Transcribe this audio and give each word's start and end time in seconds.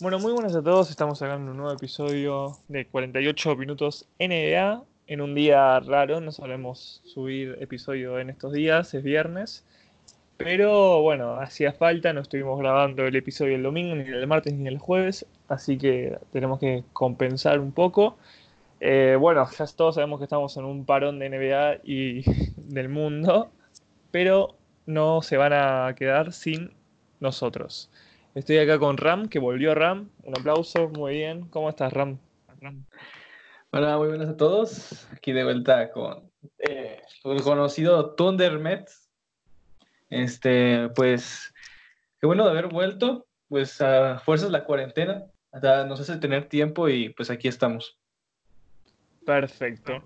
Bueno, 0.00 0.18
muy 0.18 0.32
buenas 0.32 0.56
a 0.56 0.62
todos. 0.62 0.88
Estamos 0.88 1.18
sacando 1.18 1.50
un 1.50 1.58
nuevo 1.58 1.74
episodio 1.74 2.56
de 2.68 2.86
48 2.86 3.54
minutos 3.54 4.08
NBA. 4.18 4.82
En 5.06 5.20
un 5.20 5.34
día 5.34 5.78
raro, 5.80 6.22
no 6.22 6.32
solemos 6.32 7.02
subir 7.04 7.58
episodio 7.60 8.18
en 8.18 8.30
estos 8.30 8.54
días, 8.54 8.94
es 8.94 9.02
viernes. 9.02 9.62
Pero 10.38 11.02
bueno, 11.02 11.34
hacía 11.34 11.74
falta, 11.74 12.14
no 12.14 12.22
estuvimos 12.22 12.58
grabando 12.58 13.04
el 13.04 13.14
episodio 13.14 13.56
el 13.56 13.62
domingo, 13.62 13.94
ni 13.94 14.04
el 14.04 14.26
martes, 14.26 14.54
ni 14.54 14.66
el 14.68 14.78
jueves. 14.78 15.26
Así 15.48 15.76
que 15.76 16.16
tenemos 16.32 16.60
que 16.60 16.82
compensar 16.94 17.60
un 17.60 17.72
poco. 17.72 18.16
Eh, 18.80 19.18
bueno, 19.20 19.46
ya 19.50 19.66
todos 19.66 19.96
sabemos 19.96 20.18
que 20.18 20.24
estamos 20.24 20.56
en 20.56 20.64
un 20.64 20.86
parón 20.86 21.18
de 21.18 21.28
NBA 21.28 21.80
y 21.84 22.22
del 22.56 22.88
mundo. 22.88 23.50
Pero 24.10 24.56
no 24.86 25.20
se 25.20 25.36
van 25.36 25.52
a 25.52 25.94
quedar 25.94 26.32
sin 26.32 26.72
nosotros. 27.20 27.90
Estoy 28.32 28.58
acá 28.58 28.78
con 28.78 28.96
Ram, 28.96 29.28
que 29.28 29.40
volvió 29.40 29.74
Ram. 29.74 30.08
Un 30.22 30.38
aplauso, 30.38 30.88
muy 30.88 31.14
bien. 31.14 31.48
¿Cómo 31.48 31.68
estás, 31.68 31.92
Ram? 31.92 32.16
Hola, 33.72 33.98
muy 33.98 34.06
buenas 34.06 34.28
a 34.28 34.36
todos. 34.36 35.08
Aquí 35.12 35.32
de 35.32 35.42
vuelta 35.42 35.90
con 35.90 36.30
eh, 36.58 37.02
el 37.24 37.42
conocido 37.42 38.14
Thunder 38.14 38.56
Mets. 38.60 39.10
Este, 40.10 40.90
pues, 40.94 41.52
qué 42.20 42.26
bueno 42.28 42.44
de 42.44 42.50
haber 42.50 42.68
vuelto. 42.68 43.26
Pues 43.48 43.80
a 43.80 44.20
fuerzas 44.20 44.52
la 44.52 44.64
cuarentena. 44.64 45.24
nos 45.88 45.98
hace 45.98 46.16
tener 46.18 46.48
tiempo 46.48 46.88
y 46.88 47.08
pues 47.08 47.30
aquí 47.30 47.48
estamos. 47.48 47.98
Perfecto. 49.26 50.04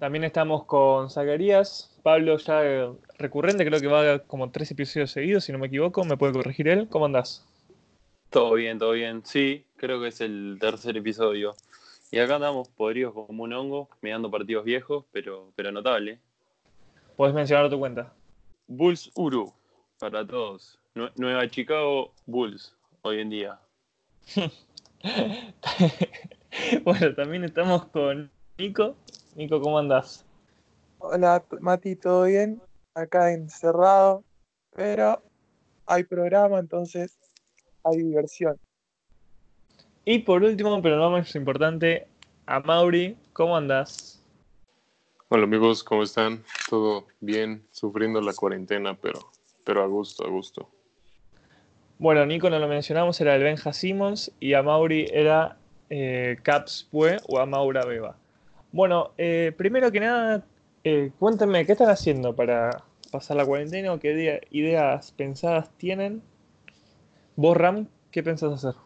También 0.00 0.24
estamos 0.24 0.64
con 0.64 1.08
Zacarías. 1.08 1.96
Pablo 2.02 2.36
ya 2.38 2.90
recurrente, 3.16 3.64
creo 3.64 3.80
que 3.80 3.86
va 3.86 4.18
como 4.18 4.50
tres 4.50 4.72
episodios 4.72 5.12
seguidos, 5.12 5.44
si 5.44 5.52
no 5.52 5.58
me 5.58 5.68
equivoco. 5.68 6.04
¿Me 6.04 6.16
puede 6.16 6.32
corregir 6.32 6.66
él? 6.66 6.88
¿Cómo 6.88 7.06
andás? 7.06 7.46
Todo 8.30 8.54
bien, 8.54 8.78
todo 8.78 8.92
bien. 8.92 9.22
Sí, 9.24 9.66
creo 9.76 10.00
que 10.00 10.08
es 10.08 10.20
el 10.20 10.56
tercer 10.60 10.96
episodio. 10.96 11.56
Y 12.12 12.20
acá 12.20 12.36
andamos 12.36 12.68
podridos 12.68 13.12
como 13.12 13.42
un 13.42 13.52
hongo, 13.52 13.88
mirando 14.02 14.30
partidos 14.30 14.64
viejos, 14.64 15.04
pero, 15.10 15.50
pero 15.56 15.72
notable. 15.72 16.20
¿Puedes 17.16 17.34
mencionar 17.34 17.68
tu 17.68 17.80
cuenta? 17.80 18.12
Bulls 18.68 19.10
Uru, 19.16 19.52
para 19.98 20.24
todos. 20.24 20.78
Nueva 21.16 21.48
Chicago 21.48 22.12
Bulls, 22.26 22.76
hoy 23.02 23.20
en 23.20 23.30
día. 23.30 23.58
bueno, 26.84 27.14
también 27.16 27.42
estamos 27.42 27.86
con 27.86 28.30
Nico. 28.58 28.94
Nico, 29.34 29.60
¿cómo 29.60 29.76
andás? 29.76 30.24
Hola, 30.98 31.44
Mati, 31.60 31.96
¿todo 31.96 32.24
bien? 32.24 32.62
Acá 32.94 33.32
encerrado, 33.32 34.22
pero 34.72 35.20
hay 35.86 36.04
programa, 36.04 36.60
entonces 36.60 37.19
hay 37.84 37.98
diversión. 37.98 38.56
Y 40.04 40.20
por 40.20 40.42
último, 40.42 40.80
pero 40.82 40.96
no 40.96 41.10
más 41.10 41.34
importante, 41.34 42.06
a 42.46 42.60
Mauri, 42.60 43.16
¿cómo 43.32 43.56
andás? 43.56 44.22
Hola 45.28 45.44
amigos, 45.44 45.84
¿cómo 45.84 46.02
están? 46.02 46.42
¿Todo 46.68 47.06
bien? 47.20 47.62
Sufriendo 47.70 48.20
la 48.20 48.32
cuarentena, 48.32 48.96
pero, 49.00 49.20
pero 49.64 49.82
a 49.82 49.86
gusto, 49.86 50.26
a 50.26 50.28
gusto. 50.28 50.68
Bueno, 51.98 52.24
Nico 52.26 52.50
no 52.50 52.58
lo 52.58 52.66
mencionamos, 52.66 53.20
era 53.20 53.36
el 53.36 53.42
Benja 53.42 53.72
Simmons 53.72 54.32
y 54.40 54.54
a 54.54 54.62
Mauri 54.62 55.06
era 55.12 55.58
eh, 55.90 56.38
Caps 56.42 56.88
Pue 56.90 57.18
o 57.28 57.38
a 57.38 57.46
Maura 57.46 57.84
Beba. 57.84 58.16
Bueno, 58.72 59.12
eh, 59.18 59.52
primero 59.56 59.92
que 59.92 60.00
nada, 60.00 60.44
eh, 60.82 61.10
cuéntenme, 61.18 61.66
¿qué 61.66 61.72
están 61.72 61.90
haciendo 61.90 62.34
para 62.34 62.84
pasar 63.12 63.36
la 63.36 63.44
cuarentena 63.44 63.92
o 63.92 64.00
qué 64.00 64.40
ideas 64.50 65.12
pensadas 65.12 65.70
tienen 65.76 66.22
¿Vos, 67.42 67.56
Ram, 67.56 67.88
qué 68.10 68.22
pensás 68.22 68.52
hacer? 68.52 68.78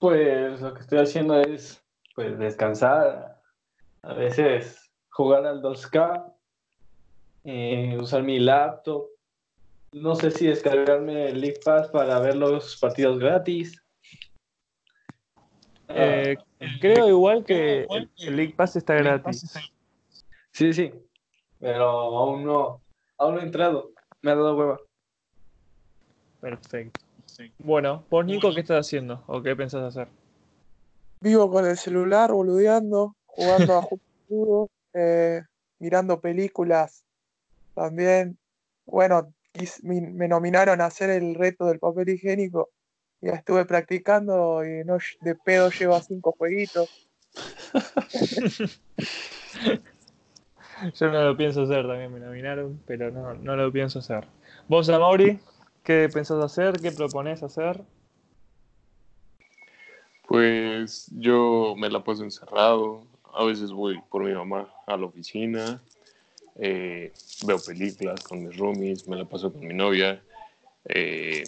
Pues 0.00 0.60
lo 0.60 0.74
que 0.74 0.80
estoy 0.80 0.98
haciendo 0.98 1.40
es 1.40 1.80
pues, 2.16 2.36
descansar, 2.36 3.40
a 4.02 4.12
veces 4.12 4.90
jugar 5.08 5.46
al 5.46 5.62
2K, 5.62 6.34
eh, 7.44 7.96
usar 7.96 8.24
mi 8.24 8.40
laptop, 8.40 9.06
no 9.92 10.16
sé 10.16 10.32
si 10.32 10.48
descargarme 10.48 11.28
el 11.28 11.40
League 11.40 11.60
Pass 11.64 11.86
para 11.90 12.18
ver 12.18 12.34
los 12.34 12.76
partidos 12.80 13.20
gratis. 13.20 13.80
Eh, 15.86 16.36
creo 16.80 17.08
igual 17.08 17.44
que 17.44 17.86
el 18.16 18.36
League 18.36 18.54
Pass 18.56 18.74
está 18.74 18.94
gratis. 18.94 19.54
Sí, 20.50 20.72
sí, 20.72 20.92
pero 21.60 21.84
aún 21.88 22.44
no, 22.44 22.82
aún 23.16 23.36
no 23.36 23.40
he 23.40 23.44
entrado, 23.44 23.92
me 24.22 24.32
ha 24.32 24.34
dado 24.34 24.56
hueva. 24.56 24.80
Perfecto. 26.40 27.09
Bueno, 27.58 28.04
vos 28.10 28.24
Nico, 28.24 28.52
¿qué 28.54 28.60
estás 28.60 28.86
haciendo? 28.86 29.22
¿O 29.26 29.42
qué 29.42 29.54
pensás 29.56 29.82
hacer? 29.82 30.08
Vivo 31.20 31.50
con 31.50 31.66
el 31.66 31.76
celular, 31.76 32.32
boludeando, 32.32 33.16
jugando 33.26 33.74
a 33.74 33.82
juegos, 34.28 34.68
eh, 34.94 35.42
mirando 35.78 36.20
películas 36.20 37.04
también. 37.74 38.38
Bueno, 38.86 39.32
me 39.82 40.28
nominaron 40.28 40.80
a 40.80 40.86
hacer 40.86 41.10
el 41.10 41.34
reto 41.34 41.66
del 41.66 41.78
papel 41.78 42.08
higiénico. 42.10 42.70
y 43.20 43.28
estuve 43.28 43.64
practicando 43.66 44.64
y 44.64 44.84
no, 44.84 44.98
de 45.20 45.34
pedo 45.34 45.70
llevo 45.70 45.94
a 45.94 46.02
cinco 46.02 46.34
jueguitos. 46.36 46.88
Yo 50.94 51.10
no 51.10 51.24
lo 51.24 51.36
pienso 51.36 51.62
hacer, 51.62 51.86
también 51.86 52.12
me 52.12 52.20
nominaron, 52.20 52.80
pero 52.86 53.10
no, 53.10 53.34
no 53.34 53.56
lo 53.56 53.70
pienso 53.70 53.98
hacer. 53.98 54.26
¿Vos, 54.66 54.88
Amaury? 54.88 55.38
¿Qué 55.82 56.08
pensás 56.12 56.42
hacer? 56.42 56.80
¿Qué 56.80 56.92
propones 56.92 57.42
hacer? 57.42 57.82
Pues 60.26 61.10
yo 61.16 61.74
me 61.76 61.88
la 61.88 62.04
paso 62.04 62.22
encerrado. 62.22 63.02
A 63.32 63.44
veces 63.44 63.72
voy 63.72 64.00
por 64.10 64.22
mi 64.24 64.32
mamá 64.32 64.68
a 64.86 64.96
la 64.96 65.06
oficina. 65.06 65.80
Eh, 66.56 67.12
veo 67.46 67.58
películas 67.58 68.22
con 68.22 68.44
mis 68.44 68.56
roomies. 68.56 69.08
Me 69.08 69.16
la 69.16 69.24
paso 69.24 69.52
con 69.52 69.66
mi 69.66 69.74
novia. 69.74 70.22
Eh, 70.84 71.44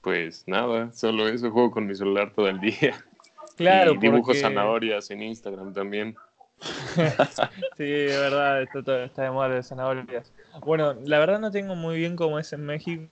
pues 0.00 0.44
nada, 0.46 0.92
solo 0.92 1.28
eso. 1.28 1.50
Juego 1.50 1.70
con 1.70 1.86
mi 1.86 1.94
celular 1.94 2.32
todo 2.34 2.48
el 2.48 2.60
día. 2.60 3.04
Claro, 3.56 3.92
y 3.92 3.98
dibujo 3.98 4.32
zanahorias 4.32 5.10
en 5.10 5.22
Instagram 5.22 5.74
también. 5.74 6.16
sí, 7.76 7.84
de 7.84 8.16
verdad, 8.16 8.62
está, 8.62 9.04
está 9.04 9.22
de 9.24 9.30
moda 9.30 9.50
de 9.50 9.62
zanahorias. 9.62 10.32
Bueno, 10.64 10.94
la 10.94 11.18
verdad 11.18 11.40
no 11.40 11.50
tengo 11.50 11.74
muy 11.74 11.98
bien 11.98 12.16
cómo 12.16 12.38
es 12.38 12.54
en 12.54 12.64
México 12.64 13.10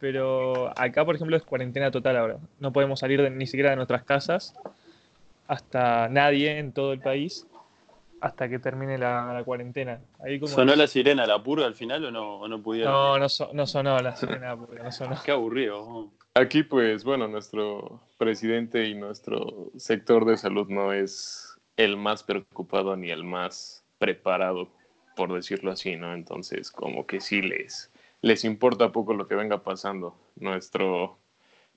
pero 0.00 0.72
acá, 0.78 1.04
por 1.04 1.14
ejemplo, 1.14 1.36
es 1.36 1.42
cuarentena 1.42 1.90
total 1.90 2.16
ahora. 2.16 2.38
No 2.58 2.72
podemos 2.72 3.00
salir 3.00 3.30
ni 3.30 3.46
siquiera 3.46 3.70
de 3.70 3.76
nuestras 3.76 4.02
casas, 4.04 4.54
hasta 5.46 6.08
nadie 6.08 6.58
en 6.58 6.72
todo 6.72 6.92
el 6.92 7.00
país, 7.00 7.46
hasta 8.20 8.48
que 8.48 8.58
termine 8.58 8.96
la, 8.96 9.42
cuarentena. 9.44 10.00
¿Sonó 10.46 10.74
la 10.74 10.86
sirena, 10.86 11.26
la 11.26 11.42
purga 11.42 11.66
al 11.66 11.74
final 11.74 12.04
o 12.06 12.10
no, 12.10 12.48
no 12.48 12.62
pudieron? 12.62 12.92
No, 12.92 13.18
no, 13.18 13.66
sonó 13.66 13.98
la 14.00 14.16
sirena, 14.16 14.56
purga, 14.56 14.84
no 14.84 14.92
sonó. 14.92 15.16
Qué 15.24 15.32
aburrido. 15.32 16.08
Aquí, 16.34 16.62
pues, 16.62 17.04
bueno, 17.04 17.28
nuestro 17.28 18.00
presidente 18.16 18.86
y 18.86 18.94
nuestro 18.94 19.70
sector 19.76 20.24
de 20.24 20.36
salud 20.36 20.68
no 20.68 20.92
es 20.92 21.58
el 21.76 21.96
más 21.96 22.22
preocupado 22.22 22.96
ni 22.96 23.10
el 23.10 23.24
más 23.24 23.84
preparado, 23.98 24.68
por 25.16 25.34
decirlo 25.34 25.72
así, 25.72 25.96
¿no? 25.96 26.14
Entonces, 26.14 26.70
como 26.70 27.06
que 27.06 27.20
sí 27.20 27.42
les 27.42 27.90
les 28.22 28.44
importa 28.44 28.92
poco 28.92 29.14
lo 29.14 29.26
que 29.26 29.34
venga 29.34 29.62
pasando. 29.62 30.14
Nuestro 30.36 31.18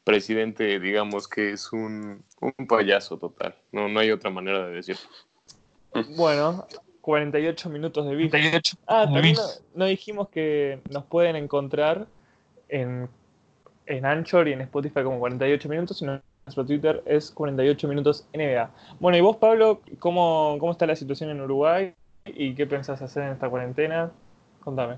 presidente, 0.04 0.80
digamos 0.80 1.28
que 1.28 1.52
es 1.52 1.72
un, 1.72 2.24
payaso 2.68 3.18
total. 3.18 3.56
No, 3.72 3.88
no 3.88 4.00
hay 4.00 4.12
otra 4.12 4.30
manera 4.30 4.68
de 4.68 4.76
decirlo. 4.76 5.02
Bueno, 6.18 6.68
48 7.02 7.70
minutos 7.70 8.06
de 8.06 8.16
vida. 8.16 8.38
Ah, 8.88 9.06
también 9.06 9.38
no, 9.76 9.86
dijimos 9.86 10.30
que 10.30 10.80
nos 10.90 11.06
pueden 11.06 11.36
encontrar 11.36 12.08
en, 12.68 13.08
en 13.86 14.06
Anchor 14.06 14.48
y 14.48 14.54
en 14.54 14.62
Spotify 14.62 15.04
como 15.04 15.20
48 15.20 15.70
minutos, 15.70 16.00
sino 16.00 16.22
nuestro 16.46 16.66
Twitter 16.66 17.02
es 17.06 17.32
48 17.32 17.88
minutos 17.88 18.28
NBA. 18.34 18.70
Bueno, 19.00 19.18
y 19.18 19.22
vos, 19.22 19.38
Pablo, 19.38 19.82
¿cómo, 20.00 20.58
cómo 20.60 20.72
está 20.74 20.86
la 20.86 20.96
situación 20.96 21.30
en 21.30 21.42
Uruguay? 21.42 21.94
¿Y 22.26 22.56
qué 22.56 22.66
pensás 22.66 23.02
hacer 23.02 23.24
en 23.24 23.34
esta 23.34 23.50
cuarentena? 23.50 24.12
Contame 24.60 24.98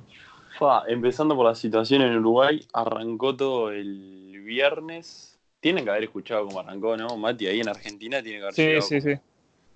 empezando 0.88 1.36
por 1.36 1.46
la 1.46 1.56
situación 1.56 2.02
en 2.02 2.18
Uruguay, 2.18 2.66
arrancó 2.74 3.36
todo 3.36 3.72
el 3.72 4.42
viernes. 4.44 5.40
Tienen 5.60 5.84
que 5.84 5.92
haber 5.92 6.04
escuchado 6.04 6.46
cómo 6.46 6.60
arrancó, 6.60 6.96
¿no? 6.98 7.18
Mati, 7.18 7.48
ahí 7.48 7.60
en 7.60 7.70
Argentina 7.70 8.22
tiene 8.22 8.40
que 8.40 8.44
haber 8.44 8.82
Sí, 8.82 9.00
sí, 9.00 9.02
sí. 9.02 9.20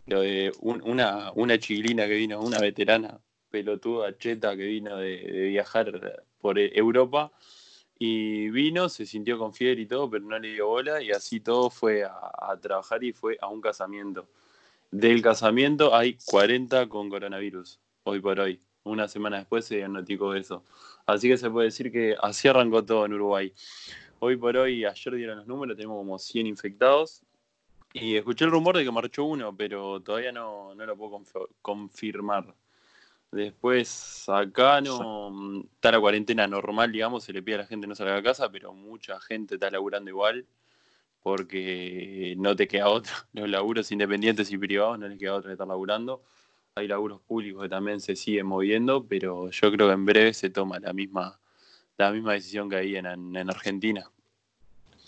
Lo 0.06 0.22
de 0.22 0.52
una, 0.62 1.31
una 1.36 1.58
chilina 1.60 2.08
que 2.08 2.16
vino, 2.16 2.40
una 2.42 2.60
veterana 2.60 3.20
pelotuda 3.50 4.18
cheta 4.18 4.56
que 4.56 4.66
vino 4.66 4.98
de, 4.98 5.18
viajar 5.50 6.24
por 6.40 6.58
Europa 6.60 7.32
y 7.98 8.50
vino, 8.50 8.88
se 8.88 9.06
sintió 9.06 9.38
con 9.38 9.54
fiebre 9.54 9.82
y 9.82 9.86
todo, 9.86 10.10
pero 10.10 10.24
no 10.24 10.40
le 10.40 10.54
dio 10.54 10.68
bola 10.68 11.02
y 11.02 11.12
así 11.12 11.40
todo 11.42 11.70
fue 11.70 12.04
a, 12.04 12.58
trabajar 12.62 13.04
y 13.04 13.12
fue 13.12 13.38
a 13.42 13.48
un 13.48 13.62
casamiento. 13.62 14.28
Del 14.92 15.22
casamiento 15.22 15.94
hay 15.94 16.18
40 16.25 16.88
con 16.88 17.10
coronavirus, 17.10 17.80
hoy 18.04 18.22
por 18.22 18.40
hoy 18.40 18.60
una 18.84 19.08
semana 19.08 19.38
después 19.38 19.66
se 19.66 19.78
diagnosticó 19.78 20.34
eso. 20.34 20.64
Así 21.06 21.28
que 21.28 21.38
se 21.38 21.50
puede 21.50 21.66
decir 21.66 21.92
que 21.92 22.16
así 22.22 22.48
arrancó 22.48 22.84
todo 22.84 23.06
en 23.06 23.14
Uruguay. 23.14 23.54
hoy 24.20 24.38
por 24.38 24.58
hoy, 24.58 24.86
ayer 24.86 25.16
dieron 25.16 25.38
los 25.38 25.48
números, 25.48 25.76
tenemos 25.78 25.98
como 25.98 26.20
100 26.20 26.48
infectados. 26.48 27.24
Y 27.94 28.16
escuché 28.16 28.46
el 28.46 28.52
rumor 28.52 28.78
de 28.78 28.84
que 28.84 28.92
marchó 28.92 29.24
uno, 29.26 29.56
pero 29.56 30.00
todavía 30.02 30.31
no, 30.31 30.76
no 30.76 30.86
lo 30.86 30.96
puedo 30.96 31.24
confirmar. 31.62 32.54
Después, 33.31 34.28
acá 34.28 34.82
no 34.82 35.64
está 35.74 35.92
la 35.92 36.00
cuarentena 36.00 36.48
normal, 36.48 36.92
digamos, 36.92 37.24
se 37.24 37.34
le 37.34 37.44
pide 37.44 37.56
a 37.56 37.58
la 37.60 37.68
gente 37.68 37.86
no 37.88 37.96
salga 37.96 38.18
a 38.18 38.24
casa, 38.24 38.52
pero 38.52 38.74
mucha 38.74 39.20
gente 39.22 39.56
está 39.56 39.70
laburando 39.70 40.10
igual 40.10 40.48
porque 41.22 42.36
no 42.38 42.56
te 42.56 42.68
queda 42.68 42.90
otro. 42.90 43.14
Los 43.34 43.50
laburos 43.50 43.92
independientes 43.92 44.52
y 44.52 44.58
privados 44.58 45.00
no 45.00 45.08
les 45.08 45.20
queda 45.20 45.36
otro 45.36 45.50
de 45.50 45.54
estar 45.54 45.68
laburando. 45.68 46.24
Hay 46.75 46.88
laburos 46.88 47.21
públicos 47.21 47.63
que 47.63 47.69
también 47.69 48.00
se 48.00 48.16
siguen 48.16 48.45
moviendo, 48.45 49.06
pero 49.07 49.50
yo 49.50 49.71
creo 49.71 49.88
que 49.88 49.94
en 49.94 50.06
breve 50.06 50.33
se 50.33 50.50
toma 50.50 50.80
la 50.80 50.94
misma, 50.94 51.39
la 51.98 52.12
misma 52.12 52.33
decisión 52.33 52.69
que 52.69 52.77
hay 52.77 52.95
en, 52.95 53.06
en 53.06 53.50
Argentina. 53.50 54.10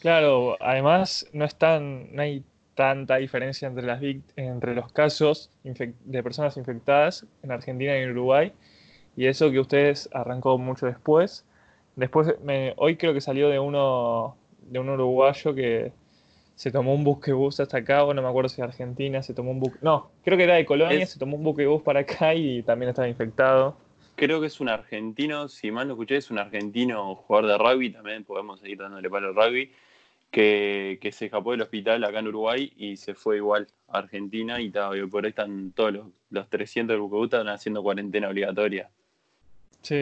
Claro, 0.02 0.58
además 0.60 1.28
no, 1.32 1.46
están, 1.46 2.14
no 2.16 2.24
hay 2.24 2.44
tanta 2.74 3.18
diferencia 3.18 3.68
entre, 3.68 3.86
las, 3.86 4.02
entre 4.36 4.74
los 4.74 4.92
casos 4.92 5.52
de 5.64 6.24
personas 6.24 6.58
infectadas 6.58 7.26
en 7.44 7.52
Argentina 7.52 7.96
y 7.96 8.02
en 8.02 8.12
Uruguay. 8.12 8.52
Y 9.16 9.28
eso 9.28 9.52
que 9.52 9.60
ustedes 9.60 10.10
arrancó 10.14 10.58
mucho 10.58 10.88
después. 10.88 11.46
Después, 11.96 12.34
hoy 12.78 12.96
creo 12.96 13.14
que 13.14 13.22
salió 13.22 13.50
de 13.50 13.60
uno, 13.60 14.36
de 14.62 14.80
un 14.80 14.90
uruguayo 14.90 15.54
que 15.54 15.92
se 16.56 16.72
tomó 16.72 16.94
un 16.94 17.04
bus 17.04 17.60
hasta 17.60 17.78
acá, 17.78 18.04
o 18.04 18.14
no 18.14 18.22
me 18.22 18.28
acuerdo 18.28 18.50
si 18.50 18.58
de 18.58 18.64
Argentina, 18.64 19.24
se 19.24 19.34
tomó 19.34 19.52
un 19.52 19.60
buque, 19.60 19.78
no, 19.82 20.12
creo 20.24 20.38
que 20.38 20.44
era 20.44 20.56
de 20.56 20.66
Colonia, 20.66 21.06
se 21.06 21.18
tomó 21.18 21.38
un 21.38 21.44
bus 21.44 21.82
para 21.82 22.02
acá 22.02 22.34
y 22.36 22.62
también 22.64 22.90
estaba 22.90 23.08
infectado. 23.08 23.76
Creo 24.16 24.40
que 24.40 24.48
es 24.48 24.60
un 24.60 24.70
argentino, 24.70 25.48
si 25.48 25.72
mal 25.72 25.88
no 25.88 25.94
escuché, 25.94 26.18
es 26.18 26.30
un 26.30 26.38
argentino 26.38 27.16
jugador 27.16 27.50
de 27.50 27.58
rugby, 27.58 27.92
también 27.92 28.24
podemos 28.24 28.60
seguir 28.60 28.78
dándole 28.78 29.10
palo 29.10 29.30
al 29.30 29.36
rugby, 29.36 29.72
que, 30.30 31.10
se 31.12 31.26
escapó 31.26 31.52
del 31.52 31.62
hospital 31.62 32.04
acá 32.04 32.20
en 32.20 32.28
Uruguay 32.28 32.72
y 32.78 32.96
se 32.98 33.14
fue 33.14 33.38
igual 33.38 33.68
a 33.90 34.00
Argentina 34.00 34.62
y, 34.62 34.70
por 34.70 35.26
ahí 35.26 35.30
están 35.30 35.72
todos 35.74 35.94
los, 35.94 36.06
los 36.30 36.50
300 36.50 36.94
del 36.94 37.02
buquebus 37.02 37.26
están 37.26 37.50
haciendo 37.50 37.84
cuarentena 37.84 38.30
obligatoria. 38.30 38.90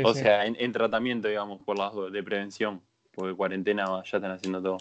o 0.04 0.14
sea, 0.14 0.46
en, 0.46 0.72
tratamiento, 0.72 1.28
digamos, 1.28 1.62
por 1.62 1.78
las 1.78 1.94
de 2.12 2.24
prevención, 2.24 2.82
porque 3.14 3.34
cuarentena 3.36 3.86
ya 4.04 4.18
están 4.18 4.32
haciendo 4.32 4.62
todo. 4.62 4.78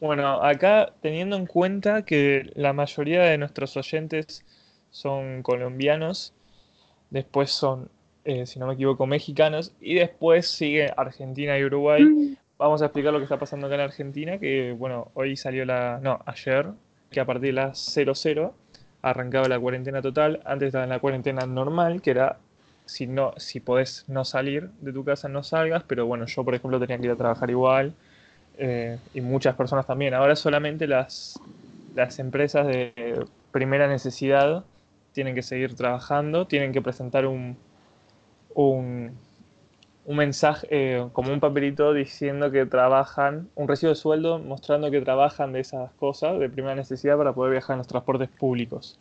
Bueno, 0.00 0.42
acá 0.42 0.92
teniendo 1.02 1.36
en 1.36 1.46
cuenta 1.46 2.02
que 2.02 2.50
la 2.54 2.72
mayoría 2.72 3.22
de 3.22 3.38
nuestros 3.38 3.76
oyentes 3.76 4.44
son 4.90 5.42
colombianos, 5.42 6.34
después 7.10 7.50
son, 7.50 7.90
eh, 8.24 8.46
si 8.46 8.58
no 8.58 8.66
me 8.66 8.74
equivoco, 8.74 9.06
mexicanos, 9.06 9.72
y 9.80 9.94
después 9.94 10.46
sigue 10.46 10.92
Argentina 10.96 11.58
y 11.58 11.64
Uruguay. 11.64 12.04
Mm. 12.04 12.36
Vamos 12.58 12.82
a 12.82 12.86
explicar 12.86 13.12
lo 13.12 13.18
que 13.18 13.24
está 13.24 13.38
pasando 13.38 13.66
acá 13.66 13.76
en 13.76 13.82
Argentina, 13.82 14.38
que 14.38 14.72
bueno, 14.72 15.10
hoy 15.14 15.36
salió 15.36 15.64
la, 15.64 16.00
no, 16.02 16.20
ayer, 16.26 16.66
que 17.10 17.20
a 17.20 17.24
partir 17.24 17.54
de 17.54 17.60
las 17.60 17.78
00 17.78 18.54
arrancaba 19.02 19.48
la 19.48 19.58
cuarentena 19.58 20.02
total, 20.02 20.40
antes 20.44 20.68
estaba 20.68 20.84
en 20.84 20.90
la 20.90 20.98
cuarentena 20.98 21.46
normal, 21.46 22.02
que 22.02 22.10
era 22.10 22.38
si 22.84 23.06
no, 23.06 23.32
si 23.36 23.60
podés 23.60 24.04
no 24.08 24.24
salir 24.24 24.70
de 24.80 24.92
tu 24.92 25.04
casa, 25.04 25.28
no 25.28 25.42
salgas, 25.42 25.84
pero 25.86 26.06
bueno, 26.06 26.26
yo 26.26 26.44
por 26.44 26.54
ejemplo 26.54 26.80
tenía 26.80 26.98
que 26.98 27.04
ir 27.04 27.10
a 27.12 27.16
trabajar 27.16 27.50
igual, 27.50 27.94
eh, 28.60 28.98
y 29.14 29.20
muchas 29.20 29.54
personas 29.54 29.86
también. 29.86 30.14
Ahora 30.14 30.34
solamente 30.34 30.88
las, 30.88 31.40
las 31.94 32.18
empresas 32.18 32.66
de 32.66 33.24
primera 33.52 33.86
necesidad 33.86 34.64
tienen 35.12 35.36
que 35.36 35.42
seguir 35.42 35.74
trabajando, 35.74 36.46
tienen 36.46 36.72
que 36.72 36.82
presentar 36.82 37.26
un, 37.26 37.56
un, 38.54 39.16
mensaje, 40.06 40.66
eh, 40.70 41.08
como 41.12 41.32
un 41.32 41.38
papelito 41.38 41.94
diciendo 41.94 42.50
que 42.50 42.66
trabajan, 42.66 43.48
un 43.54 43.68
recibo 43.68 43.90
de 43.90 43.96
sueldo 43.96 44.40
mostrando 44.40 44.90
que 44.90 45.00
trabajan 45.00 45.52
de 45.52 45.60
esas 45.60 45.92
cosas 45.92 46.40
de 46.40 46.48
primera 46.48 46.74
necesidad 46.74 47.16
para 47.16 47.32
poder 47.32 47.52
viajar 47.52 47.74
en 47.74 47.78
los 47.78 47.86
transportes 47.86 48.28
públicos. 48.28 48.98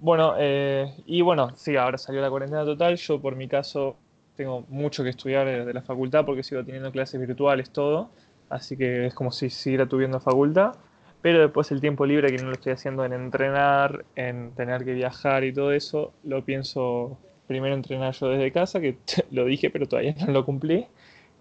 Bueno, 0.00 0.34
eh, 0.36 0.92
y 1.06 1.22
bueno, 1.22 1.56
sí, 1.56 1.76
ahora 1.76 1.98
salió 1.98 2.20
la 2.20 2.30
cuarentena 2.30 2.64
total. 2.64 2.96
Yo 2.96 3.20
por 3.20 3.36
mi 3.36 3.46
caso 3.46 3.96
tengo 4.36 4.64
mucho 4.68 5.02
que 5.04 5.10
estudiar 5.10 5.64
de 5.64 5.74
la 5.74 5.82
facultad 5.82 6.24
porque 6.24 6.42
sigo 6.42 6.64
teniendo 6.64 6.92
clases 6.92 7.20
virtuales, 7.20 7.70
todo 7.70 8.10
así 8.50 8.76
que 8.76 9.06
es 9.06 9.14
como 9.14 9.32
si 9.32 9.50
siguiera 9.50 9.86
tuviendo 9.86 10.20
facultad, 10.20 10.74
pero 11.22 11.40
después 11.40 11.70
el 11.72 11.80
tiempo 11.80 12.06
libre 12.06 12.30
que 12.30 12.42
no 12.42 12.48
lo 12.48 12.54
estoy 12.54 12.72
haciendo 12.72 13.04
en 13.04 13.12
entrenar, 13.12 14.04
en 14.16 14.52
tener 14.52 14.84
que 14.84 14.94
viajar 14.94 15.44
y 15.44 15.52
todo 15.52 15.72
eso, 15.72 16.12
lo 16.24 16.44
pienso 16.44 17.18
primero 17.46 17.74
entrenar 17.74 18.14
yo 18.14 18.28
desde 18.28 18.52
casa, 18.52 18.80
que 18.80 18.98
lo 19.30 19.44
dije 19.44 19.70
pero 19.70 19.86
todavía 19.86 20.14
no 20.26 20.32
lo 20.32 20.44
cumplí, 20.44 20.86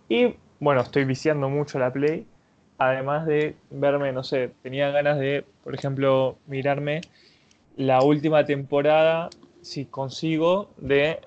y 0.09 0.35
bueno, 0.59 0.81
estoy 0.81 1.05
viciando 1.05 1.49
mucho 1.49 1.79
la 1.79 1.91
Play, 1.93 2.25
además 2.77 3.25
de 3.25 3.55
verme, 3.69 4.11
no 4.11 4.23
sé, 4.23 4.51
tenía 4.63 4.89
ganas 4.91 5.19
de, 5.19 5.45
por 5.63 5.75
ejemplo, 5.75 6.37
mirarme 6.47 7.01
la 7.75 8.01
última 8.01 8.45
temporada, 8.45 9.29
si 9.61 9.85
consigo, 9.85 10.69
de 10.77 11.19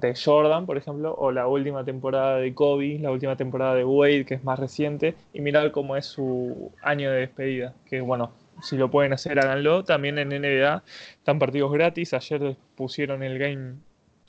de 0.00 0.14
Jordan, 0.14 0.66
por 0.66 0.76
ejemplo, 0.76 1.14
o 1.14 1.32
la 1.32 1.46
última 1.46 1.84
temporada 1.84 2.36
de 2.36 2.52
Kobe, 2.52 2.98
la 2.98 3.10
última 3.10 3.36
temporada 3.36 3.74
de 3.74 3.84
Wade, 3.84 4.26
que 4.26 4.34
es 4.34 4.44
más 4.44 4.58
reciente, 4.58 5.14
y 5.32 5.40
mirar 5.40 5.70
cómo 5.72 5.96
es 5.96 6.04
su 6.04 6.70
año 6.82 7.10
de 7.10 7.20
despedida. 7.20 7.74
Que 7.88 8.02
bueno, 8.02 8.30
si 8.62 8.76
lo 8.76 8.90
pueden 8.90 9.14
hacer, 9.14 9.38
háganlo. 9.38 9.84
También 9.84 10.18
en 10.18 10.28
NBA 10.28 10.82
están 11.18 11.38
partidos 11.38 11.72
gratis. 11.72 12.12
Ayer 12.12 12.56
pusieron 12.74 13.22
el 13.22 13.38
Game 13.38 13.76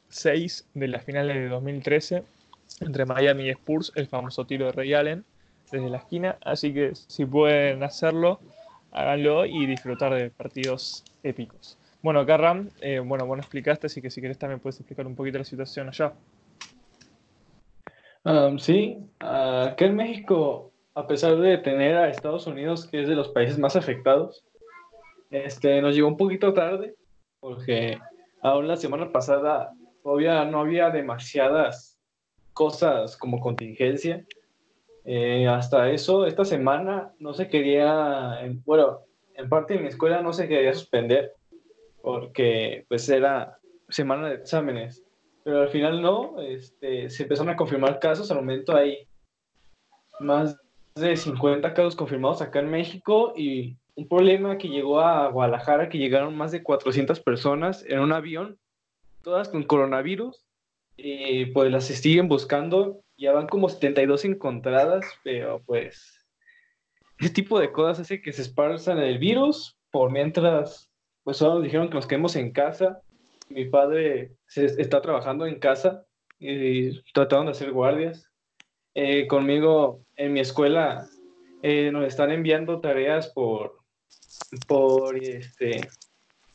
6 0.09 0.69
de 0.73 0.87
las 0.87 1.03
finales 1.03 1.35
de 1.35 1.49
2013 1.49 2.23
entre 2.81 3.05
Miami 3.05 3.47
y 3.47 3.49
Spurs, 3.49 3.91
el 3.95 4.07
famoso 4.07 4.45
tiro 4.45 4.67
de 4.67 4.71
Ray 4.71 4.93
Allen 4.93 5.25
desde 5.69 5.89
la 5.89 5.97
esquina. 5.97 6.37
Así 6.43 6.73
que 6.73 6.95
si 6.95 7.25
pueden 7.25 7.83
hacerlo, 7.83 8.39
háganlo 8.91 9.45
y 9.45 9.65
disfrutar 9.65 10.13
de 10.13 10.29
partidos 10.29 11.03
épicos. 11.23 11.77
Bueno, 12.07 12.21
acá 12.21 12.37
Ram, 12.37 12.69
eh, 12.79 12.99
bueno, 12.99 13.25
bueno 13.25 13.41
explicaste, 13.41 13.87
así 13.87 14.01
que 14.01 14.09
si 14.09 14.21
querés 14.21 14.37
también 14.37 14.61
puedes 14.61 14.79
explicar 14.79 15.05
un 15.05 15.13
poquito 15.13 15.39
la 15.39 15.43
situación 15.43 15.89
allá. 15.89 16.13
Um, 18.23 18.57
sí, 18.57 18.97
acá 19.19 19.85
en 19.85 19.97
México, 19.97 20.71
a 20.95 21.05
pesar 21.05 21.35
de 21.35 21.57
tener 21.57 21.97
a 21.97 22.07
Estados 22.07 22.47
Unidos, 22.47 22.87
que 22.87 23.01
es 23.01 23.09
de 23.09 23.15
los 23.15 23.27
países 23.27 23.59
más 23.59 23.75
afectados, 23.75 24.45
este, 25.31 25.81
nos 25.81 25.95
llegó 25.95 26.07
un 26.07 26.15
poquito 26.15 26.53
tarde, 26.53 26.95
porque 27.41 27.99
aún 28.41 28.69
la 28.69 28.77
semana 28.77 29.11
pasada 29.11 29.73
todavía 30.01 30.45
no 30.45 30.61
había 30.61 30.89
demasiadas 30.91 31.99
cosas 32.53 33.17
como 33.17 33.41
contingencia. 33.41 34.25
Eh, 35.03 35.45
hasta 35.45 35.89
eso, 35.89 36.25
esta 36.25 36.45
semana 36.45 37.11
no 37.19 37.33
se 37.33 37.49
quería, 37.49 38.39
bueno, 38.63 39.01
en 39.33 39.49
parte 39.49 39.73
de 39.73 39.81
mi 39.81 39.87
escuela 39.89 40.21
no 40.21 40.31
se 40.31 40.47
quería 40.47 40.73
suspender 40.73 41.36
porque 42.01 42.85
pues 42.87 43.07
era 43.09 43.59
semana 43.89 44.29
de 44.29 44.35
exámenes, 44.35 45.03
pero 45.43 45.61
al 45.61 45.69
final 45.69 46.01
no, 46.01 46.41
este, 46.41 47.09
se 47.09 47.23
empezaron 47.23 47.51
a 47.51 47.55
confirmar 47.55 47.99
casos, 47.99 48.29
al 48.31 48.37
momento. 48.37 48.75
Hay 48.75 49.07
más 50.19 50.57
de 50.95 51.15
50 51.15 51.73
casos 51.73 51.95
confirmados 51.95 52.41
acá 52.41 52.59
en 52.59 52.69
México 52.69 53.33
y 53.35 53.77
un 53.95 54.07
problema 54.07 54.57
que 54.57 54.67
llegó 54.67 54.99
a 54.99 55.29
Guadalajara, 55.29 55.89
que 55.89 55.97
llegaron 55.97 56.35
más 56.35 56.51
de 56.51 56.63
400 56.63 57.19
personas 57.21 57.85
en 57.87 57.99
un 57.99 58.11
avión, 58.11 58.59
todas 59.23 59.49
con 59.49 59.63
coronavirus, 59.63 60.45
y 60.97 61.45
pues 61.47 61.71
las 61.71 61.85
siguen 61.85 62.27
buscando, 62.27 63.01
ya 63.17 63.31
van 63.31 63.47
como 63.47 63.69
72 63.69 64.25
encontradas, 64.25 65.05
pero 65.23 65.61
pues 65.65 66.25
ese 67.19 67.29
tipo 67.29 67.59
de 67.59 67.71
cosas 67.71 68.01
hace 68.01 68.21
que 68.21 68.33
se 68.33 68.41
esparzan 68.41 68.99
el 68.99 69.17
virus 69.17 69.77
por 69.91 70.11
mientras 70.11 70.86
pues 71.27 71.35
solo 71.35 71.55
nos 71.55 71.63
dijeron 71.63 71.89
que 71.89 71.95
nos 71.95 72.07
quedemos 72.07 72.37
en 72.37 72.53
casa. 72.53 73.01
Mi 73.49 73.65
padre 73.65 74.31
se 74.45 74.63
está 74.81 75.01
trabajando 75.01 75.45
en 75.45 75.59
casa 75.59 76.05
y 76.39 77.01
trataron 77.11 77.47
de 77.47 77.51
hacer 77.51 77.73
guardias. 77.73 78.31
Eh, 78.95 79.27
conmigo 79.27 80.05
en 80.15 80.31
mi 80.31 80.39
escuela 80.39 81.05
eh, 81.63 81.91
nos 81.91 82.05
están 82.05 82.31
enviando 82.31 82.79
tareas 82.79 83.27
por, 83.27 83.77
por, 84.69 85.21
este, 85.21 85.81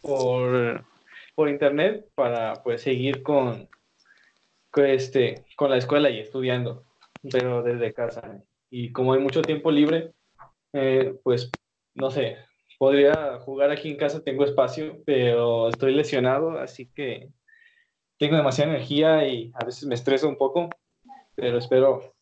por, 0.01 0.87
por 1.35 1.51
internet 1.51 2.09
para 2.15 2.55
pues 2.63 2.81
seguir 2.81 3.23
con, 3.23 3.69
con, 4.71 4.87
este, 4.87 5.45
con 5.55 5.69
la 5.69 5.77
escuela 5.77 6.09
y 6.09 6.19
estudiando, 6.19 6.87
pero 7.31 7.63
desde 7.63 7.93
casa. 7.93 8.43
Y 8.71 8.91
como 8.91 9.13
hay 9.13 9.21
mucho 9.21 9.43
tiempo 9.43 9.71
libre, 9.71 10.15
eh, 10.73 11.15
pues 11.23 11.51
no 11.93 12.11
sé, 12.11 12.39
podría 12.83 13.39
jugar 13.39 13.71
aquí 13.71 13.91
en 13.91 13.97
casa, 13.97 14.25
tengo 14.25 14.45
espacio, 14.45 15.05
pero 15.07 15.69
estoy 15.69 15.95
lesionado, 15.95 16.59
así 16.59 16.87
que 16.87 17.29
tengo 18.19 18.35
demasiada 18.35 18.73
energía 18.73 19.25
y 19.29 19.53
a 19.55 19.65
veces 19.65 19.87
me 19.87 19.95
estreso 19.95 20.29
un 20.29 20.35
poco, 20.35 20.69
pero 21.37 21.59
espero 21.59 22.13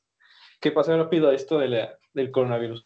que 0.61 0.71
pase 0.71 0.95
rápido 0.95 1.33
esto 1.33 1.59
del 1.61 2.31
coronavirus. 2.31 2.85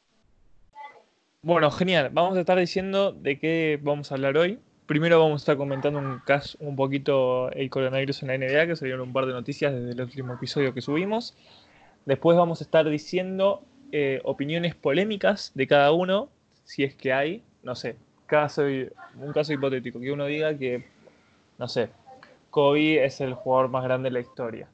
Bueno, 1.43 1.69
genial. 1.73 2.11
Vamos 2.13 2.37
a 2.37 2.41
estar 2.43 2.57
diciendo 2.57 3.11
de 3.11 3.41
qué 3.41 3.81
vamos 3.83 4.13
a 4.13 4.15
hablar 4.15 4.37
hoy. 4.37 4.61
Primero 4.87 5.19
vamos 5.19 5.41
a 5.41 5.43
estar 5.43 5.57
comentando 5.57 5.99
un 5.99 6.21
caso, 6.21 6.57
un 6.61 6.77
poquito 6.77 7.51
el 7.51 7.71
coronavirus 7.71 8.23
en 8.23 8.29
la 8.29 8.39
NBA, 8.39 8.69
que 8.69 8.77
salieron 8.77 9.09
un 9.09 9.13
par 9.13 9.27
de 9.27 9.33
noticias 9.33 9.75
desde 9.75 9.91
el 9.91 10.01
último 10.01 10.35
episodio 10.35 10.75
que 10.75 10.81
subimos. 10.81 11.37
Después 12.07 12.39
vamos 12.39 12.61
a 12.61 12.65
estar 12.65 12.89
diciendo 12.89 13.65
eh, 13.91 14.21
opiniones 14.23 14.77
polémicas 14.77 15.51
de 15.57 15.67
cada 15.67 15.91
uno, 15.91 16.29
si 16.63 16.85
es 16.85 16.95
que 16.95 17.13
hay, 17.13 17.43
no 17.65 17.75
sé, 17.75 17.97
caso, 18.27 18.63
un 18.63 19.33
caso 19.33 19.53
hipotético, 19.53 20.01
que 20.01 20.13
uno 20.13 20.27
diga 20.27 20.57
que, 20.57 20.85
no 21.59 21.69
sé, 21.69 21.91
Kobe 22.51 23.05
es 23.05 23.21
el 23.21 23.35
jugador 23.35 23.69
más 23.69 23.85
grande 23.85 24.09
de 24.09 24.13
la 24.13 24.21
historia 24.21 24.69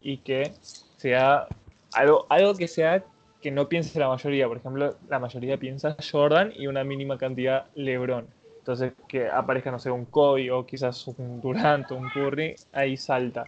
y 0.00 0.18
que 0.18 0.52
sea 0.96 1.46
algo, 1.94 2.26
algo 2.28 2.54
que 2.54 2.68
sea 2.68 3.02
que 3.42 3.50
no 3.50 3.68
piense 3.68 3.98
la 3.98 4.08
mayoría. 4.08 4.48
Por 4.48 4.56
ejemplo, 4.56 4.96
la 5.08 5.18
mayoría 5.18 5.58
piensa 5.58 5.96
Jordan 6.10 6.52
y 6.56 6.66
una 6.66 6.84
mínima 6.84 7.18
cantidad 7.18 7.66
LeBron. 7.74 8.26
Entonces, 8.58 8.94
que 9.08 9.28
aparezca, 9.28 9.70
no 9.70 9.78
sé, 9.78 9.90
un 9.90 10.06
Kobe 10.06 10.50
o 10.50 10.64
quizás 10.64 11.06
un 11.08 11.42
Durant 11.42 11.90
o 11.90 11.96
un 11.96 12.08
Curry, 12.08 12.54
ahí 12.72 12.96
salta. 12.96 13.44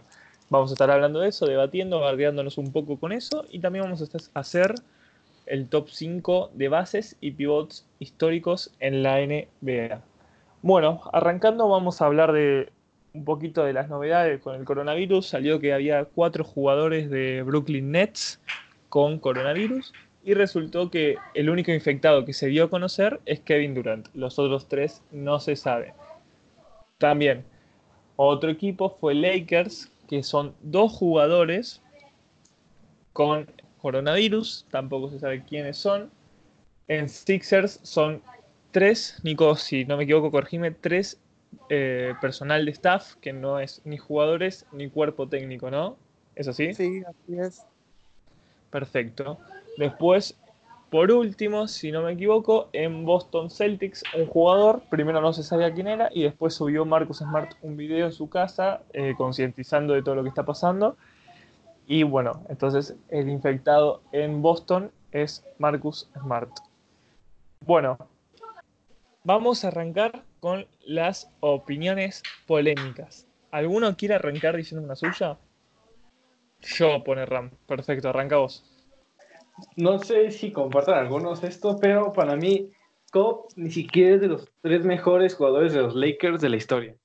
Vamos 0.49 0.69
a 0.69 0.73
estar 0.75 0.91
hablando 0.91 1.19
de 1.19 1.29
eso, 1.29 1.47
debatiendo, 1.47 1.99
bardeándonos 1.99 2.59
un 2.59 2.71
poco 2.71 2.99
con 2.99 3.11
eso 3.11 3.45
y 3.49 3.59
también 3.59 3.85
vamos 3.85 4.01
a 4.01 4.39
hacer 4.39 4.75
el 5.47 5.67
top 5.67 5.89
5 5.89 6.51
de 6.53 6.69
bases 6.69 7.17
y 7.21 7.31
pivots 7.31 7.85
históricos 7.99 8.73
en 8.79 9.03
la 9.03 9.17
NBA. 9.17 10.01
Bueno, 10.61 11.01
arrancando 11.13 11.67
vamos 11.67 12.01
a 12.01 12.05
hablar 12.05 12.31
de 12.33 12.71
un 13.13 13.25
poquito 13.25 13.63
de 13.63 13.73
las 13.73 13.89
novedades 13.89 14.41
con 14.41 14.55
el 14.55 14.65
coronavirus. 14.65 15.27
Salió 15.27 15.59
que 15.59 15.73
había 15.73 16.05
cuatro 16.05 16.43
jugadores 16.43 17.09
de 17.09 17.41
Brooklyn 17.43 17.91
Nets 17.91 18.39
con 18.89 19.19
coronavirus 19.19 19.93
y 20.23 20.33
resultó 20.33 20.91
que 20.91 21.15
el 21.33 21.49
único 21.49 21.71
infectado 21.71 22.25
que 22.25 22.33
se 22.33 22.47
dio 22.47 22.65
a 22.65 22.69
conocer 22.69 23.19
es 23.25 23.39
Kevin 23.39 23.73
Durant. 23.73 24.07
Los 24.13 24.37
otros 24.39 24.67
tres 24.67 25.01
no 25.11 25.39
se 25.39 25.55
sabe. 25.55 25.93
También, 26.97 27.45
otro 28.17 28.49
equipo 28.49 28.89
fue 28.99 29.13
Lakers, 29.13 29.91
que 30.07 30.23
son 30.23 30.53
dos 30.61 30.91
jugadores 30.91 31.81
con 33.13 33.47
coronavirus, 33.87 34.65
tampoco 34.69 35.09
se 35.09 35.17
sabe 35.17 35.45
quiénes 35.45 35.77
son. 35.77 36.11
En 36.89 37.07
Sixers 37.07 37.79
son 37.83 38.21
tres, 38.71 39.21
Nico, 39.23 39.55
si 39.55 39.85
no 39.85 39.95
me 39.95 40.03
equivoco, 40.03 40.29
corregime, 40.29 40.71
tres 40.71 41.21
eh, 41.69 42.13
personal 42.19 42.65
de 42.65 42.71
staff, 42.71 43.15
que 43.21 43.31
no 43.31 43.61
es 43.61 43.81
ni 43.85 43.97
jugadores 43.97 44.65
ni 44.73 44.89
cuerpo 44.89 45.29
técnico, 45.29 45.71
¿no? 45.71 45.95
¿Es 46.35 46.49
así? 46.49 46.73
Sí, 46.73 47.01
así 47.07 47.39
es. 47.39 47.65
Perfecto. 48.71 49.39
Después, 49.77 50.37
por 50.89 51.09
último, 51.09 51.69
si 51.69 51.93
no 51.93 52.01
me 52.01 52.11
equivoco, 52.11 52.67
en 52.73 53.05
Boston 53.05 53.49
Celtics, 53.49 54.03
un 54.17 54.25
jugador, 54.25 54.81
primero 54.89 55.21
no 55.21 55.31
se 55.31 55.43
sabía 55.43 55.73
quién 55.73 55.87
era, 55.87 56.09
y 56.13 56.23
después 56.23 56.53
subió 56.53 56.83
Marcus 56.83 57.19
Smart 57.19 57.53
un 57.61 57.77
video 57.77 58.07
en 58.07 58.11
su 58.11 58.27
casa, 58.27 58.81
eh, 58.91 59.13
concientizando 59.17 59.93
de 59.93 60.03
todo 60.03 60.15
lo 60.15 60.23
que 60.23 60.29
está 60.29 60.43
pasando. 60.43 60.97
Y 61.87 62.03
bueno, 62.03 62.43
entonces 62.49 62.95
el 63.07 63.29
infectado 63.29 64.01
en 64.11 64.41
Boston 64.41 64.91
es 65.13 65.45
Marcus 65.57 66.09
Smart. 66.19 66.51
Bueno, 67.61 67.97
vamos 69.23 69.63
a 69.63 69.69
arrancar 69.69 70.25
con 70.41 70.67
las 70.85 71.31
opiniones 71.39 72.23
polémicas. 72.45 73.25
¿Alguno 73.51 73.95
quiere 73.95 74.15
arrancar 74.15 74.57
diciendo 74.57 74.85
una 74.85 74.97
suya? 74.97 75.37
Yo 76.61 77.03
pone 77.05 77.25
Ram. 77.25 77.51
Perfecto, 77.65 78.09
arranca 78.09 78.35
vos. 78.35 78.65
No 79.77 79.97
sé 79.99 80.31
si 80.31 80.51
compartan 80.51 80.95
algunos 80.95 81.41
esto, 81.43 81.77
pero 81.79 82.11
para 82.11 82.35
mí, 82.35 82.69
Kobe 83.11 83.47
ni 83.55 83.71
siquiera 83.71 84.15
es 84.15 84.21
de 84.21 84.27
los 84.27 84.51
tres 84.61 84.83
mejores 84.83 85.35
jugadores 85.35 85.71
de 85.71 85.81
los 85.81 85.95
Lakers 85.95 86.41
de 86.41 86.49
la 86.49 86.57
historia. 86.57 86.95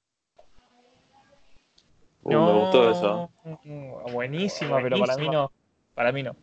Uh, 2.23 2.31
Me 2.31 2.61
gustó 2.61 2.91
eso. 2.91 3.31
Mm, 3.65 4.13
Buenísima, 4.13 4.81
pero 4.83 4.99
para 4.99 5.17
mí 5.17 5.29
no. 5.29 5.51
Para 5.95 6.13
mí 6.13 6.23
no. 6.23 6.37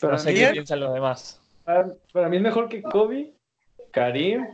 Para, 0.00 0.12
No 0.14 0.18
sé 0.18 0.32
mí, 0.32 0.38
qué 0.38 0.48
piensan 0.52 0.80
los 0.80 0.92
demás. 0.94 1.40
para, 1.64 1.88
para 2.12 2.28
mí 2.28 2.36
es 2.36 2.42
mejor 2.42 2.68
que 2.68 2.82
Kobe, 2.82 3.34
Karim, 3.92 4.46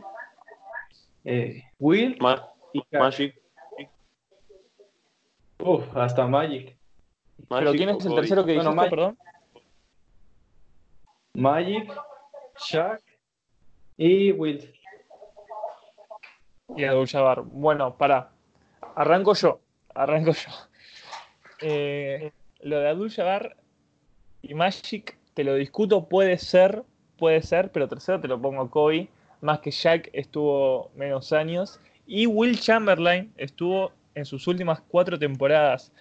eh, 1.23 1.63
Will 1.79 2.17
Ma- 2.19 2.49
y 2.73 2.83
Magic. 2.91 3.35
Uf, 5.59 5.83
hasta 5.97 6.27
Magic. 6.27 6.77
¿Pero 7.49 7.71
quién 7.73 7.89
es 7.89 7.97
el 8.05 8.09
Kobe. 8.11 8.21
tercero 8.21 8.45
que 8.45 8.51
dijiste, 8.53 8.73
Mike. 8.75 8.89
perdón? 8.89 9.17
Magic, 11.33 11.91
Shaq 12.59 13.01
y 13.97 14.31
Will. 14.31 14.71
Y 16.77 16.83
Abdul-Jabbar. 16.83 17.41
Bueno, 17.43 17.95
para. 17.97 18.31
Arranco 18.95 19.33
yo. 19.33 19.59
Arranco 19.95 20.31
yo. 20.33 20.51
Eh, 21.61 22.31
lo 22.61 22.79
de 22.79 22.89
Abdul-Jabbar 22.89 23.55
y 24.41 24.53
Magic, 24.53 25.17
te 25.33 25.43
lo 25.43 25.55
discuto, 25.55 26.07
puede 26.07 26.37
ser, 26.37 26.83
puede 27.17 27.41
ser, 27.41 27.71
pero 27.71 27.87
tercero 27.87 28.19
te 28.19 28.27
lo 28.27 28.39
pongo 28.39 28.61
a 28.61 28.69
Kobe. 28.69 29.07
Más 29.41 29.59
que 29.59 29.71
Shaq 29.71 30.09
estuvo 30.13 30.91
menos 30.95 31.33
años. 31.33 31.79
Y 32.05 32.27
Will 32.27 32.59
Chamberlain 32.59 33.33
estuvo 33.37 33.91
en 34.15 34.25
sus 34.25 34.47
últimas 34.47 34.81
cuatro 34.81 35.17
temporadas 35.17 35.91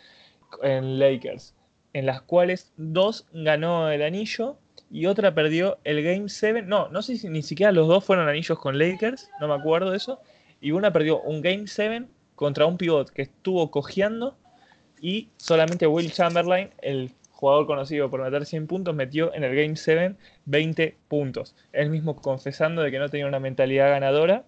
en 0.62 0.98
Lakers, 0.98 1.54
en 1.92 2.06
las 2.06 2.22
cuales 2.22 2.72
dos 2.76 3.26
ganó 3.32 3.90
el 3.90 4.02
anillo 4.02 4.56
y 4.90 5.06
otra 5.06 5.34
perdió 5.34 5.78
el 5.84 6.02
Game 6.02 6.28
7. 6.28 6.62
No, 6.62 6.88
no 6.88 7.02
sé 7.02 7.16
si 7.16 7.28
ni 7.28 7.42
siquiera 7.42 7.72
los 7.72 7.88
dos 7.88 8.04
fueron 8.04 8.28
anillos 8.28 8.58
con 8.58 8.78
Lakers, 8.78 9.30
no 9.40 9.48
me 9.48 9.54
acuerdo 9.54 9.90
de 9.90 9.96
eso. 9.96 10.20
Y 10.60 10.70
una 10.70 10.92
perdió 10.92 11.20
un 11.20 11.42
Game 11.42 11.66
7 11.66 12.06
contra 12.34 12.66
un 12.66 12.76
pivot 12.76 13.10
que 13.10 13.22
estuvo 13.22 13.70
cojeando 13.70 14.36
y 15.00 15.28
solamente 15.36 15.86
Will 15.86 16.12
Chamberlain, 16.12 16.70
el 16.80 17.12
jugador 17.30 17.66
conocido 17.66 18.10
por 18.10 18.22
meter 18.22 18.46
100 18.46 18.66
puntos, 18.66 18.94
metió 18.94 19.34
en 19.34 19.44
el 19.44 19.54
Game 19.54 19.76
7 19.76 20.14
20 20.46 20.96
puntos. 21.08 21.54
Él 21.72 21.90
mismo 21.90 22.16
confesando 22.16 22.82
de 22.82 22.90
que 22.90 22.98
no 22.98 23.08
tenía 23.08 23.26
una 23.26 23.40
mentalidad 23.40 23.90
ganadora 23.90 24.44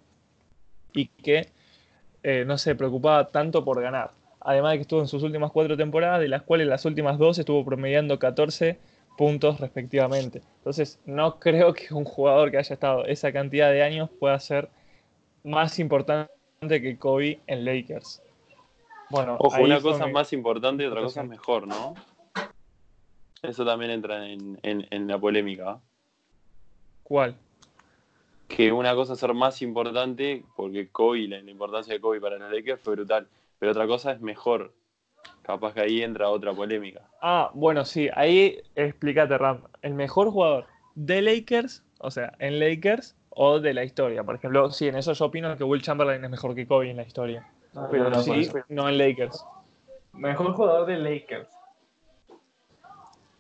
y 0.93 1.09
que 1.09 1.49
eh, 2.23 2.45
no 2.47 2.59
se 2.59 2.75
preocupaba 2.75 3.31
tanto 3.31 3.65
por 3.65 3.83
ganar. 3.83 4.13
Además 4.41 4.73
de 4.73 4.79
que 4.79 4.83
estuvo 4.83 5.01
en 5.01 5.09
sus 5.09 5.23
últimas 5.23 5.51
cuatro 5.53 5.77
temporadas, 5.77 6.21
de 6.21 6.29
las 6.29 6.43
cuales 6.43 6.69
las 6.69 6.85
últimas 6.85 7.19
dos 7.19 7.39
estuvo 7.39 7.65
promediando 7.65 8.19
14 8.19 8.79
puntos 9.19 9.61
respectivamente. 9.61 10.43
Entonces, 10.59 11.01
no 11.05 11.39
creo 11.41 11.75
que 11.75 11.93
un 11.93 12.05
jugador 12.05 12.51
que 12.51 12.59
haya 12.59 12.75
estado 12.75 13.05
esa 13.07 13.33
cantidad 13.33 13.71
de 13.71 13.83
años 13.83 14.09
pueda 14.19 14.39
ser 14.41 14.71
más 15.45 15.79
importante 15.79 16.36
que 16.61 16.97
Kobe 16.99 17.41
en 17.47 17.65
Lakers. 17.65 18.23
Bueno, 19.11 19.37
Ojo, 19.39 19.63
una 19.63 19.81
cosa 19.81 20.01
es 20.05 20.07
mi- 20.09 20.13
más 20.13 20.33
importante 20.33 20.83
y 20.83 20.87
otra 20.87 21.01
cosa 21.03 21.23
es 21.23 21.29
mejor, 21.29 21.67
¿no? 21.67 21.95
Eso 23.43 23.65
también 23.65 23.91
entra 23.93 24.27
en, 24.27 24.59
en- 24.63 24.87
en 24.91 25.07
la 25.07 25.19
polémica. 25.19 25.79
¿Cuál? 27.05 27.37
Que 28.49 28.73
una 28.73 28.95
cosa 28.95 29.13
es 29.13 29.21
ser 29.21 29.35
más 29.35 29.63
importante, 29.63 30.43
porque 30.57 30.89
Kobe, 30.89 31.29
la, 31.29 31.41
la 31.43 31.51
importancia 31.51 31.95
de 31.95 32.01
Kobe 32.01 32.21
para 32.21 32.39
los 32.39 32.51
Lakers 32.51 32.81
fue 32.81 32.95
brutal. 32.95 33.29
Pero 33.59 33.73
otra 33.73 33.87
cosa 33.87 34.13
es 34.13 34.21
mejor. 34.21 34.73
Capaz 35.43 35.75
que 35.75 35.81
ahí 35.81 36.03
entra 36.03 36.29
otra 36.31 36.53
polémica. 36.53 37.03
Ah, 37.23 37.51
bueno, 37.55 37.85
sí, 37.85 38.09
ahí 38.15 38.59
explícate, 38.75 39.39
Ram. 39.39 39.63
El 39.83 39.95
mejor 39.95 40.31
jugador 40.31 40.67
de 40.97 41.23
Lakers, 41.23 41.85
o 41.99 42.11
sea, 42.11 42.33
en 42.41 42.59
Lakers 42.59 43.15
o 43.39 43.61
de 43.61 43.75
la 43.75 43.85
historia. 43.85 44.25
Por 44.25 44.37
ejemplo, 44.37 44.71
sí, 44.71 44.89
en 44.89 44.97
eso 44.97 45.13
yo 45.13 45.27
opino 45.27 45.57
que 45.57 45.65
Will 45.65 45.83
Chamberlain 45.83 46.25
es 46.25 46.31
mejor 46.31 46.55
que 46.55 46.67
Kobe 46.67 46.91
en 46.91 46.97
la 46.97 47.03
historia. 47.03 47.47
Pero 47.91 48.09
no, 48.09 48.23
sí, 48.23 48.51
no 48.71 48.89
en 48.89 48.97
Lakers. 48.97 49.45
Mejor 50.15 50.55
jugador 50.55 50.87
de 50.87 50.97
Lakers. 50.97 51.49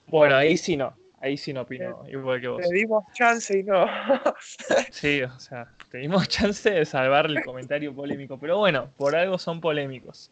Bueno, 0.08 0.36
ahí 0.36 0.58
sí 0.58 0.76
no. 0.76 0.94
Ahí 1.18 1.38
sí 1.38 1.54
no 1.54 1.62
opino 1.62 2.06
igual 2.08 2.40
que 2.42 2.48
vos. 2.48 2.60
Le 2.60 2.78
dimos 2.78 3.04
chance 3.14 3.58
y 3.58 3.62
no. 3.62 3.86
Sí, 4.90 5.22
o 5.22 5.40
sea, 5.40 5.66
tuvimos 5.90 6.28
chance 6.28 6.70
de 6.70 6.84
salvar 6.84 7.26
el 7.26 7.42
comentario 7.42 7.94
polémico. 7.94 8.38
Pero 8.38 8.58
bueno, 8.58 8.90
por 8.98 9.16
algo 9.16 9.38
son 9.38 9.62
polémicos. 9.62 10.30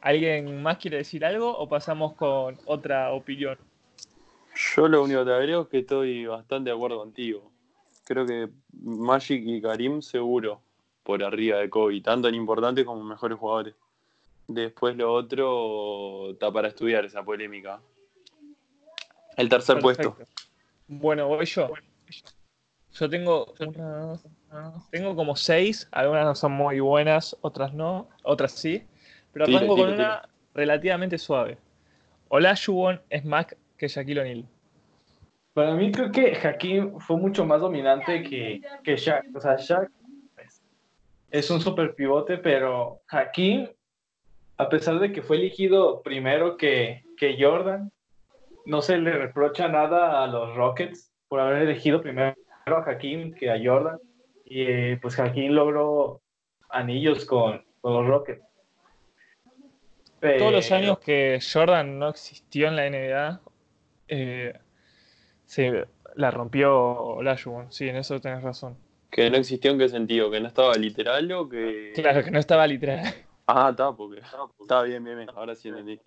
¿Alguien 0.00 0.62
más 0.62 0.78
quiere 0.78 0.98
decir 0.98 1.24
algo 1.24 1.56
o 1.56 1.68
pasamos 1.68 2.14
con 2.14 2.58
otra 2.64 3.12
opinión? 3.12 3.56
Yo 4.74 4.88
lo 4.88 5.04
único 5.04 5.20
que 5.20 5.26
te 5.26 5.32
agrego 5.32 5.62
es 5.62 5.68
que 5.68 5.78
estoy 5.78 6.26
bastante 6.26 6.70
de 6.70 6.76
acuerdo 6.76 6.98
contigo. 6.98 7.52
Creo 8.06 8.24
que 8.24 8.48
Magic 8.72 9.42
y 9.44 9.60
Karim 9.60 10.00
seguro 10.00 10.60
por 11.02 11.22
arriba 11.24 11.58
de 11.58 11.68
Kobe, 11.68 12.00
tanto 12.00 12.28
en 12.28 12.36
importantes 12.36 12.84
como 12.84 13.00
en 13.00 13.08
mejores 13.08 13.36
jugadores. 13.38 13.74
Después 14.48 14.96
lo 14.96 15.12
otro 15.12 16.30
está 16.30 16.52
para 16.52 16.68
estudiar 16.68 17.04
esa 17.04 17.24
polémica. 17.24 17.80
El 19.36 19.48
tercer 19.48 19.80
puesto. 19.80 20.16
Bueno, 20.86 21.26
voy 21.28 21.44
yo. 21.46 21.68
Yo 22.92 23.10
tengo 23.10 23.52
una- 23.60 24.18
tengo 24.90 25.14
como 25.16 25.36
seis, 25.36 25.88
algunas 25.90 26.24
no 26.24 26.34
son 26.34 26.52
muy 26.52 26.80
buenas, 26.80 27.36
otras 27.40 27.74
no, 27.74 28.08
otras 28.22 28.52
sí. 28.52 28.84
Pero 29.32 29.44
Tira, 29.46 29.58
arranco 29.58 29.76
con 29.76 29.90
tira, 29.90 30.04
una 30.04 30.28
relativamente 30.54 31.18
suave. 31.18 31.58
Olajuwon 32.28 33.02
es 33.10 33.24
más 33.24 33.46
que 33.76 33.88
Shaquille 33.88 34.20
O'Neal. 34.20 34.48
Para 35.56 35.72
mí 35.72 35.90
creo 35.90 36.12
que 36.12 36.36
Hakim 36.36 37.00
fue 37.00 37.16
mucho 37.16 37.46
más 37.46 37.62
dominante 37.62 38.22
que, 38.22 38.60
que 38.84 38.94
Shaq. 38.94 39.34
O 39.34 39.40
sea, 39.40 39.56
Shaq 39.56 39.90
pues, 40.34 40.62
es 41.30 41.50
un 41.50 41.62
super 41.62 41.94
pivote, 41.94 42.36
pero 42.36 43.00
Hakim, 43.08 43.66
a 44.58 44.68
pesar 44.68 44.98
de 44.98 45.12
que 45.12 45.22
fue 45.22 45.38
elegido 45.38 46.02
primero 46.02 46.58
que, 46.58 47.04
que 47.16 47.38
Jordan, 47.40 47.90
no 48.66 48.82
se 48.82 48.98
le 48.98 49.12
reprocha 49.12 49.66
nada 49.68 50.22
a 50.22 50.26
los 50.26 50.54
Rockets 50.54 51.10
por 51.26 51.40
haber 51.40 51.62
elegido 51.62 52.02
primero 52.02 52.34
a 52.66 52.90
Hakim 52.90 53.32
que 53.32 53.50
a 53.50 53.58
Jordan. 53.58 53.98
Y 54.44 54.60
eh, 54.60 54.98
pues 55.00 55.18
Hakim 55.18 55.52
logró 55.52 56.20
anillos 56.68 57.24
con, 57.24 57.64
con 57.80 57.94
los 57.94 58.06
Rockets. 58.06 58.44
Todos 60.20 60.52
los 60.52 60.70
años 60.70 60.98
que 60.98 61.38
Jordan 61.40 61.98
no 61.98 62.10
existió 62.10 62.68
en 62.68 62.76
la 62.76 62.90
NBA, 62.90 63.40
eh, 64.08 64.60
se 65.46 65.86
la 66.14 66.30
rompió 66.30 66.76
Olajuwon. 66.76 67.72
Sí, 67.72 67.88
en 67.88 67.96
eso 67.96 68.20
tenés 68.20 68.42
razón. 68.42 68.76
Que 69.10 69.30
no 69.30 69.36
existió 69.36 69.70
en 69.70 69.78
qué 69.78 69.88
sentido, 69.88 70.30
que 70.30 70.40
no 70.40 70.48
estaba 70.48 70.74
literal 70.74 71.30
o 71.32 71.48
que. 71.48 71.92
Claro, 71.94 72.22
que 72.22 72.30
no 72.30 72.38
estaba 72.38 72.66
literal. 72.66 73.14
Ah, 73.46 73.68
está, 73.70 73.92
porque. 73.92 74.20
Está 74.60 74.82
bien, 74.82 75.04
bien, 75.04 75.16
bien. 75.16 75.30
Ahora 75.34 75.54
sí 75.54 75.68
entendí. 75.68 76.00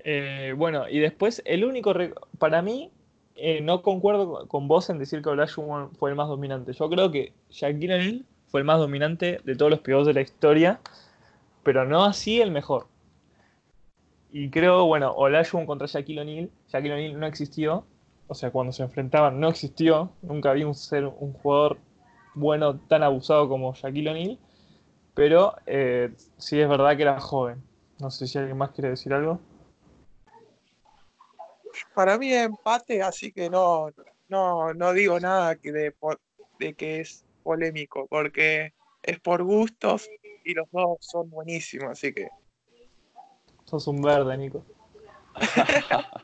Eh, 0.00 0.54
bueno, 0.56 0.88
y 0.88 0.98
después 0.98 1.42
el 1.44 1.64
único... 1.64 1.94
Para 2.38 2.62
mí, 2.62 2.90
eh, 3.34 3.60
no 3.60 3.82
concuerdo 3.82 4.46
con 4.48 4.68
vos 4.68 4.90
en 4.90 4.98
decir 4.98 5.22
que 5.22 5.30
Olajuwon 5.30 5.94
fue 5.96 6.10
el 6.10 6.16
más 6.16 6.28
dominante. 6.28 6.72
Yo 6.72 6.88
creo 6.88 7.10
que 7.10 7.32
Shaquille 7.50 7.94
O'Neal 7.94 8.24
fue 8.48 8.60
el 8.60 8.66
más 8.66 8.78
dominante 8.78 9.40
de 9.44 9.56
todos 9.56 9.70
los 9.70 9.80
pivots 9.80 10.06
de 10.06 10.14
la 10.14 10.20
historia, 10.20 10.80
pero 11.62 11.84
no 11.84 12.04
así 12.04 12.40
el 12.40 12.50
mejor. 12.50 12.86
Y 14.32 14.50
creo, 14.50 14.86
bueno, 14.86 15.12
Olajuwon 15.12 15.66
contra 15.66 15.86
Shaquille 15.86 16.20
O'Neal. 16.20 16.50
Shaquille 16.68 16.94
O'Neal 16.94 17.18
no 17.18 17.26
existió. 17.26 17.84
O 18.28 18.34
sea, 18.34 18.50
cuando 18.50 18.72
se 18.72 18.82
enfrentaban 18.82 19.40
no 19.40 19.48
existió. 19.48 20.12
Nunca 20.22 20.52
vi 20.52 20.64
un 20.64 20.74
ser 20.74 21.04
un 21.04 21.32
jugador 21.32 21.78
bueno 22.34 22.78
tan 22.78 23.02
abusado 23.02 23.48
como 23.48 23.74
Shaquille 23.74 24.10
O'Neal. 24.10 24.38
Pero 25.14 25.54
eh, 25.66 26.14
sí 26.38 26.60
es 26.60 26.68
verdad 26.68 26.96
que 26.96 27.02
era 27.02 27.20
joven. 27.20 27.62
No 27.98 28.10
sé 28.10 28.26
si 28.26 28.38
alguien 28.38 28.56
más 28.56 28.70
quiere 28.70 28.90
decir 28.90 29.12
algo. 29.12 29.40
Para 31.94 32.18
mí 32.18 32.32
empate, 32.32 33.02
así 33.02 33.32
que 33.32 33.50
no, 33.50 33.90
no, 34.28 34.72
no 34.74 34.92
digo 34.92 35.20
nada 35.20 35.56
que 35.56 35.72
de, 35.72 35.94
de 36.58 36.74
que 36.74 37.00
es 37.00 37.24
polémico, 37.42 38.06
porque 38.08 38.72
es 39.02 39.20
por 39.20 39.42
gustos 39.42 40.08
y 40.44 40.54
los 40.54 40.68
dos 40.70 40.98
son 41.00 41.30
buenísimos, 41.30 41.90
así 41.90 42.12
que 42.12 42.28
Sos 43.70 43.86
un 43.86 44.02
verde, 44.02 44.36
Nico. 44.36 44.64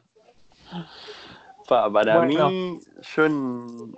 Pa, 1.68 1.90
para 1.92 2.18
Bueno. 2.18 2.50
mí, 2.50 2.80
yo 3.14 3.24
en- 3.24 3.94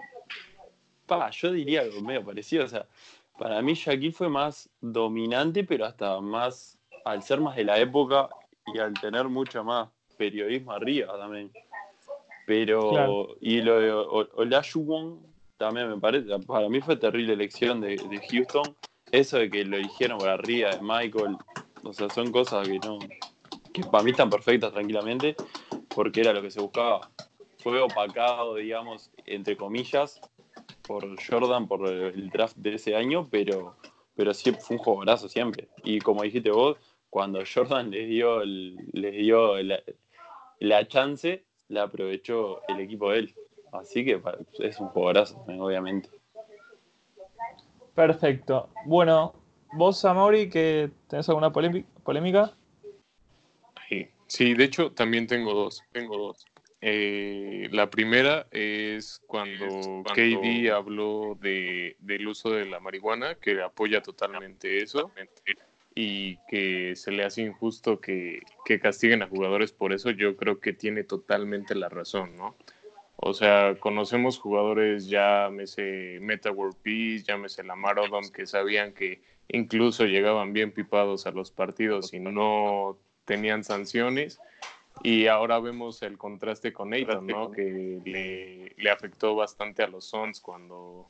pa, 1.06 1.30
yo 1.30 1.52
diría 1.52 1.80
algo 1.82 2.00
medio 2.02 2.24
parecido. 2.24 2.64
O 2.64 2.68
sea, 2.68 2.86
para 3.38 3.60
mí 3.62 3.72
Shaquille 3.74 4.12
fue 4.12 4.28
más 4.28 4.68
dominante, 4.80 5.64
pero 5.64 5.86
hasta 5.86 6.20
más, 6.20 6.78
al 7.04 7.22
ser 7.22 7.40
más 7.40 7.56
de 7.56 7.64
la 7.64 7.78
época 7.78 8.28
y 8.66 8.78
al 8.78 8.92
tener 9.00 9.28
mucho 9.28 9.64
más 9.64 9.88
periodismo 10.18 10.72
arriba 10.72 11.18
también. 11.18 11.50
Pero, 12.46 12.90
Claro. 12.90 13.28
y 13.40 13.60
lo 13.62 13.80
de 13.80 13.92
Olajuwon 13.92 15.20
también 15.58 15.88
me 15.90 15.98
parece, 15.98 16.38
para 16.40 16.68
mí 16.68 16.80
fue 16.80 16.96
terrible 16.96 17.32
elección 17.34 17.80
de, 17.80 17.96
de 17.96 18.20
Houston. 18.30 18.74
Eso 19.10 19.38
de 19.38 19.50
que 19.50 19.64
lo 19.64 19.76
eligieron 19.78 20.18
por 20.18 20.28
arriba 20.28 20.70
de 20.74 20.80
Michael, 20.82 21.36
o 21.82 21.92
sea, 21.94 22.08
son 22.10 22.30
cosas 22.30 22.66
que 22.66 22.78
no, 22.78 22.98
para 23.82 24.02
mí 24.04 24.11
están 24.11 24.30
perfectas 24.30 24.73
tranquilamente, 24.73 25.37
porque 25.94 26.20
era 26.20 26.32
lo 26.32 26.42
que 26.42 26.50
se 26.50 26.61
buscaba 26.61 27.11
fue 27.58 27.80
opacado, 27.80 28.54
digamos, 28.54 29.11
entre 29.26 29.56
comillas, 29.56 30.20
por 30.87 31.04
Jordan, 31.20 31.66
por 31.68 31.87
el 31.87 32.30
draft 32.30 32.56
de 32.56 32.75
ese 32.75 32.97
año, 32.97 33.26
pero, 33.30 33.76
pero 34.14 34.32
sí 34.32 34.52
fue 34.52 34.76
un 34.76 34.82
jugadorazo 34.82 35.28
siempre. 35.28 35.68
Y 35.82 36.00
como 36.00 36.23
dijiste 36.23 36.50
vos, 36.50 36.78
cuando 37.11 37.40
Jordan 37.52 37.90
les 37.90 38.08
dio, 38.08 38.44
les 38.44 39.12
dio 39.12 39.56
la, 40.61 40.88
chance, 40.88 41.44
la 41.68 41.85
aprovechó 41.85 42.62
el 42.68 42.81
equipo 42.81 43.11
de 43.11 43.18
él. 43.18 43.35
Así 43.72 44.05
que 44.05 44.22
es 44.61 44.81
un 44.81 44.88
jugadorazo, 44.88 45.44
obviamente. 45.59 46.09
Perfecto. 47.94 48.68
Bueno, 48.87 49.35
vos, 49.72 50.02
Amaury, 50.05 50.48
que 50.48 50.90
tenés 51.09 51.29
alguna 51.29 51.52
polémi- 51.52 51.85
polémica? 52.05 52.52
Sí, 54.28 54.54
de 54.54 54.64
hecho 54.64 54.92
también 54.92 55.26
tengo 55.26 55.54
dos, 55.54 55.82
tengo 55.92 56.16
dos. 56.18 56.46
Eh, 56.80 57.68
la 57.72 57.90
primera 57.90 58.46
es 58.52 59.20
cuando 59.26 60.04
KD 60.04 60.70
habló 60.70 61.36
de, 61.40 61.96
del 61.98 62.28
uso 62.28 62.50
de 62.50 62.66
la 62.66 62.78
marihuana, 62.78 63.34
que 63.34 63.60
apoya 63.60 64.00
totalmente 64.00 64.82
eso, 64.82 65.10
y 65.94 66.36
que 66.48 66.94
se 66.94 67.10
le 67.10 67.24
hace 67.24 67.42
injusto 67.42 68.00
que, 68.00 68.42
que 68.64 68.78
castiguen 68.78 69.22
a 69.22 69.28
jugadores 69.28 69.72
por 69.72 69.92
eso, 69.92 70.10
yo 70.10 70.36
creo 70.36 70.60
que 70.60 70.72
tiene 70.72 71.02
totalmente 71.02 71.74
la 71.74 71.88
razón, 71.88 72.36
¿no? 72.36 72.54
O 73.16 73.34
sea, 73.34 73.74
conocemos 73.80 74.38
jugadores, 74.38 75.08
llámese 75.08 76.18
Meta 76.20 76.52
World 76.52 76.76
Peace, 76.82 77.24
llámese 77.26 77.64
Lamar 77.64 77.98
Odom, 77.98 78.30
que 78.30 78.46
sabían 78.46 78.92
que 78.92 79.22
incluso 79.48 80.04
llegaban 80.04 80.52
bien 80.52 80.70
pipados 80.70 81.26
a 81.26 81.32
los 81.32 81.50
partidos 81.50 82.14
y 82.14 82.20
no 82.20 82.96
tenían 83.28 83.62
sanciones. 83.62 84.40
Y 85.04 85.28
ahora 85.28 85.60
vemos 85.60 86.02
el 86.02 86.18
contraste 86.18 86.72
con 86.72 86.92
Ayton, 86.92 87.24
¿no? 87.28 87.52
Que 87.52 88.00
le, 88.04 88.72
le 88.76 88.90
afectó 88.90 89.36
bastante 89.36 89.84
a 89.84 89.86
los 89.86 90.06
Suns 90.06 90.40
cuando, 90.40 91.06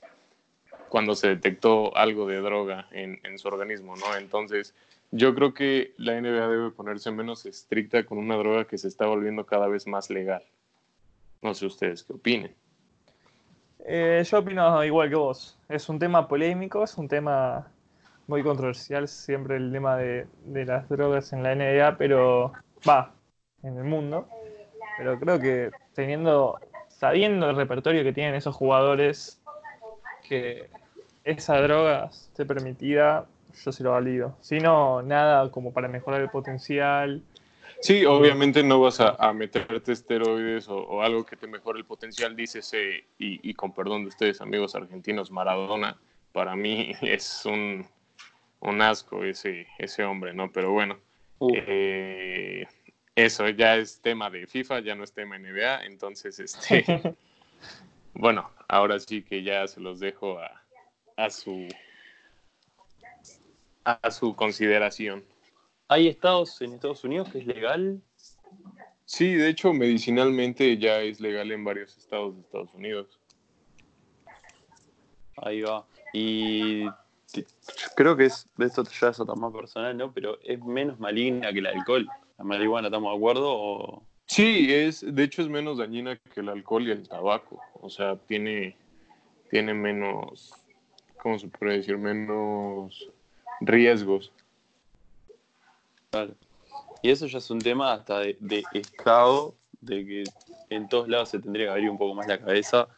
cuando 0.91 1.15
se 1.15 1.29
detectó 1.29 1.97
algo 1.97 2.27
de 2.27 2.43
droga 2.43 2.87
en, 2.91 3.19
en 3.25 3.39
su 3.39 3.49
organismo, 3.49 3.97
¿no? 3.97 4.15
Entonces, 4.15 4.75
yo 5.11 5.35
creo 5.35 5.55
que 5.55 5.95
la 5.97 6.21
NBA 6.21 6.49
debe 6.49 6.71
ponerse 6.71 7.11
menos 7.11 7.47
estricta 7.47 8.05
con 8.05 8.19
una 8.19 8.37
droga 8.37 8.67
que 8.67 8.77
se 8.77 8.89
está 8.89 9.07
volviendo 9.07 9.47
cada 9.47 9.69
vez 9.69 9.87
más 9.87 10.11
legal. 10.11 10.43
No 11.41 11.55
sé 11.55 11.65
ustedes 11.65 12.03
qué 12.03 12.13
opinen. 12.13 12.55
Eh, 13.87 14.23
yo 14.31 14.41
opino 14.41 14.85
igual 14.85 15.09
que 15.09 15.17
vos. 15.17 15.57
Es 15.67 15.89
un 15.89 15.99
tema 15.99 16.29
polémico, 16.29 16.85
es 16.85 16.99
un 16.99 17.09
tema 17.09 17.71
muy 18.29 18.43
controversial, 18.43 19.09
siempre 19.09 19.57
el 19.57 19.73
tema 19.73 19.97
de, 19.97 20.27
de 20.45 20.65
las 20.67 20.89
drogas 20.89 21.33
en 21.33 21.43
la 21.43 21.55
NBA, 21.55 21.97
pero 21.97 22.53
va, 22.87 23.15
en 23.63 23.77
el 23.79 23.85
mundo. 23.85 24.29
Pero 24.99 25.19
creo 25.19 25.41
que 25.41 25.71
teniendo, 25.95 26.61
sabiendo 26.89 27.49
el 27.49 27.57
repertorio 27.57 28.05
que 28.05 28.13
tienen 28.13 28.35
esos 28.35 28.55
jugadores, 28.55 29.41
que 30.29 30.69
esa 31.25 31.61
droga 31.63 32.11
esté 32.13 32.45
permitida, 32.45 33.27
yo 33.65 33.73
se 33.73 33.83
lo 33.83 33.93
valido. 33.93 34.37
Si 34.41 34.61
no, 34.61 35.03
nada 35.03 35.51
como 35.51 35.73
para 35.73 35.89
mejorar 35.89 36.21
el 36.21 36.29
potencial. 36.29 37.23
Sí, 37.81 38.05
obviamente 38.05 38.63
no 38.63 38.81
vas 38.81 39.01
a, 39.01 39.33
meterte 39.33 39.93
esteroides 39.93 40.69
o, 40.69 40.77
o 40.77 41.03
algo 41.03 41.25
que 41.25 41.37
te 41.37 41.47
mejore 41.47 41.79
el 41.79 41.87
potencial, 41.87 42.37
dícese, 42.37 43.05
y, 43.19 43.49
y 43.49 43.55
con 43.55 43.73
perdón 43.73 44.03
de 44.03 44.09
ustedes, 44.09 44.41
amigos 44.43 44.75
argentinos, 44.75 45.31
Maradona, 45.31 45.97
para 46.33 46.57
mí 46.57 46.93
es 47.03 47.47
un, 47.47 47.87
un 48.61 48.83
asco 48.83 49.25
ese, 49.25 49.67
ese 49.79 50.05
hombre, 50.05 50.35
¿no? 50.35 50.51
Pero 50.53 50.73
bueno, 50.73 50.99
Uh, 51.41 51.53
eh, 51.55 52.67
eso 53.15 53.49
ya 53.51 53.77
es 53.77 54.01
tema 54.01 54.29
de 54.29 54.47
FIFA, 54.47 54.81
ya 54.81 54.95
no 54.95 55.05
es 55.05 55.13
tema 55.13 55.39
NBA, 55.39 55.85
entonces, 55.85 56.39
este, 56.41 56.85
bueno, 58.15 58.51
ahora 58.67 58.99
sí 58.99 59.23
que 59.23 59.43
ya 59.43 59.67
se 59.69 59.81
los 59.81 60.01
dejo 60.01 60.39
a, 60.41 60.63
a 61.17 61.31
su 61.31 61.69
a 63.85 64.11
su 64.11 64.35
consideración. 64.35 65.25
Hay 65.87 66.09
estados 66.09 66.61
en 66.61 66.75
Estados 66.75 67.03
Unidos 67.05 67.31
que 67.31 67.39
es 67.39 67.47
legal. 67.47 68.03
Sí, 69.07 69.33
de 69.33 69.49
hecho, 69.49 69.73
medicinalmente 69.73 70.77
ya 70.77 71.01
es 71.01 71.21
legal 71.21 71.51
en 71.53 71.65
varios 71.65 71.97
estados 71.97 72.35
de 72.35 72.43
Estados 72.43 72.75
Unidos. 72.75 73.19
Ahí 75.39 75.63
va. 75.63 75.87
Y 76.13 76.85
t- 77.33 77.47
creo 77.97 78.17
que 78.17 78.27
es, 78.27 78.47
de 78.57 78.67
esto 78.67 78.83
ya 78.85 79.09
es 79.09 79.21
otra 79.21 79.35
más 79.35 79.53
personal, 79.53 79.97
¿no? 79.97 80.13
Pero 80.13 80.39
es 80.43 80.61
menos 80.63 80.99
maligna 80.99 81.53
que 81.53 81.59
el 81.61 81.67
alcohol. 81.67 82.07
La 82.39 82.45
marihuana, 82.45 82.89
¿estamos 82.89 83.11
de 83.13 83.17
acuerdo? 83.17 83.51
O... 83.51 84.03
Sí, 84.27 84.73
es, 84.73 85.05
de 85.15 85.23
hecho 85.25 85.43
es 85.43 85.49
menos 85.49 85.79
dañina 85.79 86.17
que 86.17 86.41
el 86.41 86.49
alcohol 86.49 86.87
y 86.87 86.91
el 86.93 87.09
tabaco. 87.09 87.61
O 87.81 87.91
sea, 87.91 88.17
tiene, 88.17 88.77
tiene 89.51 89.75
menos, 89.75 90.53
¿cómo 91.23 91.39
se 91.39 91.49
puede 91.49 91.79
decir? 91.79 91.99
Menos 91.99 93.09
riesgos. 93.61 94.33
Claro. 96.11 96.35
Y 97.03 97.11
eso 97.11 97.27
ya 97.27 97.39
es 97.39 97.51
un 97.51 97.59
tema 97.59 97.93
hasta 97.93 98.21
de, 98.21 98.37
de 98.41 98.65
Estado, 98.73 99.55
de 99.81 100.05
que 100.05 100.25
en 100.71 100.89
todos 100.89 101.09
lados 101.09 101.29
se 101.29 101.39
tendría 101.39 101.67
que 101.67 101.71
abrir 101.73 101.91
un 101.91 101.99
poco 101.99 102.15
más 102.15 102.27
la 102.27 102.39
cabeza 102.39 102.89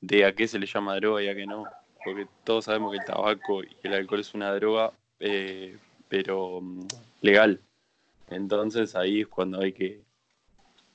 de 0.00 0.24
a 0.24 0.34
qué 0.34 0.48
se 0.48 0.58
le 0.58 0.66
llama 0.66 0.96
droga 0.96 1.22
y 1.22 1.28
a 1.28 1.34
qué 1.34 1.46
no. 1.46 1.64
Porque 2.04 2.26
todos 2.44 2.64
sabemos 2.64 2.92
que 2.92 2.98
el 2.98 3.04
tabaco 3.04 3.62
y 3.62 3.76
el 3.82 3.94
alcohol 3.94 4.20
es 4.20 4.34
una 4.34 4.54
droga, 4.54 4.92
eh, 5.18 5.76
pero 6.08 6.60
mm, 6.60 6.86
legal. 7.22 7.60
Entonces 8.28 8.94
ahí 8.94 9.22
es 9.22 9.28
cuando 9.28 9.60
hay 9.60 9.72
que, 9.72 10.02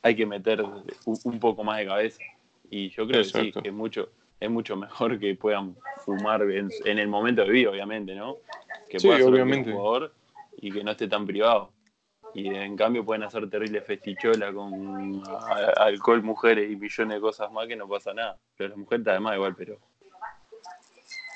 hay 0.01 0.15
que 0.15 0.25
meter 0.25 0.63
un, 1.05 1.39
poco 1.39 1.63
más 1.63 1.77
de 1.79 1.85
cabeza. 1.87 2.19
Y 2.69 2.89
yo 2.89 3.07
creo 3.07 3.21
que 3.23 3.29
sí, 3.29 3.51
que 3.51 3.67
es 3.69 3.73
mucho, 3.73 4.09
es 4.39 4.49
mucho 4.49 4.75
mejor 4.75 5.19
que 5.19 5.35
puedan 5.35 5.75
fumar 6.05 6.41
en, 6.43 6.69
en 6.85 6.99
el 6.99 7.07
momento 7.07 7.43
de 7.43 7.51
vida, 7.51 7.69
obviamente, 7.69 8.15
¿no? 8.15 8.37
Que 8.89 8.99
Sí, 8.99 9.07
pueda 9.07 9.19
ser 9.19 9.33
un 9.33 9.63
jugador 9.63 10.13
y 10.57 10.71
que 10.71 10.83
no 10.83 10.91
esté 10.91 11.07
tan 11.07 11.25
privado. 11.25 11.71
Y 12.33 12.53
en 12.53 12.75
cambio 12.75 13.05
pueden 13.05 13.23
hacer 13.23 13.49
terrible 13.49 13.81
festichola 13.81 14.51
con 14.51 15.21
a- 15.25 15.83
alcohol, 15.85 16.21
mujeres 16.21 16.69
y 16.69 16.75
millones 16.75 17.15
de 17.15 17.21
cosas 17.21 17.51
más 17.51 17.67
que 17.67 17.75
no 17.75 17.87
pasa 17.87 18.13
nada. 18.13 18.37
Pero 18.57 18.69
las 18.69 18.77
mujeres 18.77 19.07
además 19.07 19.35
igual, 19.35 19.55
pero 19.55 19.77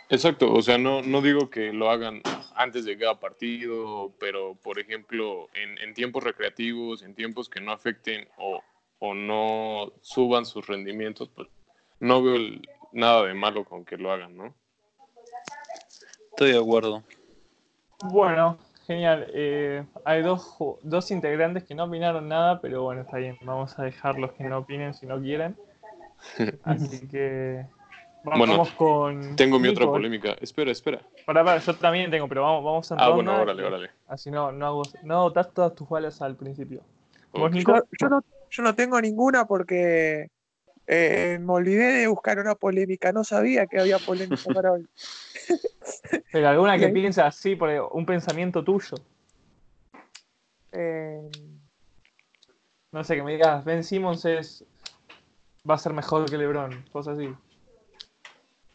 Exacto, 0.10 0.52
o 0.52 0.62
sea, 0.62 0.78
no, 0.78 1.02
no 1.04 1.22
digo 1.22 1.50
que 1.50 1.72
lo 1.72 1.89
hagan 1.91 2.22
antes 2.56 2.84
de 2.86 2.98
cada 2.98 3.19
partido, 3.19 4.12
pero 4.19 4.56
por 4.56 4.80
ejemplo, 4.80 5.48
en, 5.54 5.78
en 5.78 5.93
tiempos 5.93 6.24
recreativos, 6.24 7.04
en 7.04 7.13
tiempos 7.13 7.48
que 7.48 7.62
no 7.62 7.72
afecten 7.72 8.28
o, 8.38 8.62
o 9.00 9.13
no 9.13 9.93
suban 10.02 10.45
sus 10.45 10.65
rendimientos, 10.65 11.30
pues 11.30 11.48
no 12.00 12.24
veo 12.24 12.36
el- 12.36 12.67
nada 12.91 13.26
de 13.26 13.36
malo 13.36 13.65
con 13.65 13.86
que 13.86 13.98
lo 13.98 14.12
hagan, 14.12 14.36
¿no? 14.36 14.56
estoy 16.32 16.54
de 16.54 16.58
acuerdo. 16.60 17.04
Bueno, 18.02 18.58
genial. 18.88 19.28
Eh, 19.34 19.86
hay 20.06 20.22
dos, 20.22 20.56
dos 20.82 21.12
integrantes 21.12 21.65
que 21.65 21.76
no 21.76 21.84
opinaron 21.84 22.28
nada, 22.28 22.62
pero 22.62 22.84
bueno, 22.84 23.02
está 23.02 23.17
bien. 23.17 23.38
Vamos 23.41 23.78
a 23.78 23.84
dejarlos 23.84 24.32
que 24.34 24.45
no 24.45 24.60
opinen 24.60 24.93
si 24.93 25.06
no 25.06 25.19
quieren. 25.22 25.56
Así 26.63 27.08
que 27.08 27.65
vamos 28.23 28.47
Bueno, 28.47 28.63
con. 28.75 29.36
Tengo 29.36 29.60
mi 29.60 29.67
otra 29.69 29.86
polémica. 29.86 30.36
Espera, 30.41 30.71
espera. 30.71 31.01
Pará, 31.25 31.43
pará, 31.43 31.60
yo 31.60 31.75
también 31.75 32.10
tengo, 32.12 32.27
pero 32.27 32.41
vamos, 32.43 32.63
vamos 32.63 32.91
en 32.91 32.99
Ah, 32.99 33.10
bueno, 33.10 33.41
órale, 33.41 33.63
órale. 33.63 33.89
Así 34.08 34.32
no, 34.32 34.51
no 34.51 34.65
hago, 34.65 34.84
no 35.03 35.23
botas 35.23 35.53
todas 35.53 35.75
tus 35.75 35.88
balas 35.88 36.21
al 36.21 36.36
principio. 36.36 36.82
¿Vos, 37.32 37.49
Ok. 37.49 37.53
Nico? 37.55 37.75
Yo, 37.75 37.84
yo 37.99 38.10
no, 38.10 38.23
yo 38.49 38.63
no 38.63 38.75
tengo 38.75 38.99
ninguna 38.99 39.45
porque 39.45 40.29
eh, 40.88 41.38
me 41.39 41.53
olvidé 41.53 41.93
de 41.93 42.08
buscar 42.08 42.39
una 42.39 42.55
polémica. 42.55 43.12
No 43.12 43.23
sabía 43.23 43.67
que 43.67 43.79
había 43.79 43.99
polémica 43.99 44.49
para 44.53 44.71
hoy. 44.73 44.88
Pero 46.32 46.47
alguna 46.49 46.77
que 46.77 46.88
Ok. 46.88 46.93
piense 46.93 47.21
así, 47.21 47.55
por 47.55 47.69
un 47.91 48.05
pensamiento 48.05 48.63
tuyo. 48.63 48.97
Eh, 50.71 51.29
No 52.91 53.03
sé, 53.03 53.15
que 53.15 53.23
me 53.23 53.34
digas, 53.34 53.63
Ben 53.65 53.84
Simmons 53.84 54.25
es, 54.25 54.65
va 55.69 55.75
a 55.75 55.77
ser 55.77 55.93
mejor 55.93 56.29
que 56.29 56.38
LeBron, 56.38 56.86
cosas 56.91 57.17
así. 57.17 57.29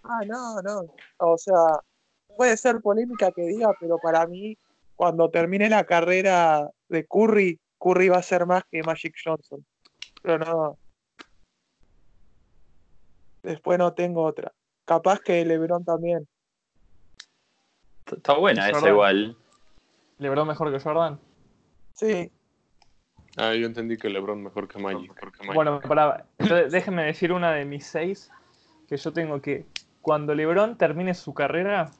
Ah, 0.05 0.21
no, 0.27 0.62
no. 0.62 0.83
O 1.19 1.38
sea, 1.38 1.81
puede 2.37 2.57
ser 2.57 2.81
polémica 2.81 3.33
que 3.33 3.43
diga, 3.43 3.73
pero 3.81 3.99
para 3.99 4.27
mí, 4.27 4.57
cuando 4.97 5.31
termine 5.31 5.69
la 5.69 5.85
carrera 5.85 6.71
de 6.88 7.07
Curry, 7.07 7.61
Curry 7.79 8.09
va 8.09 8.19
a 8.19 8.23
ser 8.23 8.47
más 8.47 8.64
que 8.71 8.83
Magic 8.83 9.14
Johnson. 9.23 9.64
Pero 10.23 10.38
no. 10.38 10.79
Después 13.43 13.79
no 13.79 13.93
tengo 13.93 14.23
otra. 14.23 14.53
Capaz 14.85 15.21
que 15.21 15.45
LeBron 15.45 15.85
también. 15.85 16.27
Está 18.07 18.35
buena 18.35 18.69
esa 18.69 18.79
Jordan. 18.79 18.93
igual. 18.95 19.37
LeBron 20.19 20.47
mejor 20.49 20.73
que 20.73 20.81
Jordan. 20.81 21.19
Sí, 21.95 22.31
Ah, 23.37 23.53
yo 23.55 23.67
entendí 23.67 23.97
que 23.97 24.09
LeBron 24.09 24.43
mejor 24.43 24.69
que 24.69 24.79
Magic. 24.79 25.12
mejor 25.12 25.33
que 25.33 25.38
Magic. 25.38 25.55
Bueno, 25.55 25.81
pará, 25.81 26.25
entonces 26.38 26.71
déjenme 26.71 27.05
decir 27.05 27.33
una 27.33 27.53
de 27.53 27.64
mis 27.64 27.85
seis, 27.85 28.31
que 28.88 28.97
yo 28.97 29.12
tengo 29.12 29.40
que, 29.40 29.67
cuando 30.05 30.35
LeBron 30.35 30.77
termine 30.77 31.14
su 31.14 31.33
carrera, 31.33 31.90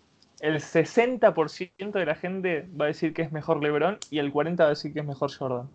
el 0.41 0.61
60% 0.61 1.99
de 1.99 2.05
la 2.05 2.15
gente 2.15 2.69
va 2.79 2.85
a 2.85 2.89
decir 2.89 3.15
que 3.15 3.23
es 3.23 3.33
mejor 3.33 3.63
LeBron 3.63 3.97
y 4.11 4.19
el 4.19 4.31
40% 4.31 4.59
va 4.59 4.67
a 4.67 4.69
decir 4.69 4.93
que 4.93 5.01
es 5.01 5.07
mejor 5.07 5.35
Jordan. 5.35 5.71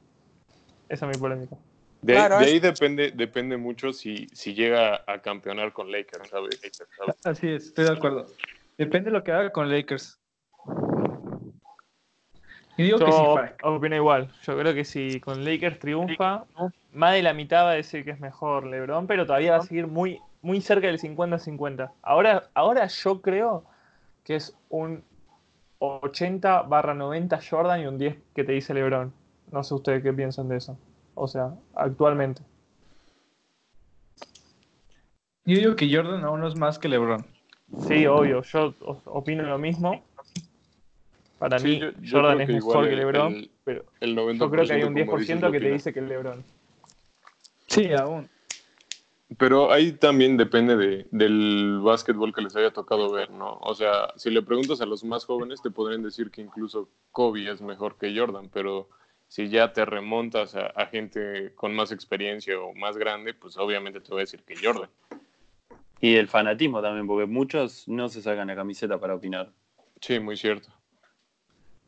Esa 0.90 1.10
es 1.10 1.16
mi 1.16 1.20
polémica. 1.20 1.56
De, 2.04 2.14
Claro, 2.14 2.38
de 2.38 2.44
es- 2.46 2.52
ahí 2.52 2.60
depende, 2.60 3.12
depende 3.12 3.58
mucho 3.58 3.92
si, 3.94 4.28
si 4.32 4.54
llega 4.54 5.02
a 5.08 5.22
campeonar 5.24 5.74
con 5.74 5.92
Lakers, 5.92 6.30
¿sabes? 6.30 6.62
Así 7.24 7.48
es, 7.50 7.66
estoy 7.66 7.86
de 7.86 7.92
acuerdo. 7.94 8.28
Depende 8.78 9.10
de 9.10 9.18
lo 9.18 9.24
que 9.24 9.32
haga 9.32 9.52
con 9.52 9.68
Lakers. 9.72 10.20
Y 12.78 12.84
digo 12.84 13.00
que 13.00 13.12
sí, 13.12 13.24
Yo 13.64 13.70
opino 13.76 13.96
igual. 13.96 14.32
Yo 14.44 14.56
creo 14.56 14.74
que 14.76 14.86
si 14.86 15.20
con 15.20 15.44
Lakers 15.44 15.80
triunfa, 15.80 16.46
más 16.94 17.14
de 17.14 17.24
la 17.24 17.34
mitad 17.34 17.64
va 17.66 17.72
a 17.72 17.74
decir 17.74 18.06
que 18.06 18.12
es 18.12 18.20
mejor 18.20 18.68
LeBron, 18.68 19.08
pero 19.08 19.26
todavía 19.26 19.54
va 19.54 19.58
a 19.58 19.62
seguir 19.64 19.88
muy, 19.88 20.20
muy 20.42 20.62
cerca 20.62 20.88
del 20.88 21.00
50-50. 21.00 21.92
Ahora, 22.02 22.50
ahora 22.54 22.88
yo 22.88 23.22
creo 23.22 23.64
que 24.24 24.36
es 24.36 24.56
un 24.70 25.04
80 25.80 26.62
barra 26.64 26.94
90 26.94 27.40
Jordan 27.48 27.82
y 27.82 27.86
un 27.88 27.98
10 27.98 28.18
que 28.36 28.44
te 28.44 28.52
dice 28.54 28.74
LeBron. 28.74 29.14
No 29.52 29.64
sé 29.64 29.74
ustedes 29.74 30.04
qué 30.04 30.14
piensan 30.14 30.48
de 30.50 30.58
eso. 30.58 30.78
O 31.16 31.28
sea, 31.28 31.54
actualmente. 31.76 32.42
yo 35.46 35.58
digo 35.58 35.76
que 35.76 35.94
Jordan 35.94 36.24
aún 36.26 36.42
no 36.42 36.48
es 36.48 36.56
más 36.56 36.78
que 36.78 36.88
LeBron. 36.90 37.26
Sí, 37.88 38.06
obvio. 38.06 38.42
Yo 38.44 38.74
opino 39.06 39.44
lo 39.44 39.58
mismo. 39.58 40.04
Para 41.40 41.58
Sí, 41.60 41.68
mí, 41.68 41.80
yo- 41.80 41.92
yo 42.02 42.18
Jordan 42.22 42.42
es 42.42 42.48
que 42.48 42.54
mejor 42.54 42.86
que 42.88 42.94
el- 42.94 43.00
LeBron, 43.00 43.34
el- 43.34 43.52
pero 43.64 43.86
El 44.02 44.16
90% 44.16 44.46
yo 44.46 44.52
creo 44.52 44.66
que 44.68 44.74
hay 44.74 44.84
un 44.84 44.94
como 44.94 45.18
dices, 45.18 45.28
10% 45.40 45.46
lo 45.48 45.52
que 45.52 45.60
te 45.60 45.72
dice 45.72 45.94
que 45.94 46.00
es 46.02 46.06
LeBron. 46.08 46.44
Sí, 47.68 47.94
aún. 47.94 48.30
Pero 49.38 49.72
ahí 49.72 49.92
también 49.92 50.38
depende 50.38 50.76
de, 50.76 51.08
del 51.12 51.80
básquetbol 51.84 52.34
que 52.34 52.42
les 52.42 52.56
haya 52.56 52.72
tocado 52.72 53.12
ver, 53.12 53.30
¿no? 53.30 53.60
O 53.62 53.76
sea, 53.76 54.12
si 54.16 54.32
le 54.32 54.42
preguntas 54.42 54.82
a 54.82 54.86
los 54.86 55.04
más 55.04 55.26
jóvenes, 55.26 55.62
te 55.62 55.70
podrían 55.70 56.02
decir 56.02 56.32
que 56.32 56.42
incluso 56.42 56.90
Kobe 57.12 57.52
es 57.52 57.62
mejor 57.62 57.98
que 57.98 58.18
Jordan, 58.18 58.50
pero 58.52 58.90
si 59.28 59.50
ya 59.50 59.72
te 59.72 59.86
remontas 59.86 60.56
a, 60.56 60.68
a 60.68 60.88
gente 60.88 61.54
con 61.56 61.76
más 61.76 61.92
experiencia 61.92 62.60
o 62.60 62.74
más 62.74 62.98
grande, 62.98 63.36
pues 63.36 63.56
obviamente 63.58 64.02
te 64.02 64.10
voy 64.10 64.20
a 64.20 64.22
decir 64.22 64.42
que 64.44 64.56
Jordan. 64.56 64.90
Y 66.02 66.16
el 66.16 66.28
fanatismo 66.28 66.82
también, 66.82 67.06
porque 67.06 67.28
muchos 67.28 67.88
no 67.88 68.10
se 68.10 68.22
sacan 68.22 68.48
la 68.48 68.56
camiseta 68.56 68.98
para 68.98 69.16
opinar. 69.16 69.52
Sí, 70.02 70.20
muy 70.20 70.38
cierto. 70.38 70.70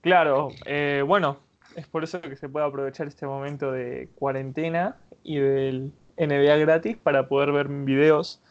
Claro, 0.01 0.49
eh, 0.65 1.03
bueno, 1.05 1.39
es 1.75 1.87
por 1.87 2.03
eso 2.03 2.21
que 2.21 2.35
se 2.35 2.49
puede 2.49 2.65
aprovechar 2.65 3.07
este 3.07 3.25
momento 3.25 3.71
de 3.71 4.09
cuarentena 4.15 4.97
y 5.23 5.37
del 5.37 5.91
NBA 6.27 6.57
gratis 6.57 6.97
para 6.97 7.27
poder 7.27 7.51
ver 7.51 7.67
videos 7.67 8.41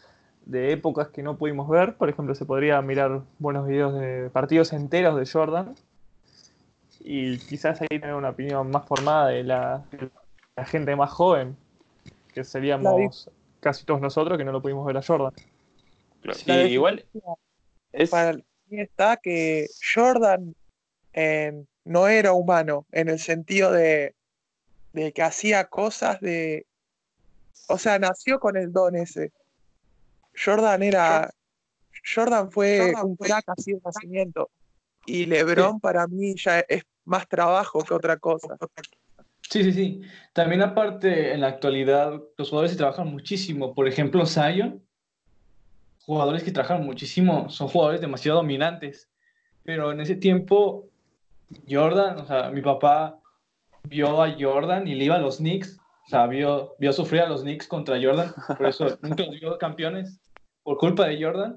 de 0.47 0.73
épocas 0.73 1.09
que 1.09 1.23
no 1.23 1.37
pudimos 1.37 1.69
ver. 1.69 1.95
Por 1.95 2.09
ejemplo, 2.09 2.35
se 2.35 2.45
podría 2.45 2.81
mirar 2.83 3.23
buenos 3.39 3.67
videos 3.67 3.95
de 3.99 4.31
partidos 4.31 4.73
enteros 4.73 5.17
de 5.17 5.27
Jordan 5.31 5.75
y 7.01 7.39
quizás 7.39 7.81
ahí 7.81 7.89
tener 7.89 8.15
una 8.15 8.31
opinión 8.31 8.71
más 8.71 8.87
formada 8.87 9.29
de 9.29 9.43
la, 9.43 9.85
de 9.91 10.11
la 10.57 10.65
gente 10.65 10.95
más 10.97 11.11
joven, 11.11 11.57
que 12.35 12.45
seríamos 12.45 13.31
casi 13.61 13.85
todos 13.85 14.01
nosotros 14.01 14.37
que 14.39 14.45
no 14.45 14.53
lo 14.53 14.61
pudimos 14.63 14.87
ver 14.87 14.97
a 14.97 15.03
Jordan. 15.03 15.33
Sí, 16.35 16.45
La 16.47 16.63
igual 16.65 17.05
es, 17.93 18.11
para 18.11 18.35
mí 18.35 18.43
está 18.81 19.17
que 19.17 19.67
Jordan 19.95 20.55
eh, 21.13 21.65
no 21.85 22.09
era 22.09 22.33
humano 22.33 22.87
en 22.93 23.09
el 23.09 23.19
sentido 23.19 23.73
de, 23.73 24.15
de 24.93 25.13
que 25.13 25.23
hacía 25.23 25.65
cosas 25.65 26.21
de... 26.21 26.67
O 27.69 27.79
sea, 27.79 27.99
nació 27.99 28.41
con 28.41 28.57
el 28.57 28.73
don 28.73 28.97
ese. 28.97 29.33
Jordan 30.43 30.83
era... 30.83 31.31
Jordan 32.15 32.51
fue 32.51 32.95
un 33.03 33.17
crack 33.17 33.45
así 33.49 33.73
de 33.73 33.81
nacimiento. 33.85 34.51
Y 35.07 35.27
LeBron 35.27 35.81
para 35.81 36.07
mí 36.07 36.35
ya 36.37 36.61
es 36.61 36.85
más 37.05 37.29
trabajo 37.29 37.83
que 37.83 37.95
otra 37.95 38.17
cosa. 38.17 38.57
Sí, 39.49 39.65
sí, 39.65 39.73
sí. 39.73 40.01
También 40.33 40.63
aparte, 40.63 41.33
en 41.33 41.41
la 41.41 41.49
actualidad, 41.49 42.21
los 42.39 42.49
jugadores 42.49 42.71
se 42.71 42.79
trabajan 42.79 43.09
muchísimo. 43.09 43.75
Por 43.75 43.89
ejemplo, 43.89 44.25
Zion, 44.25 44.83
jugadores 46.05 46.45
que 46.45 46.53
trabajan 46.53 46.85
muchísimo, 46.85 47.51
son 47.51 47.69
jugadores 47.69 48.01
demasiado 48.01 48.39
dominantes. 48.39 49.09
Pero 49.65 49.91
en 49.91 50.01
ese 50.01 50.15
tiempo, 50.15 50.89
Jordan, 51.69 52.19
o 52.19 52.27
sea, 52.27 52.51
mi 52.51 52.63
papá 52.63 53.19
vio 53.83 54.23
a 54.23 54.35
Jordan 54.39 54.87
y 54.87 54.95
le 54.95 55.07
iba 55.07 55.17
a 55.17 55.21
los 55.21 55.39
Knicks. 55.39 55.80
O 56.11 56.13
sea, 56.13 56.27
vio, 56.27 56.75
vio 56.81 56.93
sufrir 56.93 57.21
a 57.21 57.29
los 57.29 57.43
Knicks 57.43 57.69
contra 57.69 57.95
Jordan. 58.03 58.33
Por 58.59 58.67
eso 58.67 58.99
nunca 59.03 59.23
los 59.27 59.39
vio 59.39 59.57
campeones 59.59 60.19
por 60.65 60.77
culpa 60.77 61.07
de 61.07 61.23
Jordan. 61.23 61.57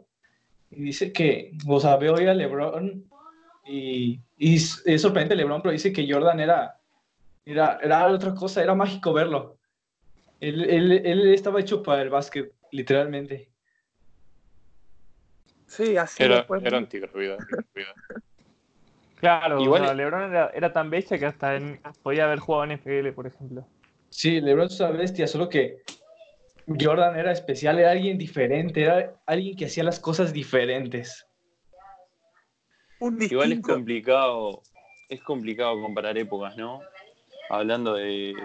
Y 0.70 0.84
dice 0.84 1.12
que, 1.12 1.54
o 1.68 1.80
sea, 1.80 1.98
veo 1.98 2.14
hoy 2.14 2.28
a 2.28 2.36
LeBron 2.36 3.04
y, 3.66 4.20
y 4.38 4.56
es 4.56 5.02
sorprendente 5.02 5.36
LeBron, 5.36 5.64
pero 5.64 5.72
dice 5.72 5.92
que 5.92 6.08
Jordan 6.08 6.40
era 6.40 6.80
era, 7.46 7.80
era 7.82 8.06
otra 8.06 8.36
cosa, 8.36 8.62
era 8.62 8.76
mágico 8.76 9.12
verlo. 9.12 9.58
Él, 10.40 10.70
él, 10.70 10.92
él 11.04 11.34
estaba 11.34 11.60
hecho 11.60 11.82
para 11.82 12.04
el 12.04 12.10
básquet, 12.12 12.54
literalmente. 12.72 13.50
Sí, 15.66 15.98
así 15.98 16.22
Era, 16.24 16.38
después- 16.38 16.64
era 16.64 16.78
antigravedad. 16.78 17.40
antigravedad. 17.40 17.96
Claro, 19.20 19.60
Igual- 19.62 19.82
o 19.82 19.86
sea, 19.86 19.94
LeBron 19.96 20.30
era, 20.30 20.52
era 20.54 20.72
tan 20.72 20.92
bestia 20.92 21.18
que 21.18 21.26
hasta 21.26 21.56
en- 21.56 21.80
podía 22.04 22.26
haber 22.26 22.38
jugado 22.40 22.66
en 22.66 22.72
FL, 22.74 23.12
por 23.14 23.26
ejemplo. 23.26 23.66
Sí, 24.14 24.40
LeBron 24.40 24.68
es 24.68 24.80
una 24.80 24.92
bestia, 24.92 25.28
solo 25.28 25.50
que 25.50 25.82
Jordan 26.68 27.18
era 27.18 27.32
especial, 27.32 27.80
era 27.80 27.90
alguien 27.90 28.16
diferente, 28.16 28.84
era 28.84 29.16
alguien 29.26 29.58
que 29.58 29.66
hacía 29.66 29.84
las 29.84 30.00
cosas 30.00 30.32
diferentes. 30.32 31.26
un 33.00 33.22
igual 33.22 33.54
es 33.54 33.62
complicado, 33.62 34.62
es 35.10 35.20
complicado 35.24 35.82
comparar 35.82 36.16
épocas, 36.20 36.56
¿no? 36.56 36.82
Hablando 37.50 37.96
de, 37.96 38.36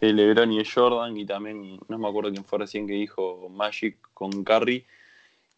de 0.00 0.12
LeBron 0.12 0.52
y 0.52 0.58
de 0.58 0.64
Jordan, 0.64 1.16
y 1.16 1.26
también, 1.26 1.80
no 1.88 1.98
me 1.98 2.08
acuerdo 2.08 2.30
quién 2.30 2.44
fue 2.44 2.60
recién 2.60 2.86
que 2.86 2.94
dijo 2.94 3.48
Magic 3.50 3.98
con 4.14 4.44
Curry, 4.44 4.86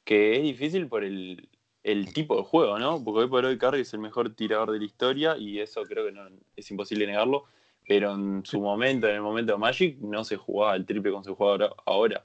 que 0.03 0.37
es 0.37 0.43
difícil 0.45 0.89
por 0.89 1.05
el, 1.05 1.47
el 1.83 2.11
tipo 2.15 2.39
de 2.39 2.43
juego, 2.43 2.79
¿no? 2.79 3.05
Porque 3.05 3.21
hoy 3.21 3.29
por 3.29 3.45
hoy 3.45 3.59
Curry 3.59 3.83
es 3.83 3.93
el 3.93 4.01
mejor 4.01 4.35
tirador 4.35 4.73
de 4.73 4.79
la 4.79 4.87
historia, 4.87 5.37
y 5.37 5.61
eso 5.61 5.83
creo 5.83 6.07
que 6.07 6.13
no, 6.13 6.23
es 6.57 6.71
imposible 6.71 7.07
negarlo. 7.07 7.45
Pero 7.89 8.15
en 8.15 8.45
su 8.45 8.61
momento, 8.61 9.09
en 9.09 9.17
el 9.17 9.23
momento 9.23 9.53
de 9.53 9.59
Magic, 9.59 9.99
no 10.01 10.23
se 10.25 10.37
jugaba 10.37 10.77
el 10.77 10.87
triple 10.87 11.11
como 11.11 11.25
se 11.25 11.33
juega 11.35 11.71
ahora-. 11.87 12.25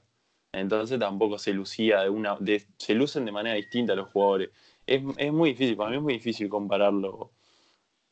Entonces 0.52 1.00
tampoco 1.00 1.38
se 1.38 1.52
lucía 1.52 2.02
de 2.02 2.10
una. 2.10 2.36
de- 2.38 2.66
se 2.78 2.94
lucen 2.94 3.24
de 3.24 3.32
manera 3.32 3.56
distinta 3.56 3.96
los 3.96 4.10
jugadores. 4.10 4.50
Es, 4.86 5.02
es 5.16 5.32
muy 5.32 5.50
difícil, 5.50 5.76
para 5.76 5.90
mí 5.90 5.96
es 5.96 6.02
muy 6.02 6.12
difícil 6.14 6.48
compararlo, 6.48 7.32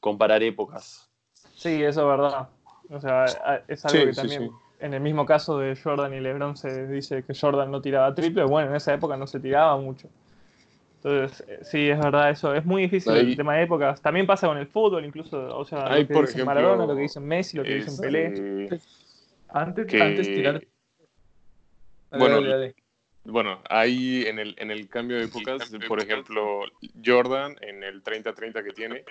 comparar 0.01 0.43
épocas. 0.43 1.11
Sí, 1.55 1.83
eso 1.83 2.01
es 2.03 2.07
verdad. 2.19 2.49
O 2.91 3.01
sea, 3.01 3.65
es 3.69 3.85
algo 3.85 4.01
Sí, 4.01 4.07
que 4.07 4.13
sí, 4.13 4.17
también, 4.17 4.43
sí. 4.49 4.51
en 4.81 4.95
el 4.95 5.01
mismo 5.01 5.25
caso 5.27 5.59
de 5.59 5.77
Jordan 5.77 6.13
y 6.15 6.21
LeBron, 6.21 6.57
se 6.57 6.87
dice 6.89 7.23
que 7.25 7.35
Jordan 7.35 7.71
no 7.71 7.81
tiraba 7.81 8.15
triple. 8.15 8.45
Bueno, 8.45 8.71
en 8.71 8.77
esa 8.77 8.93
época 8.95 9.17
no 9.17 9.27
se 9.27 9.41
tiraba 9.41 9.77
mucho. 9.77 10.09
Entonces, 11.05 11.45
eh, 11.49 11.59
sí, 11.63 11.89
es 11.89 11.99
verdad 11.99 12.31
eso. 12.31 12.55
Es 12.55 12.65
muy 12.65 12.83
difícil 12.83 13.13
Ahí- 13.13 13.31
el 13.31 13.37
tema 13.37 13.57
de 13.57 13.65
épocas. 13.65 14.01
También 14.01 14.27
pasa 14.27 14.47
con 14.47 14.57
el 14.59 14.69
fútbol, 14.69 15.05
incluso, 15.05 15.57
o 15.57 15.65
sea, 15.65 15.89
lo 15.89 16.07
que 16.07 16.15
por 16.15 16.27
dicen 16.27 16.41
ejemplo, 16.43 16.55
Maradona, 16.55 16.87
lo 16.87 16.95
que 16.95 17.03
dicen 17.03 17.27
Messi, 17.27 17.57
lo 17.57 17.65
que 17.65 17.75
dicen 17.75 17.97
Pelé. 17.99 18.69
Antes, 19.49 19.87
que- 19.87 20.01
antes 20.03 20.33
tirar. 20.33 20.55
Dale, 20.55 20.69
Bueno, 22.19 22.37
dale, 22.37 22.49
dale. 22.49 22.75
Bueno, 23.25 23.61
ahí 23.69 24.25
en 24.27 24.39
el, 24.39 24.55
en 24.59 24.71
el 24.71 24.89
cambio 24.89 25.17
de 25.17 25.25
épocas, 25.25 25.71
por 25.89 26.01
ejemplo, 26.01 26.61
Jordan 27.05 27.57
en 27.61 27.85
el 27.85 28.03
30-30 28.03 28.65
que 28.65 28.73
tiene, 28.73 29.05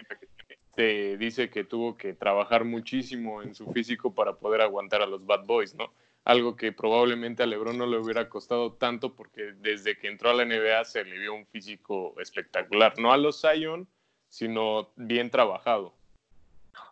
te 0.75 1.17
dice 1.17 1.49
que 1.49 1.63
tuvo 1.63 1.95
que 1.95 2.13
trabajar 2.13 2.65
muchísimo 2.65 3.41
en 3.41 3.55
su 3.55 3.71
físico 3.71 4.13
para 4.13 4.33
poder 4.33 4.61
aguantar 4.61 5.01
a 5.01 5.05
los 5.05 5.25
Bad 5.25 5.45
Boys, 5.45 5.75
¿no? 5.75 5.93
Algo 6.23 6.55
que 6.55 6.71
probablemente 6.71 7.41
a 7.41 7.47
LeBron 7.47 7.77
no 7.77 7.87
le 7.87 7.97
hubiera 7.97 8.29
costado 8.29 8.73
tanto 8.73 9.15
porque 9.15 9.53
desde 9.57 9.97
que 9.97 10.07
entró 10.07 10.29
a 10.29 10.33
la 10.33 10.45
NBA 10.45 10.85
se 10.85 11.03
le 11.03 11.17
vio 11.17 11.33
un 11.33 11.47
físico 11.47 12.13
espectacular, 12.19 12.93
no 12.99 13.11
a 13.11 13.17
los 13.17 13.41
Zion, 13.41 13.87
sino 14.29 14.91
bien 14.95 15.31
trabajado. 15.31 15.95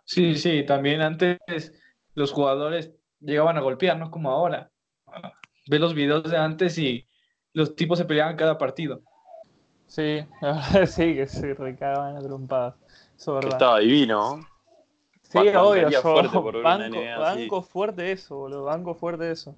Sí, 0.04 0.36
sí, 0.36 0.63
también 0.65 1.02
antes 1.02 1.39
los 2.15 2.32
jugadores 2.32 2.92
llegaban 3.20 3.58
a 3.58 3.62
golpear, 3.62 3.98
no 3.98 4.10
como 4.10 4.32
ahora. 4.32 4.72
Ve 5.68 5.78
los 5.78 5.94
videos 5.94 6.24
de 6.24 6.38
antes 6.38 6.78
y 6.80 7.06
los 7.54 7.76
tipos 7.76 8.00
se 8.00 8.06
peleaban 8.06 8.36
cada 8.36 8.58
partido. 8.58 9.02
Sí, 9.86 10.26
sí, 10.88 11.15
que 11.15 11.28
se 11.28 11.54
recagaban 11.54 12.18
a 12.18 12.22
trompadas. 12.22 12.76
Eso 13.15 13.39
Que 13.39 13.50
estaba 13.50 13.80
divino. 13.80 14.39
Sí, 15.30 15.38
obvio, 15.38 16.02
fuerte 16.02 16.39
por 16.39 16.63
banco, 16.63 16.98
NBA 16.98 17.62
fuerte 17.62 18.12
eso, 18.12 18.36
boludo, 18.36 18.63
banco 18.63 18.96
fuerte 18.96 19.32
eso. 19.32 19.56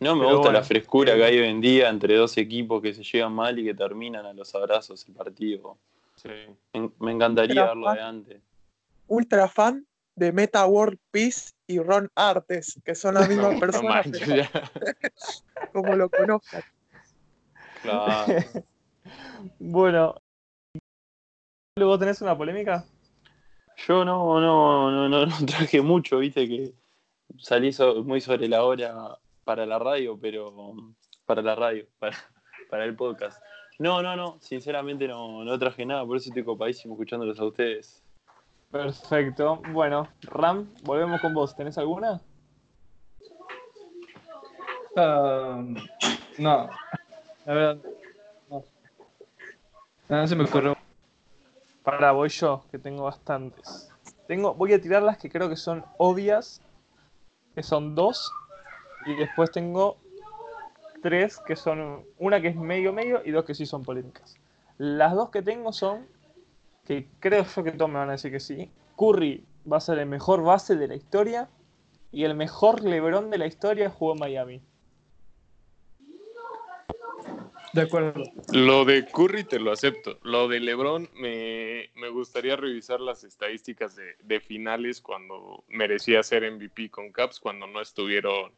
No 0.00 0.16
me 0.16 0.22
Pero 0.22 0.36
gusta 0.36 0.38
bueno, 0.38 0.52
la 0.52 0.62
frescura 0.64 1.14
que 1.14 1.24
hay 1.24 1.38
hoy 1.38 1.48
en 1.48 1.60
día 1.60 1.90
entre 1.90 2.16
dos 2.16 2.38
equipos 2.38 2.80
que 2.80 2.94
se 2.94 3.02
llevan 3.02 3.34
mal 3.34 3.58
y 3.58 3.64
que 3.64 3.74
terminan 3.74 4.24
a 4.24 4.32
los 4.32 4.54
abrazos 4.54 5.06
el 5.06 5.14
partido. 5.14 5.76
Me, 6.72 6.90
me 6.98 7.12
encantaría 7.12 7.66
verlo 7.66 7.86
fan. 7.86 7.96
de 7.96 8.02
antes. 8.02 8.42
Ultra 9.06 9.48
fan 9.48 9.86
de 10.16 10.32
Meta 10.32 10.66
World 10.66 10.98
Peace 11.10 11.50
y 11.66 11.78
Ron 11.78 12.10
Artes, 12.14 12.80
que 12.82 12.94
son 12.94 13.14
la 13.14 13.26
misma 13.26 13.42
No, 13.48 13.52
no 13.52 13.60
persona, 13.60 13.88
manches, 13.90 14.22
pero 14.26 14.36
ya. 14.36 14.50
como 15.72 15.94
lo 15.94 16.08
conozcan. 16.08 16.62
Claro. 17.82 18.34
Bueno, 19.58 20.16
¿vos 21.78 21.98
tenés 21.98 22.20
una 22.20 22.36
polémica? 22.36 22.84
Yo 23.86 24.04
no, 24.04 24.40
no, 24.40 24.90
no, 24.90 25.08
no, 25.08 25.26
no 25.26 25.36
traje 25.46 25.80
mucho, 25.80 26.18
viste 26.18 26.46
que 26.48 26.72
salí 27.38 27.72
so- 27.72 28.02
muy 28.04 28.20
sobre 28.20 28.48
la 28.48 28.64
hora 28.64 29.18
para 29.44 29.66
la 29.66 29.78
radio, 29.78 30.18
pero 30.20 30.74
para 31.26 31.42
la 31.42 31.54
radio, 31.54 31.86
para, 31.98 32.16
para 32.68 32.84
el 32.84 32.94
podcast. 32.94 33.40
No, 33.78 34.02
no, 34.02 34.14
no, 34.14 34.36
sinceramente 34.40 35.08
no, 35.08 35.42
no 35.44 35.58
traje 35.58 35.86
nada, 35.86 36.04
por 36.04 36.16
eso 36.18 36.28
estoy 36.28 36.44
copadísimo 36.44 36.94
escuchándolos 36.94 37.40
a 37.40 37.44
ustedes. 37.46 38.02
Perfecto. 38.70 39.60
Bueno, 39.72 40.06
Ram, 40.22 40.68
volvemos 40.84 41.20
con 41.20 41.34
vos. 41.34 41.56
¿Tenés 41.56 41.76
alguna? 41.78 42.20
Ah, 44.96 45.64
no, 46.38 46.68
la 47.46 47.52
verdad, 47.54 47.78
no. 48.48 48.64
Nada 50.08 50.26
se 50.26 50.36
me 50.36 50.44
ocurrió. 50.44 50.76
Para, 51.90 52.12
voy 52.12 52.28
yo, 52.28 52.64
que 52.70 52.78
tengo 52.78 53.04
bastantes. 53.04 53.90
Tengo, 54.28 54.54
voy 54.54 54.72
a 54.72 54.80
tirar 54.80 55.02
las 55.02 55.18
que 55.18 55.28
creo 55.28 55.48
que 55.48 55.56
son 55.56 55.84
obvias, 55.98 56.62
que 57.54 57.64
son 57.64 57.96
dos, 57.96 58.32
y 59.06 59.14
después 59.16 59.50
tengo 59.50 59.96
tres 61.02 61.38
que 61.46 61.56
son, 61.56 62.04
una 62.18 62.40
que 62.40 62.48
es 62.48 62.56
medio 62.56 62.92
medio 62.92 63.22
y 63.24 63.32
dos 63.32 63.44
que 63.44 63.56
sí 63.56 63.66
son 63.66 63.82
polémicas. 63.82 64.36
Las 64.78 65.14
dos 65.14 65.30
que 65.30 65.42
tengo 65.42 65.72
son, 65.72 66.06
que 66.84 67.08
creo 67.18 67.44
yo 67.44 67.64
que 67.64 67.72
todos 67.72 67.90
me 67.90 67.98
van 67.98 68.10
a 68.10 68.12
decir 68.12 68.30
que 68.30 68.40
sí, 68.40 68.70
Curry 68.96 69.44
va 69.70 69.78
a 69.78 69.80
ser 69.80 69.98
el 69.98 70.06
mejor 70.06 70.42
base 70.42 70.76
de 70.76 70.86
la 70.86 70.94
historia 70.94 71.48
y 72.12 72.22
el 72.22 72.36
mejor 72.36 72.84
LeBron 72.84 73.30
de 73.30 73.38
la 73.38 73.46
historia 73.46 73.90
jugó 73.90 74.12
en 74.12 74.20
Miami. 74.20 74.62
De 77.72 77.82
acuerdo. 77.82 78.24
Lo 78.52 78.84
de 78.84 79.06
Curry 79.06 79.44
te 79.44 79.60
lo 79.60 79.70
acepto. 79.70 80.18
Lo 80.22 80.48
de 80.48 80.60
LeBron 80.60 81.08
me, 81.14 81.90
me 81.94 82.08
gustaría 82.08 82.56
revisar 82.56 83.00
las 83.00 83.22
estadísticas 83.22 83.94
de, 83.94 84.16
de 84.22 84.40
finales 84.40 85.00
cuando 85.00 85.62
merecía 85.68 86.22
ser 86.22 86.50
MVP 86.50 86.90
con 86.90 87.12
Caps, 87.12 87.38
cuando 87.38 87.66
no 87.66 87.80
estuvieron 87.80 88.52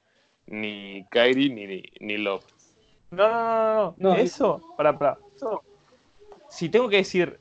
ni 0.47 1.05
Kyrie 1.11 1.51
ni, 1.51 1.83
ni 2.01 2.17
Love. 2.19 2.45
No, 3.11 3.29
no, 3.29 3.29
no, 3.29 3.37
no, 3.37 3.95
no. 3.99 4.15
No, 4.15 4.15
Eso, 4.15 4.75
para, 4.77 4.99
para. 4.99 5.19
Eso, 5.37 5.63
si 6.49 6.69
tengo 6.69 6.89
que 6.89 6.97
decir 6.97 7.39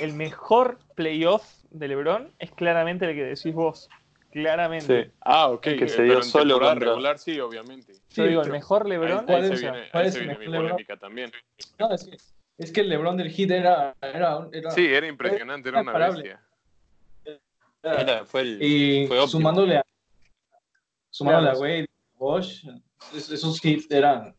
el 0.00 0.12
mejor 0.12 0.78
playoff 0.96 1.44
de 1.70 1.88
LeBron 1.88 2.32
es 2.38 2.50
claramente 2.50 3.08
el 3.08 3.14
que 3.14 3.24
decís 3.24 3.54
vos. 3.54 3.88
Claramente. 4.30 5.04
Sí. 5.04 5.10
Ah, 5.20 5.48
ok. 5.48 5.60
Que 5.62 5.88
se 5.88 5.96
pero 5.98 6.04
dio 6.04 6.22
solo 6.22 6.60
contra- 6.60 6.74
regular, 6.90 7.18
sí, 7.18 7.38
obviamente. 7.40 7.94
Yo 7.94 8.00
Sí, 8.08 8.28
digo, 8.28 8.42
el 8.42 8.50
mejor 8.50 8.88
LeBron 8.88 9.18
ahí 9.20 9.26
¿cuál 9.26 9.46
se 9.46 9.54
es- 9.54 9.60
viene, 9.60 9.88
cuál 9.90 10.02
ahí 10.02 10.08
es 10.08 10.14
se 10.14 10.20
el 10.20 10.26
viene 10.26 10.38
mi 10.38 10.44
mejor 10.46 10.52
LeBron? 10.52 10.70
polémica 10.70 10.96
también. 10.96 11.32
No, 11.78 11.90
es 11.92 12.04
que, 12.04 12.16
es 12.58 12.72
que 12.72 12.80
el 12.82 12.88
LeBron 12.88 13.16
del 13.16 13.30
Heat 13.30 13.50
era, 13.50 13.94
era, 14.00 14.48
era- 14.52 14.70
Sí, 14.70 14.86
era 14.86 15.06
impresionante, 15.08 15.68
era 15.68 15.80
una 15.82 15.92
bestia. 15.92 16.40
era- 17.82 18.24
fue 18.24 18.42
el, 18.42 18.62
y 18.62 19.06
fue 19.06 19.26
sumándole 19.26 19.78
a 19.78 19.84
sumándole 21.10 21.50
a. 21.50 21.54
Wade, 21.54 21.86
Bosch, 22.18 22.64
es- 23.14 23.30
esos 23.30 23.64
hits 23.64 23.90
eran 23.90 24.34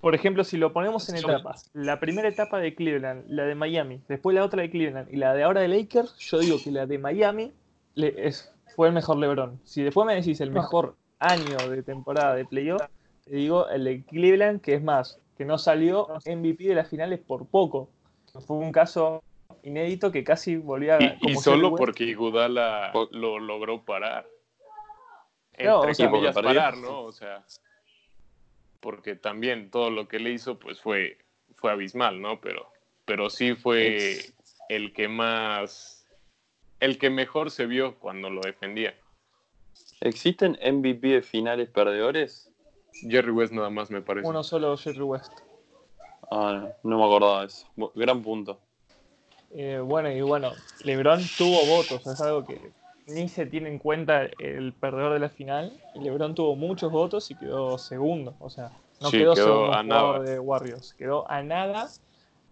Por 0.00 0.14
ejemplo, 0.14 0.44
si 0.44 0.56
lo 0.56 0.72
ponemos 0.72 1.08
en 1.10 1.16
etapas, 1.16 1.70
la 1.74 2.00
primera 2.00 2.26
etapa 2.28 2.58
de 2.58 2.74
Cleveland, 2.74 3.24
la 3.28 3.44
de 3.44 3.54
Miami, 3.54 4.00
después 4.08 4.34
la 4.34 4.44
otra 4.44 4.62
de 4.62 4.70
Cleveland 4.70 5.12
y 5.12 5.16
la 5.16 5.34
de 5.34 5.42
ahora 5.42 5.60
de 5.60 5.68
Lakers, 5.68 6.16
yo 6.18 6.38
digo 6.38 6.56
que 6.62 6.70
la 6.70 6.86
de 6.86 6.96
Miami 6.98 7.52
le- 7.94 8.14
es, 8.26 8.50
fue 8.80 8.88
el 8.88 8.94
mejor 8.94 9.18
LeBron. 9.18 9.60
Si 9.62 9.82
después 9.82 10.06
me 10.06 10.14
decís 10.14 10.40
el 10.40 10.52
mejor 10.52 10.96
año 11.18 11.68
de 11.68 11.82
temporada 11.82 12.34
de 12.34 12.46
playoff, 12.46 12.80
te 13.26 13.36
digo 13.36 13.68
el 13.68 13.84
de 13.84 14.02
Cleveland, 14.06 14.62
que 14.62 14.72
es 14.72 14.82
más, 14.82 15.20
que 15.36 15.44
no 15.44 15.58
salió 15.58 16.08
MVP 16.24 16.64
de 16.64 16.74
las 16.76 16.88
finales 16.88 17.18
por 17.18 17.46
poco. 17.46 17.90
Fue 18.46 18.56
un 18.56 18.72
caso 18.72 19.22
inédito 19.64 20.10
que 20.10 20.24
casi 20.24 20.56
volvía 20.56 20.96
Y, 20.98 21.04
y 21.04 21.18
como 21.18 21.40
solo 21.42 21.74
porque 21.74 22.04
Iguodala 22.04 22.88
Por- 22.94 23.14
lo 23.14 23.38
logró 23.38 23.84
parar. 23.84 24.26
No, 25.62 25.74
Entre 25.80 25.90
o 25.90 25.94
sea, 25.94 26.10
comillas, 26.10 26.34
parar, 26.34 26.78
¿no? 26.78 27.02
O 27.02 27.12
sea, 27.12 27.44
porque 28.80 29.14
también 29.14 29.70
todo 29.70 29.90
lo 29.90 30.08
que 30.08 30.20
le 30.20 30.30
hizo, 30.30 30.58
pues 30.58 30.80
fue, 30.80 31.18
fue 31.56 31.70
abismal, 31.70 32.22
¿no? 32.22 32.40
Pero, 32.40 32.72
pero 33.04 33.28
sí 33.28 33.54
fue 33.54 34.20
el 34.70 34.94
que 34.94 35.06
más, 35.06 35.99
el 36.80 36.98
que 36.98 37.10
mejor 37.10 37.50
se 37.50 37.66
vio 37.66 37.98
cuando 37.98 38.30
lo 38.30 38.40
defendía. 38.40 38.94
¿Existen 40.00 40.58
MVP 40.62 41.08
de 41.08 41.22
finales 41.22 41.68
perdedores? 41.68 42.50
Jerry 43.08 43.30
West 43.30 43.52
nada 43.52 43.70
más 43.70 43.90
me 43.90 44.02
parece. 44.02 44.26
uno 44.28 44.42
solo 44.42 44.76
Jerry 44.76 45.02
West. 45.02 45.32
Ah, 46.30 46.68
no, 46.82 46.90
no 46.90 46.98
me 46.98 47.04
acordaba 47.04 47.40
de 47.42 47.46
eso. 47.46 47.66
Gran 47.94 48.22
punto. 48.22 48.60
Eh, 49.52 49.80
bueno, 49.80 50.10
y 50.10 50.20
bueno, 50.20 50.52
LeBron 50.84 51.20
tuvo 51.36 51.66
votos, 51.66 52.06
es 52.06 52.20
algo 52.20 52.44
que 52.46 52.70
ni 53.08 53.28
se 53.28 53.46
tiene 53.46 53.68
en 53.68 53.78
cuenta 53.78 54.28
el 54.38 54.72
perdedor 54.72 55.12
de 55.14 55.18
la 55.18 55.28
final. 55.28 55.72
LeBron 55.96 56.34
tuvo 56.34 56.54
muchos 56.54 56.92
votos 56.92 57.30
y 57.30 57.34
quedó 57.34 57.76
segundo, 57.76 58.36
o 58.38 58.48
sea, 58.48 58.70
no 59.00 59.10
Sí, 59.10 59.18
quedó, 59.18 59.34
quedó 59.34 59.44
segundo 59.46 59.72
a 59.74 59.82
jugador 59.82 60.20
nada. 60.20 60.30
de 60.30 60.38
Warriors, 60.38 60.94
quedó 60.94 61.28
a 61.30 61.42
nada. 61.42 61.88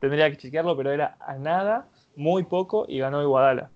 Tendría 0.01 0.31
que 0.31 0.37
chequearlo, 0.38 0.77
pero 0.77 0.91
era 0.93 1.17
a 1.21 1.35
nada, 1.35 1.88
muy 2.17 2.43
poco 2.45 2.85
y 2.88 2.99
ganó 2.99 3.23
Iguodala. 3.23 3.71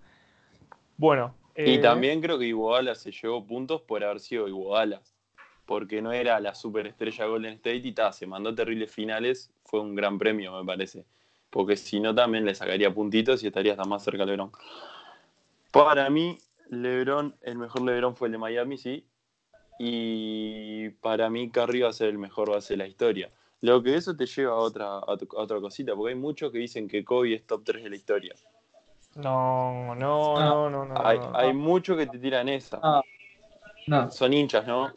Bueno, 1.03 1.35
Y 1.57 1.75
eh, 1.75 1.79
también 1.79 2.21
creo 2.21 2.39
que 2.39 2.47
Iguodala 2.47 2.95
se 2.95 3.11
llevó 3.11 3.45
puntos 3.45 3.81
por 3.83 4.05
haber 4.05 4.21
sido 4.21 4.47
Iguodala. 4.47 5.03
Porque 5.67 6.01
no 6.01 6.13
era 6.13 6.39
la 6.39 6.55
superestrella 6.55 7.27
Golden 7.27 7.55
State 7.55 7.83
y 7.89 7.91
ta, 7.91 8.13
se 8.13 8.25
mandó 8.25 8.55
terribles 8.55 8.93
finales. 8.93 9.51
Fue 9.65 9.81
un 9.81 9.97
gran 9.97 10.17
premio, 10.17 10.57
me 10.57 10.65
parece. 10.65 11.05
Porque 11.51 11.77
si 11.77 11.99
no, 11.99 12.15
también 12.15 12.45
le 12.45 12.55
sacaría 12.55 12.95
puntitos 12.95 13.43
y 13.43 13.49
estaría 13.49 13.73
hasta 13.73 13.85
más 13.85 14.05
cerca 14.05 14.25
de 14.25 14.31
LeBron. 14.31 14.53
Para 15.73 16.09
mí, 16.09 16.39
LeBron, 16.69 17.35
el 17.43 17.59
mejor 17.59 17.83
LeBron 17.83 18.15
fue 18.15 18.29
el 18.29 18.33
de 18.33 18.39
Miami, 18.39 18.79
sí. 18.79 19.05
Y 19.81 20.91
para 21.01 21.31
mí, 21.31 21.51
Curry 21.51 21.81
va 21.81 21.89
a 21.89 21.93
ser 21.93 22.11
el 22.11 22.19
mejor 22.19 22.51
base 22.51 22.75
de 22.75 22.79
la 22.79 22.87
historia. 22.87 23.29
Lo 23.61 23.83
que 23.83 23.97
eso 23.97 24.17
te 24.17 24.27
lleva 24.27 24.53
a 24.53 24.57
otra, 24.57 24.99
a 24.99 25.17
tu- 25.17 25.37
a 25.37 25.43
otra 25.43 25.61
cosita, 25.61 25.97
porque 25.97 26.13
hay 26.15 26.19
muchos 26.21 26.53
que 26.53 26.59
dicen 26.59 26.87
que 26.87 27.05
Kobe 27.05 27.35
es 27.35 27.45
top 27.45 27.65
3 27.65 27.83
de 27.83 27.91
la 27.91 27.97
historia. 27.97 28.35
No, 29.15 29.95
no, 29.95 30.37
Ah. 30.39 30.45
no, 30.45 30.71
no, 30.71 30.85
no. 30.87 31.07
Hay, 31.07 31.19
no. 31.19 31.33
hay 31.37 31.53
muchos 31.53 31.97
que 31.97 32.07
te 32.07 32.19
tiran 32.19 32.49
esa. 32.49 32.81
Ah. 32.83 33.03
No. 33.87 34.11
Son 34.11 34.33
hinchas, 34.33 34.67
¿no? 34.67 34.93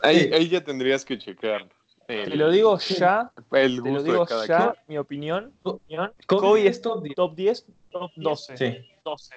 Ahí, 0.00 0.20
Sí. 0.20 0.30
ahí 0.32 0.48
ya 0.48 0.62
tendrías 0.62 1.04
que 1.04 1.18
checar. 1.18 1.68
el- 2.08 2.30
Te 2.30 2.36
lo 2.36 2.50
digo 2.50 2.78
ya, 2.78 3.30
El 3.52 3.82
te 3.82 3.90
lo 3.90 3.96
gusto 3.96 4.02
digo 4.02 4.20
de 4.24 4.26
cada 4.28 4.46
ya, 4.46 4.58
quien. 4.72 4.84
mi 4.88 4.96
opinión. 4.98 5.52
Opinión. 5.62 6.12
Kobe, 6.26 6.40
Kobe 6.40 6.66
es 6.66 6.80
top 6.80 7.02
10. 7.02 7.14
Top 7.14 7.34
10, 7.34 7.66
top 7.90 8.10
12. 8.16 8.56
Sí. 8.56 8.78
12. 9.04 9.34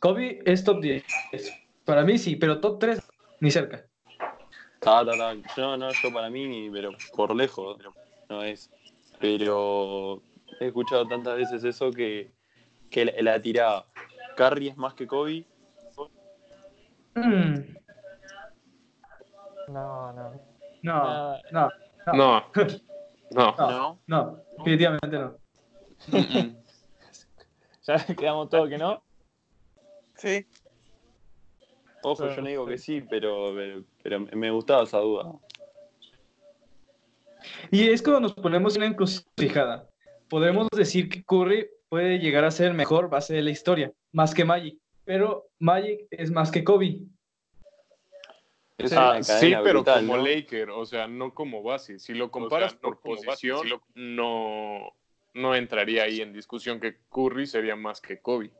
Kobe 0.00 0.40
es 0.44 0.64
top 0.64 0.80
10. 0.80 1.04
Para 1.84 2.02
mí 2.02 2.18
sí, 2.18 2.34
pero 2.34 2.58
top 2.60 2.80
3 2.80 3.00
ni 3.38 3.52
cerca. 3.52 3.84
Ta, 4.80 5.04
ta, 5.06 5.12
ta. 5.16 5.34
No, 5.56 5.76
no, 5.76 5.92
yo 5.92 6.12
para 6.12 6.28
mí, 6.28 6.44
ni- 6.48 6.70
pero 6.70 6.90
por 7.14 7.36
lejos 7.36 7.78
no 8.28 8.42
es. 8.42 8.68
Pero 9.20 10.20
he 10.58 10.66
escuchado 10.66 11.06
tantas 11.06 11.36
veces 11.36 11.62
eso 11.62 11.92
que, 11.92 12.32
que 12.90 13.04
la, 13.04 13.12
la 13.22 13.42
tirada. 13.42 13.86
Curry 14.36 14.68
es 14.68 14.76
más 14.76 14.94
que 14.94 15.06
Kobe. 15.06 15.44
Mm, 17.14 17.76
No, 19.68 20.12
no. 20.12 20.32
no, 20.82 21.38
no, 21.50 21.70
No, 22.06 22.12
no. 22.12 22.50
No. 23.30 23.54
¿No? 23.58 23.98
no, 24.06 24.40
definitivamente 24.58 25.18
no. 25.18 25.36
Ya 27.86 28.04
quedamos 28.04 28.50
todos 28.50 28.68
que 28.68 28.78
no. 28.78 29.02
Sí, 30.16 30.46
Ojo, 32.02 32.28
yo 32.28 32.42
no 32.42 32.48
digo 32.48 32.66
que 32.66 32.78
sí, 32.78 33.00
pero, 33.00 33.52
pero, 33.54 33.84
pero 34.02 34.20
me 34.20 34.50
gustaba 34.50 34.84
esa 34.84 34.98
duda. 34.98 35.32
Y 37.70 37.88
es 37.88 38.02
cuando 38.02 38.20
nos 38.20 38.34
ponemos 38.34 38.76
en 38.76 38.82
una 38.82 38.90
encrucijada. 38.92 39.88
Podemos 40.28 40.68
decir 40.70 41.08
que 41.08 41.24
Curry 41.24 41.68
puede 41.88 42.18
llegar 42.18 42.44
a 42.44 42.50
ser 42.50 42.68
el 42.68 42.74
mejor 42.74 43.08
base 43.08 43.34
de 43.34 43.42
la 43.42 43.50
historia, 43.50 43.92
más 44.12 44.34
que 44.34 44.44
Magic. 44.44 44.78
Pero 45.04 45.46
Magic 45.58 46.06
es 46.10 46.30
más 46.30 46.50
que 46.50 46.64
Kobe. 46.64 47.00
Es 48.76 48.92
Ah, 48.92 49.18
sí, 49.22 49.54
pero 49.64 49.80
brutal, 49.80 50.00
como 50.06 50.16
¿no? 50.18 50.24
Laker, 50.24 50.70
o 50.70 50.86
sea, 50.86 51.08
no 51.08 51.34
como 51.34 51.62
base. 51.62 51.98
Si 51.98 52.14
lo 52.14 52.30
comparas 52.30 52.74
no 52.74 52.80
por 52.80 53.00
base, 53.00 53.24
posición, 53.26 53.62
si 53.62 53.68
lo- 53.68 53.82
no, 53.94 54.92
no 55.34 55.54
entraría 55.54 56.04
ahí 56.04 56.20
en 56.20 56.32
discusión 56.32 56.78
que 56.78 56.98
Curry 57.10 57.46
sería 57.46 57.74
más 57.74 58.00
que 58.00 58.20
Kobe. 58.20 58.52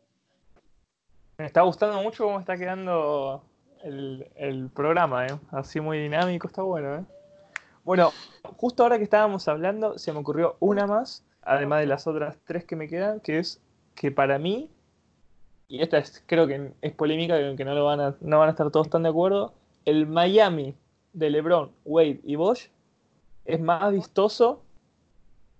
Me 1.39 1.47
está 1.47 1.63
gustando 1.63 2.03
mucho 2.03 2.25
cómo 2.25 2.41
está 2.41 2.57
quedando 2.57 3.45
el, 3.85 4.27
el 4.35 4.71
programa, 4.71 5.27
¿eh? 5.27 5.39
Así 5.53 5.81
muy 5.81 5.99
dinámico, 5.99 6.49
está 6.49 6.63
bueno, 6.63 6.97
¿eh? 6.97 7.05
Bueno, 7.85 8.11
justo 8.57 8.83
ahora 8.83 8.99
que 8.99 9.05
estábamos 9.05 9.47
hablando, 9.47 9.99
se 9.99 10.13
me 10.13 10.19
ocurrió 10.19 10.57
una 10.59 10.87
más, 10.87 11.25
además 11.49 11.81
de 11.81 11.87
las 11.87 12.07
otras 12.07 12.37
tres 12.45 12.65
que 12.65 12.77
me 12.77 12.89
quedan, 12.89 13.21
que 13.21 13.39
es 13.39 13.61
que 13.95 14.11
para 14.13 14.39
mí, 14.39 14.71
y 15.67 15.83
esta 15.83 15.99
es, 15.99 16.23
creo 16.27 16.47
que 16.47 16.73
es 16.81 16.93
polémica, 16.93 17.37
que 17.57 17.65
no, 17.65 17.75
lo 17.75 17.85
van 17.85 18.01
a, 18.01 18.17
no 18.21 18.39
van 18.39 18.49
a 18.49 18.53
estar 18.53 18.71
todos 18.71 18.89
tan 18.91 19.03
de 19.03 19.09
acuerdo, 19.09 19.55
el 19.85 20.07
Miami 20.07 20.75
de 21.13 21.31
LeBron, 21.31 21.73
Wade 21.85 22.21
y 22.23 22.37
Bosch 22.37 22.69
es 23.45 23.61
más 23.61 23.93
vistoso 23.93 24.63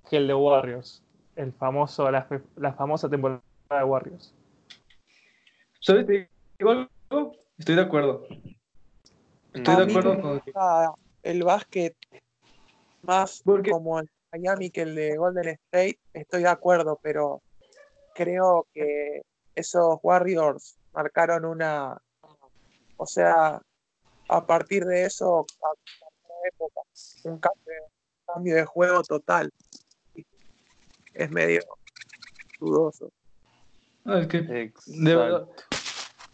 que 0.09 0.19
el 0.19 0.27
de 0.27 0.35
Warriors, 0.35 1.03
el 1.37 1.53
famoso, 1.53 2.11
la, 2.11 2.27
la 2.57 2.73
famosa 2.75 3.09
temporada 3.09 3.43
de 3.71 3.85
Warriors. 3.85 4.35
¿Sabes? 5.81 6.03
Estoy 6.03 7.75
de 7.75 7.81
acuerdo. 7.81 8.27
Estoy 9.55 9.77
de 9.77 9.83
acuerdo 9.83 10.21
con 10.21 10.43
el 11.23 11.43
básquet 11.43 11.97
más 13.03 13.43
Porque- 13.45 13.71
como 13.71 13.99
el 14.01 14.09
Miami 14.33 14.71
que 14.71 14.83
el 14.83 14.95
de 14.95 15.17
Golden 15.17 15.49
State, 15.49 15.99
estoy 16.13 16.43
de 16.43 16.49
acuerdo, 16.49 16.99
pero 17.03 17.43
creo 18.15 18.67
que 18.73 19.23
esos 19.55 19.99
Warriors 20.03 20.77
marcaron 20.93 21.45
una, 21.45 21.97
o 22.97 23.07
sea, 23.07 23.61
a 24.29 24.47
partir 24.47 24.85
de 24.85 25.05
eso, 25.05 25.47
cambió 25.61 26.29
la 26.29 26.49
época, 26.49 26.81
un 27.25 27.39
cambio, 27.39 27.75
cambio 28.27 28.55
de 28.57 28.65
juego 28.65 29.03
total. 29.03 29.51
Es 31.15 31.31
medio 31.31 31.63
dudoso. 32.61 33.11
No, 34.05 34.19
es 34.19 34.27
que 34.27 34.39
Exacto. 34.39 34.83
De 34.87 35.17
verdad. 35.17 35.49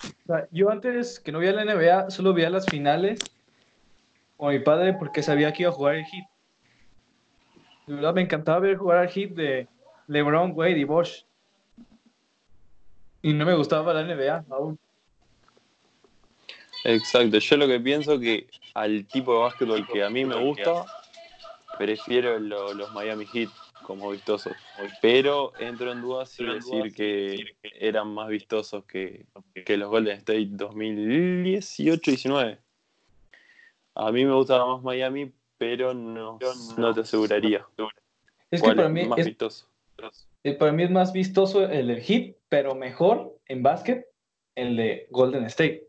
O 0.05 0.27
sea, 0.27 0.49
yo 0.53 0.71
antes 0.71 1.21
que 1.21 1.33
no 1.33 1.39
veía 1.39 1.53
la 1.53 1.65
NBA, 1.65 2.11
solo 2.11 2.35
veía 2.35 2.51
las 2.51 2.67
finales 2.67 3.19
con 4.37 4.51
mi 4.51 4.59
padre 4.61 4.95
porque 4.95 5.23
sabía 5.23 5.53
que 5.53 5.63
iba 5.63 5.71
a 5.71 5.75
jugar 5.75 5.97
el 5.97 6.05
hit. 6.05 6.25
De 7.87 7.95
verdad 7.95 8.15
me 8.15 8.23
encantaba 8.23 8.61
ver 8.61 8.77
jugar 8.77 8.99
al 8.99 9.09
hit 9.09 9.35
de 9.35 9.69
LeBron, 10.09 10.53
Wade 10.55 10.79
y 10.79 10.85
Bosch. 10.85 11.25
Y 13.23 13.33
no 13.33 13.45
me 13.45 13.55
gustaba 13.55 13.95
la 13.95 14.03
NBA 14.03 14.45
aún. 14.51 14.79
Exacto, 16.85 17.39
yo 17.39 17.57
lo 17.57 17.67
que 17.67 17.81
pienso 17.81 18.21
que 18.21 18.47
al 18.75 19.07
tipo 19.07 19.33
de 19.35 19.41
básquetbol 19.41 19.87
que 19.87 20.03
a 20.03 20.11
mí 20.11 20.25
me 20.27 20.37
gusta, 20.37 20.85
prefiero 21.79 22.39
lo- 22.39 22.75
los 22.75 22.93
Miami 22.93 23.25
Heat 23.27 23.49
como 23.83 24.11
vistosos. 24.11 24.55
Pero 25.01 25.55
entro 25.59 25.91
en 25.93 26.03
duda 26.03 26.27
si 26.27 26.45
decir 26.45 26.95
que 26.95 27.57
eran 27.63 28.13
más 28.13 28.29
vistosos 28.29 28.85
que, 28.85 29.25
que 29.65 29.77
los 29.79 29.89
Golden 29.89 30.19
State 30.19 30.49
2018-19. 30.51 32.59
A 33.95 34.13
mí 34.13 34.25
me 34.25 34.35
gustaba 34.35 34.67
más 34.75 34.83
Miami, 34.83 35.33
pero 35.65 35.95
no, 35.95 36.39
no 36.77 36.95
te 36.95 37.01
aseguraría. 37.01 37.67
Es 38.51 38.61
que 38.61 38.69
para 38.69 38.85
es 38.85 38.91
mí 38.93 39.07
más 39.07 39.19
es, 39.21 39.27
vistoso. 39.27 39.67
eh, 40.45 40.53
para 40.53 40.73
mí 40.73 40.83
es 40.83 40.91
más 40.91 41.13
vistoso 41.15 41.65
el 41.65 41.89
del 41.89 42.01
hit, 42.03 42.37
pero 42.51 42.75
mejor 42.75 43.39
en 43.49 43.63
básquet 43.63 44.07
el 44.55 44.77
de 44.77 45.07
Golden 45.11 45.45
State. 45.45 45.89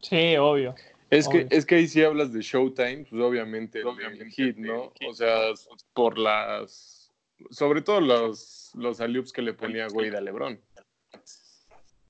Sí, 0.00 0.36
obvio. 0.36 0.74
Es 1.08 1.28
que, 1.28 1.46
es 1.50 1.64
que 1.64 1.76
ahí 1.76 1.86
sí 1.86 2.02
hablas 2.02 2.32
de 2.32 2.40
Showtime, 2.42 3.06
pues 3.08 3.22
obviamente, 3.22 3.80
el 3.80 4.18
de 4.18 4.30
hit, 4.30 4.56
¿no? 4.56 4.92
O 5.08 5.14
sea, 5.14 5.52
por 5.94 6.18
las. 6.18 7.12
Sobre 7.50 7.82
todo 7.82 8.00
los, 8.00 8.72
los 8.74 9.32
que 9.32 9.42
le 9.42 9.52
ponía 9.52 9.86
Wade 9.88 10.16
a 10.16 10.20
LeBron. 10.20 10.60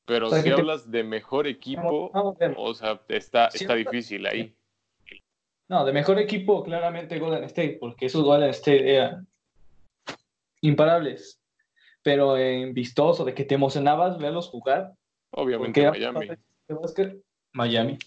Pero 0.07 0.29
O 0.29 0.31
sea, 0.31 0.39
si 0.41 0.49
te- 0.49 0.55
hablas 0.55 0.91
de 0.91 1.05
mejor 1.05 1.47
equipo, 1.47 2.11
o 2.57 2.75
sea, 2.75 3.03
está, 3.09 3.49
está 3.49 3.75
no- 3.75 3.75
difícil 3.75 4.27
ahí. 4.27 4.57
No, 5.69 5.85
de 5.85 5.93
mejor 5.93 6.19
equipo, 6.19 6.63
claramente 6.63 7.19
Golden 7.19 7.45
State, 7.45 7.79
porque 7.81 8.07
esos 8.07 8.23
Golden 8.23 8.51
State 8.51 8.95
eran 8.95 9.27
imparables. 10.61 11.41
Pero 12.03 12.37
en 12.39 12.73
vistoso, 12.73 13.25
de 13.25 13.35
que 13.35 13.45
te 13.45 13.57
emocionabas 13.57 14.19
verlos 14.19 14.49
jugar, 14.49 14.95
Obviamente 15.33 15.91
Miami. 15.91 16.29
básquet, 16.69 17.21
Miami. 17.53 17.99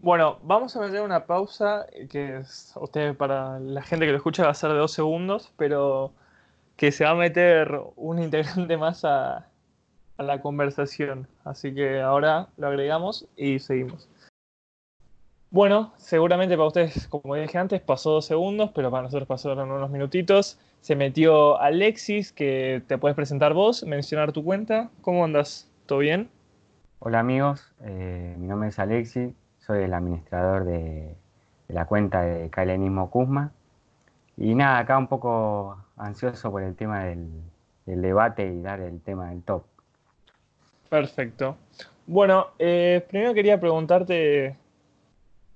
Bueno, 0.00 0.40
vamos 0.42 0.74
a 0.74 0.80
meter 0.80 1.02
una 1.02 1.26
pausa 1.26 1.86
eh, 1.92 2.08
que 2.08 2.38
es, 2.38 2.72
usted 2.80 3.14
para 3.16 3.60
la 3.60 3.82
gente 3.82 4.06
que 4.06 4.12
lo 4.12 4.16
escucha 4.16 4.44
va 4.44 4.50
a 4.50 4.54
ser 4.54 4.70
de 4.70 4.78
dos 4.78 4.92
segundos, 4.92 5.52
pero 5.56 6.12
que 6.76 6.90
se 6.90 7.04
va 7.04 7.10
a 7.10 7.14
meter 7.14 7.78
un 7.96 8.18
integrante 8.18 8.76
más 8.76 9.04
a, 9.04 9.46
a 10.16 10.22
la 10.22 10.40
conversación. 10.40 11.28
Así 11.44 11.74
que 11.74 12.00
ahora 12.00 12.48
lo 12.56 12.68
agregamos 12.68 13.28
y 13.36 13.58
seguimos. 13.58 14.08
Bueno, 15.52 15.92
seguramente 15.98 16.56
para 16.56 16.68
ustedes, 16.68 17.06
como 17.08 17.34
dije 17.34 17.58
antes, 17.58 17.82
pasó 17.82 18.12
dos 18.12 18.24
segundos, 18.24 18.70
pero 18.74 18.90
para 18.90 19.02
nosotros 19.02 19.28
pasaron 19.28 19.70
unos 19.70 19.90
minutitos. 19.90 20.58
Se 20.80 20.96
metió 20.96 21.60
Alexis, 21.60 22.32
que 22.32 22.82
te 22.86 22.96
puedes 22.96 23.14
presentar 23.14 23.52
vos, 23.52 23.84
mencionar 23.84 24.32
tu 24.32 24.42
cuenta. 24.42 24.88
¿Cómo 25.02 25.22
andas? 25.22 25.70
¿Todo 25.84 25.98
bien? 25.98 26.30
Hola 27.00 27.18
amigos, 27.18 27.70
eh, 27.82 28.34
mi 28.38 28.46
nombre 28.46 28.70
es 28.70 28.78
Alexi, 28.78 29.34
soy 29.58 29.82
el 29.82 29.92
administrador 29.92 30.64
de, 30.64 31.16
de 31.68 31.74
la 31.74 31.84
cuenta 31.84 32.22
de 32.22 32.48
Kailenismo 32.48 33.10
Kuzma. 33.10 33.52
Y 34.38 34.54
nada, 34.54 34.78
acá 34.78 34.96
un 34.96 35.08
poco 35.08 35.76
ansioso 35.98 36.50
por 36.50 36.62
el 36.62 36.74
tema 36.74 37.04
del, 37.04 37.28
del 37.84 38.00
debate 38.00 38.46
y 38.46 38.62
dar 38.62 38.80
el 38.80 39.02
tema 39.02 39.28
del 39.28 39.42
top. 39.42 39.64
Perfecto. 40.88 41.58
Bueno, 42.06 42.46
eh, 42.58 43.04
primero 43.06 43.34
quería 43.34 43.60
preguntarte 43.60 44.56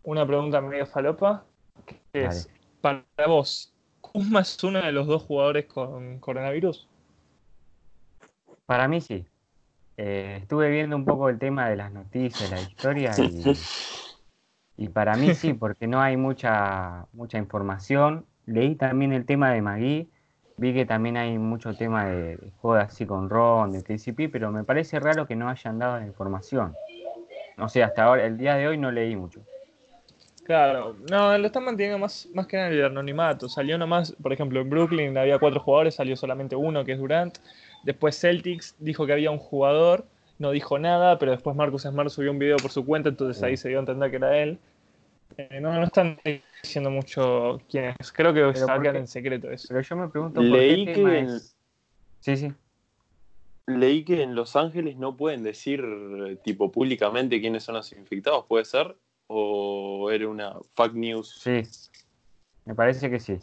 una 0.06 0.24
pregunta 0.24 0.60
medio 0.60 0.86
falopa, 0.86 1.44
que 1.84 2.24
es, 2.24 2.48
para 2.80 3.04
vos, 3.26 3.74
¿Kuzma 4.00 4.40
es 4.40 4.62
uno 4.62 4.80
de 4.80 4.92
los 4.92 5.06
dos 5.08 5.24
jugadores 5.24 5.66
con 5.66 6.20
coronavirus? 6.20 6.88
Para 8.66 8.86
mí 8.86 9.00
sí. 9.00 9.26
Eh, 9.96 10.38
estuve 10.40 10.70
viendo 10.70 10.94
un 10.94 11.04
poco 11.04 11.28
el 11.28 11.38
tema 11.38 11.68
de 11.68 11.76
las 11.76 11.90
noticias, 11.90 12.48
la 12.50 12.60
historia, 12.60 13.14
y, 13.18 14.84
y 14.84 14.88
para 14.90 15.16
mí 15.16 15.34
sí, 15.34 15.54
porque 15.54 15.88
no 15.88 16.00
hay 16.00 16.16
mucha, 16.16 17.06
mucha 17.12 17.38
información. 17.38 18.24
Leí 18.46 18.76
también 18.76 19.12
el 19.12 19.26
tema 19.26 19.50
de 19.50 19.60
Magui, 19.60 20.08
vi 20.56 20.72
que 20.72 20.86
también 20.86 21.16
hay 21.16 21.36
mucho 21.36 21.74
tema 21.74 22.04
de, 22.06 22.36
de 22.36 22.50
juego 22.60 22.76
así 22.76 23.06
con 23.06 23.28
Ron, 23.28 23.72
de 23.72 23.82
TCP, 23.82 24.30
pero 24.30 24.52
me 24.52 24.62
parece 24.62 25.00
raro 25.00 25.26
que 25.26 25.34
no 25.34 25.48
hayan 25.48 25.80
dado 25.80 25.98
la 25.98 26.06
información. 26.06 26.76
No 27.56 27.68
sé, 27.68 27.82
hasta 27.82 28.04
ahora, 28.04 28.24
el 28.24 28.36
día 28.36 28.54
de 28.54 28.68
hoy 28.68 28.78
no 28.78 28.92
leí 28.92 29.16
mucho. 29.16 29.40
Claro, 30.46 30.94
no, 31.10 31.36
lo 31.36 31.46
están 31.48 31.64
manteniendo 31.64 31.98
más, 31.98 32.28
más 32.32 32.46
que 32.46 32.56
nada 32.56 32.68
el 32.68 32.84
anonimato. 32.84 33.48
Salió 33.48 33.76
nomás, 33.78 34.12
por 34.22 34.32
ejemplo, 34.32 34.60
en 34.60 34.70
Brooklyn 34.70 35.18
había 35.18 35.40
cuatro 35.40 35.58
jugadores, 35.58 35.96
salió 35.96 36.14
solamente 36.16 36.54
uno, 36.54 36.84
que 36.84 36.92
es 36.92 36.98
Durant. 36.98 37.36
Después 37.82 38.16
Celtics 38.20 38.76
dijo 38.78 39.06
que 39.06 39.12
había 39.12 39.32
un 39.32 39.38
jugador, 39.38 40.06
no 40.38 40.52
dijo 40.52 40.78
nada, 40.78 41.18
pero 41.18 41.32
después 41.32 41.56
Marcus 41.56 41.82
Smart 41.82 42.10
subió 42.10 42.30
un 42.30 42.38
video 42.38 42.58
por 42.58 42.70
su 42.70 42.86
cuenta, 42.86 43.08
entonces 43.08 43.42
ahí 43.42 43.56
se 43.56 43.70
dio 43.70 43.78
a 43.78 43.80
entender 43.80 44.08
que 44.08 44.16
era 44.18 44.38
él. 44.38 44.58
Eh, 45.36 45.58
no, 45.60 45.72
no 45.72 45.82
están 45.82 46.20
diciendo 46.62 46.90
mucho 46.90 47.60
quién 47.68 47.92
es. 47.98 48.12
Creo 48.12 48.32
que 48.32 48.40
¿por 48.42 48.82
qué? 48.82 48.88
en 48.98 49.08
secreto 49.08 49.50
eso. 49.50 49.66
Pero 49.68 49.80
yo 49.80 49.96
me 49.96 50.08
pregunto 50.08 50.40
por 50.40 50.44
Leí 50.48 50.84
qué 50.84 50.92
que 50.92 51.18
en- 51.18 51.26
es- 51.26 51.56
Sí, 52.20 52.36
sí. 52.36 52.52
Leí 53.66 54.04
que 54.04 54.22
en 54.22 54.36
Los 54.36 54.54
Ángeles 54.54 54.96
no 54.96 55.16
pueden 55.16 55.42
decir 55.42 55.84
tipo 56.44 56.70
públicamente 56.70 57.40
quiénes 57.40 57.64
son 57.64 57.74
los 57.74 57.92
infectados, 57.92 58.44
¿puede 58.46 58.64
ser? 58.64 58.94
¿O 59.28 60.10
era 60.10 60.28
una 60.28 60.54
fake 60.74 60.94
news? 60.94 61.40
Sí. 61.42 61.62
Me 62.64 62.74
parece 62.74 63.10
que 63.10 63.20
sí. 63.20 63.38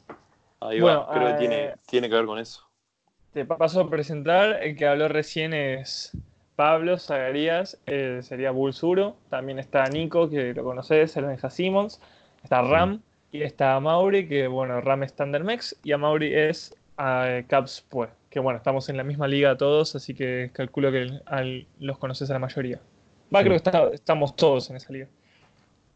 Ahí 0.60 0.80
Bueno, 0.80 1.06
va, 1.08 1.14
creo 1.14 1.28
eh, 1.28 1.32
que 1.34 1.38
tiene, 1.40 1.74
tiene 1.88 2.10
que 2.10 2.16
ver 2.16 2.26
con 2.26 2.40
eso. 2.40 2.62
Te 3.34 3.46
paso 3.46 3.82
a 3.82 3.90
presentar. 3.90 4.64
El 4.64 4.76
que 4.76 4.86
habló 4.88 5.08
recién 5.08 5.54
es 5.54 6.12
Pablo 6.56 6.98
Zagarías, 7.00 7.80
eh, 7.86 8.20
sería 8.22 8.52
Bulsuro. 8.52 9.18
También 9.30 9.60
está 9.60 9.84
Nico, 9.88 10.30
que 10.30 10.54
lo 10.54 10.64
conoces, 10.64 11.16
el 11.18 11.26
Benja 11.26 11.50
Simmons. 11.50 12.00
Está 12.44 12.62
Ram 12.62 13.02
y 13.32 13.42
está 13.42 13.80
Mauri, 13.80 14.28
que 14.28 14.48
bueno, 14.48 14.80
Ram 14.82 15.04
es 15.04 15.14
Thundermex 15.16 15.78
y 15.84 15.92
a 15.94 15.98
Mauri 15.98 16.34
es 16.34 16.76
eh, 17.00 17.46
Caps 17.48 17.86
pues. 17.90 18.10
Que 18.30 18.40
bueno, 18.40 18.58
estamos 18.58 18.90
en 18.90 18.98
la 18.98 19.04
misma 19.04 19.28
liga 19.28 19.58
todos, 19.58 19.96
así 19.96 20.14
que 20.14 20.52
calculo 20.54 20.92
que 20.92 21.20
al- 21.26 21.66
los 21.80 21.98
conoces 21.98 22.30
a 22.30 22.34
la 22.34 22.40
mayoría. 22.40 22.80
Va, 23.34 23.40
Sí. 23.40 23.46
creo 23.46 23.50
que 23.52 23.56
está- 23.56 23.90
estamos 23.94 24.36
todos 24.36 24.70
en 24.70 24.76
esa 24.76 24.92
liga. 24.94 25.08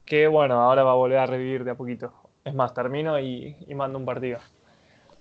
Que 0.08 0.26
bueno, 0.28 0.56
ahora 0.62 0.84
va 0.84 0.92
a 0.94 0.96
volver 0.96 1.20
a 1.20 1.26
revivir 1.28 1.64
de 1.64 1.72
a 1.72 1.76
poquito. 1.76 2.12
Es 2.44 2.56
más, 2.56 2.74
termino 2.74 3.20
y, 3.20 3.56
y 3.68 3.76
mando 3.76 4.00
un 4.00 4.06
partido. 4.06 4.40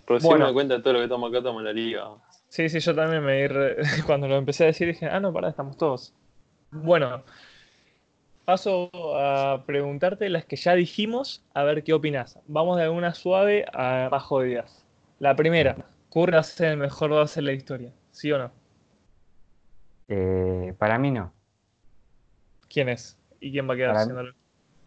Recién 0.06 0.30
bueno. 0.30 0.44
me 0.44 0.46
doy 0.46 0.54
cuenta 0.54 0.74
de 0.76 0.80
todo 0.82 0.92
lo 0.94 0.98
que 1.00 1.04
estamos 1.06 1.28
acá, 1.28 1.38
estamos 1.38 1.60
en 1.60 1.64
la 1.64 1.72
liga. 1.72 2.04
Sí, 2.48 2.68
sí, 2.68 2.78
yo 2.78 2.94
también 2.94 3.24
me 3.24 3.42
di 3.42 3.46
re- 3.48 3.76
cuando 4.06 4.28
lo 4.28 4.36
empecé 4.36 4.62
a 4.64 4.66
decir 4.68 4.86
dije, 4.86 5.06
ah, 5.06 5.18
no, 5.20 5.32
pará, 5.32 5.48
estamos 5.48 5.76
todos. 5.76 6.14
Bueno, 6.70 7.24
paso 8.44 8.90
a 9.16 9.64
preguntarte 9.66 10.28
las 10.28 10.44
que 10.44 10.54
ya 10.56 10.74
dijimos, 10.74 11.44
a 11.54 11.64
ver 11.64 11.82
qué 11.82 11.92
opinas. 11.92 12.38
Vamos 12.46 12.76
de 12.76 12.84
alguna 12.84 13.12
suave 13.14 13.64
a 13.72 14.08
más 14.10 14.22
jodidas. 14.22 14.84
La 15.18 15.34
primera, 15.34 15.74
Curry 16.10 16.32
va 16.32 16.38
a 16.38 16.42
ser 16.44 16.72
el 16.72 16.76
mejor 16.76 17.10
base 17.10 17.40
de 17.40 17.46
la 17.46 17.52
historia, 17.52 17.92
¿sí 18.12 18.30
o 18.30 18.38
no? 18.38 18.52
Eh, 20.08 20.74
para 20.78 20.98
mí 20.98 21.10
no. 21.10 21.32
¿Quién 22.68 22.88
es? 22.88 23.18
¿Y 23.40 23.50
quién 23.50 23.68
va 23.68 23.74
a 23.74 23.76
quedar 23.76 23.90
Para- 23.90 24.00
haciéndolo? 24.02 24.34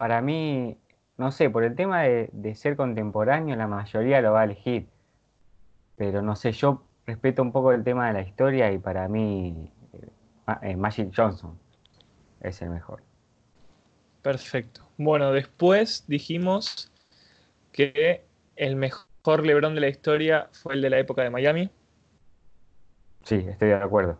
Para 0.00 0.22
mí, 0.22 0.78
no 1.18 1.30
sé, 1.30 1.50
por 1.50 1.62
el 1.62 1.76
tema 1.76 2.00
de, 2.00 2.30
de 2.32 2.54
ser 2.54 2.74
contemporáneo, 2.74 3.54
la 3.54 3.66
mayoría 3.66 4.22
lo 4.22 4.32
va 4.32 4.40
a 4.40 4.44
elegir. 4.44 4.88
Pero 5.96 6.22
no 6.22 6.36
sé, 6.36 6.52
yo 6.52 6.86
respeto 7.04 7.42
un 7.42 7.52
poco 7.52 7.72
el 7.72 7.84
tema 7.84 8.06
de 8.06 8.14
la 8.14 8.22
historia 8.22 8.72
y 8.72 8.78
para 8.78 9.08
mí 9.08 9.70
eh, 9.92 10.08
eh, 10.62 10.76
Magic 10.76 11.12
Johnson 11.14 11.58
es 12.40 12.62
el 12.62 12.70
mejor. 12.70 13.02
Perfecto. 14.22 14.88
Bueno, 14.96 15.32
después 15.32 16.06
dijimos 16.08 16.90
que 17.70 18.24
el 18.56 18.76
mejor 18.76 19.44
LeBron 19.44 19.74
de 19.74 19.82
la 19.82 19.88
historia 19.88 20.48
fue 20.52 20.76
el 20.76 20.80
de 20.80 20.88
la 20.88 20.98
época 20.98 21.20
de 21.20 21.28
Miami. 21.28 21.68
Sí, 23.24 23.44
estoy 23.46 23.68
de 23.68 23.74
acuerdo. 23.74 24.18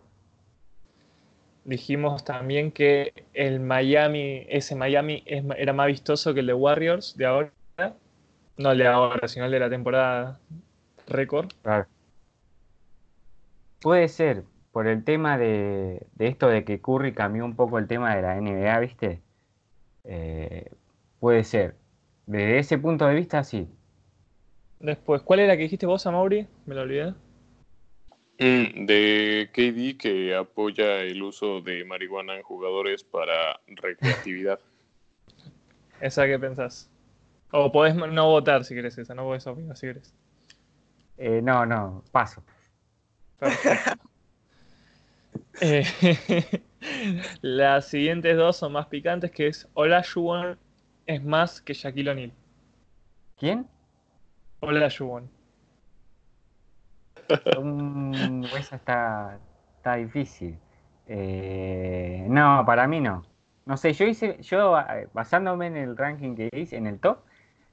Dijimos 1.63 2.23
también 2.23 2.71
que 2.71 3.13
el 3.33 3.59
Miami, 3.59 4.45
ese 4.49 4.75
Miami 4.75 5.23
es- 5.25 5.43
era 5.57 5.73
más 5.73 5.87
vistoso 5.87 6.33
que 6.33 6.39
el 6.39 6.47
de 6.47 6.53
Warriors 6.53 7.15
de 7.17 7.25
ahora. 7.25 7.51
No 8.57 8.71
el 8.71 8.77
de 8.79 8.87
ahora, 8.87 9.27
sino 9.27 9.45
el 9.45 9.51
de 9.51 9.59
la 9.59 9.69
temporada 9.69 10.39
récord. 11.07 11.51
Claro. 11.61 11.87
Puede 13.81 14.07
ser 14.07 14.43
por 14.71 14.87
el 14.87 15.03
tema 15.03 15.37
de, 15.37 16.05
de 16.15 16.27
esto 16.27 16.47
de 16.47 16.63
que 16.63 16.81
Curry 16.81 17.13
cambió 17.13 17.45
un 17.45 17.55
poco 17.55 17.77
el 17.77 17.87
tema 17.87 18.15
de 18.15 18.21
la 18.21 18.37
NBA, 18.37 18.79
¿viste? 18.79 19.21
Eh, 20.03 20.71
puede 21.19 21.43
ser. 21.43 21.75
Desde 22.25 22.59
ese 22.59 22.77
punto 22.77 23.05
de 23.07 23.15
vista, 23.15 23.43
sí. 23.43 23.67
Después, 24.79 25.21
¿cuál 25.21 25.39
era 25.41 25.55
que 25.57 25.63
dijiste 25.63 25.85
vos, 25.85 26.05
Amaury? 26.05 26.47
Me 26.65 26.75
lo 26.75 26.81
olvidé. 26.81 27.13
Mm, 28.41 28.87
De 28.87 29.51
KD 29.53 29.99
que 29.99 30.35
apoya 30.35 31.01
el 31.01 31.21
uso 31.21 31.61
de 31.61 31.85
marihuana 31.85 32.35
en 32.35 32.41
jugadores 32.41 33.03
para 33.03 33.59
recreatividad. 33.67 34.59
Esa 36.01 36.25
que 36.25 36.39
pensás. 36.39 36.89
O 37.51 37.71
podés 37.71 37.93
no 37.93 38.29
votar 38.29 38.65
si 38.65 38.73
querés 38.73 38.97
esa, 38.97 39.13
no 39.13 39.25
podés 39.25 39.45
opinar 39.45 39.77
si 39.77 39.87
querés. 39.87 40.15
Eh, 41.17 41.41
no, 41.43 41.65
no, 41.65 42.03
paso. 42.11 42.43
Eh, 45.59 45.85
las 47.41 47.87
siguientes 47.87 48.35
dos 48.35 48.57
son 48.57 48.71
más 48.71 48.87
picantes, 48.87 49.31
que 49.31 49.47
es 49.47 49.67
Olajuwon 49.75 50.57
es 51.05 51.23
más 51.23 51.61
que 51.61 51.73
Shaquille 51.73 52.09
O'Neal. 52.09 52.31
¿Quién? 53.37 53.67
Olajuwon. 54.61 55.29
Mm, 57.61 58.45
esa 58.57 58.75
está, 58.75 59.39
está 59.77 59.95
difícil. 59.95 60.57
Eh, 61.07 62.25
no, 62.27 62.63
para 62.65 62.87
mí 62.87 62.99
no. 63.01 63.23
No 63.65 63.77
sé, 63.77 63.93
yo 63.93 64.05
hice, 64.05 64.37
yo 64.41 64.77
eh, 64.79 65.07
basándome 65.13 65.67
en 65.67 65.77
el 65.77 65.97
ranking 65.97 66.35
que 66.35 66.49
hice, 66.53 66.77
en 66.77 66.87
el 66.87 66.99
top, 66.99 67.19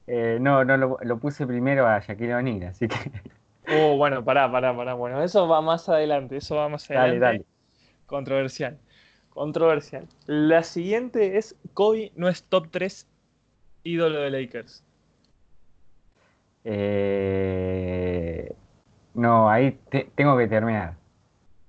eh, 0.07 0.39
no, 0.41 0.65
no 0.65 0.77
lo, 0.77 0.99
lo 1.03 1.19
puse 1.19 1.47
primero 1.47 1.87
a 1.87 2.01
Shaquille 2.01 2.35
O'Neal, 2.35 2.65
así 2.65 2.89
que 2.89 2.97
Oh, 3.71 3.97
bueno, 3.97 4.25
pará, 4.25 4.51
pará, 4.51 4.75
pará. 4.75 4.95
Bueno, 4.95 5.23
eso 5.23 5.47
va 5.47 5.61
más 5.61 5.89
adelante, 5.89 6.37
eso 6.39 6.57
va 6.57 6.69
más 6.69 6.89
dale, 6.89 7.01
adelante. 7.01 7.25
dale. 7.25 7.45
Controversial. 8.07 8.79
Controversial. 9.29 10.07
La 10.27 10.63
siguiente 10.63 11.37
es 11.37 11.55
Kobe 11.75 12.11
no 12.17 12.29
es 12.29 12.43
top 12.45 12.69
3 12.71 13.07
ídolo 13.85 14.21
de 14.21 14.31
Lakers. 14.31 14.83
Eh, 16.65 18.53
no, 19.19 19.51
ahí 19.51 19.73
te- 19.91 20.11
tengo 20.15 20.37
que 20.37 20.47
terminar. 20.47 20.95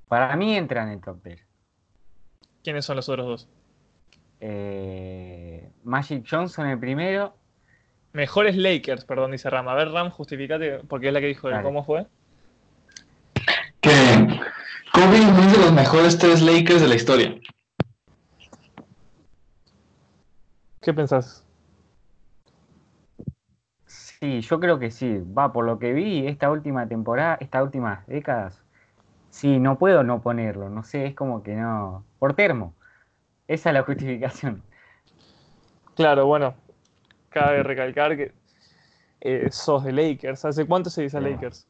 Para 0.08 0.36
mí 0.36 0.56
entra 0.56 0.84
en 0.84 0.90
el 0.90 1.02
top 1.02 1.20
3. 1.24 1.46
¿Quiénes 2.64 2.86
son 2.86 2.96
los 2.96 3.10
otros 3.10 3.26
dos? 3.28 3.48
Eh, 4.40 5.70
Magic 5.84 6.26
Johnson 6.30 6.68
el 6.68 6.80
primero. 6.80 7.36
Mejores 8.14 8.56
Lakers, 8.56 9.06
perdón, 9.06 9.32
dice 9.32 9.50
Ram. 9.50 9.68
A 9.68 9.76
ver, 9.76 9.90
Ram, 9.92 10.10
justificate, 10.10 10.80
porque 10.88 11.08
es 11.08 11.14
la 11.14 11.20
que 11.20 11.28
dijo 11.28 11.50
él. 11.50 11.62
¿Cómo 11.62 11.84
fue? 11.84 12.08
Que 13.82 13.92
Kobe 14.94 15.18
es 15.18 15.26
uno 15.26 15.52
de 15.52 15.58
los 15.58 15.72
mejores 15.74 16.18
tres 16.18 16.42
Lakers 16.42 16.82
de 16.82 16.88
la 16.88 16.96
historia. 16.96 17.36
¿Qué 20.82 20.94
pensás? 20.94 21.46
Sí, 24.22 24.42
yo 24.42 24.60
creo 24.60 24.80
que 24.80 24.92
sí. 24.92 25.20
Va, 25.38 25.54
por 25.54 25.66
lo 25.66 25.80
que 25.80 25.94
vi 25.94 26.28
esta 26.28 26.52
última 26.52 26.88
temporada, 26.88 27.38
estas 27.40 27.64
últimas 27.64 28.06
décadas, 28.08 28.62
sí, 29.30 29.60
no 29.60 29.78
puedo 29.78 30.04
no 30.04 30.22
ponerlo. 30.22 30.70
No 30.70 30.84
sé, 30.84 31.06
es 31.06 31.16
como 31.16 31.42
que 31.42 31.56
no. 31.56 32.04
Por 32.20 32.34
termo. 32.34 32.76
Esa 33.48 33.70
es 33.70 33.74
la 33.74 33.84
justificación. 33.84 34.62
Claro, 35.96 36.26
bueno, 36.26 36.54
cabe 37.30 37.64
recalcar 37.64 38.18
que 38.18 38.34
eh, 39.22 39.48
sos 39.52 39.84
de 39.84 39.94
Lakers. 39.94 40.44
¿Hace 40.46 40.66
cuánto 40.66 40.90
se 40.90 41.04
dice 41.04 41.18
a. 41.18 41.22
Lakers? 41.22 41.68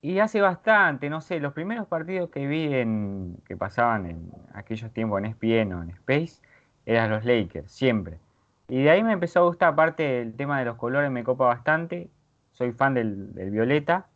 Y 0.00 0.20
hace 0.20 0.40
bastante, 0.40 1.10
no 1.10 1.20
sé, 1.20 1.40
los 1.40 1.52
primeros 1.52 1.88
partidos 1.88 2.30
que 2.30 2.46
vi 2.46 2.72
en 2.72 3.36
que 3.46 3.56
pasaban 3.56 4.06
en 4.06 4.30
aquellos 4.54 4.92
tiempos 4.92 5.18
en 5.18 5.26
ESPN 5.26 5.72
o 5.72 5.82
en 5.82 5.90
Space 5.90 6.40
eran 6.86 7.10
los 7.10 7.24
Lakers, 7.24 7.72
siempre. 7.72 8.20
Y 8.68 8.82
de 8.82 8.90
ahí 8.90 9.02
me 9.02 9.12
empezó 9.12 9.40
a 9.40 9.42
gustar, 9.44 9.70
aparte 9.72 10.20
el 10.20 10.34
tema 10.34 10.58
de 10.58 10.66
los 10.66 10.76
colores 10.76 11.10
me 11.10 11.24
copa 11.24 11.46
bastante. 11.46 12.10
Soy 12.52 12.72
fan 12.72 12.94
del, 12.94 13.32
violeta. 13.50 14.08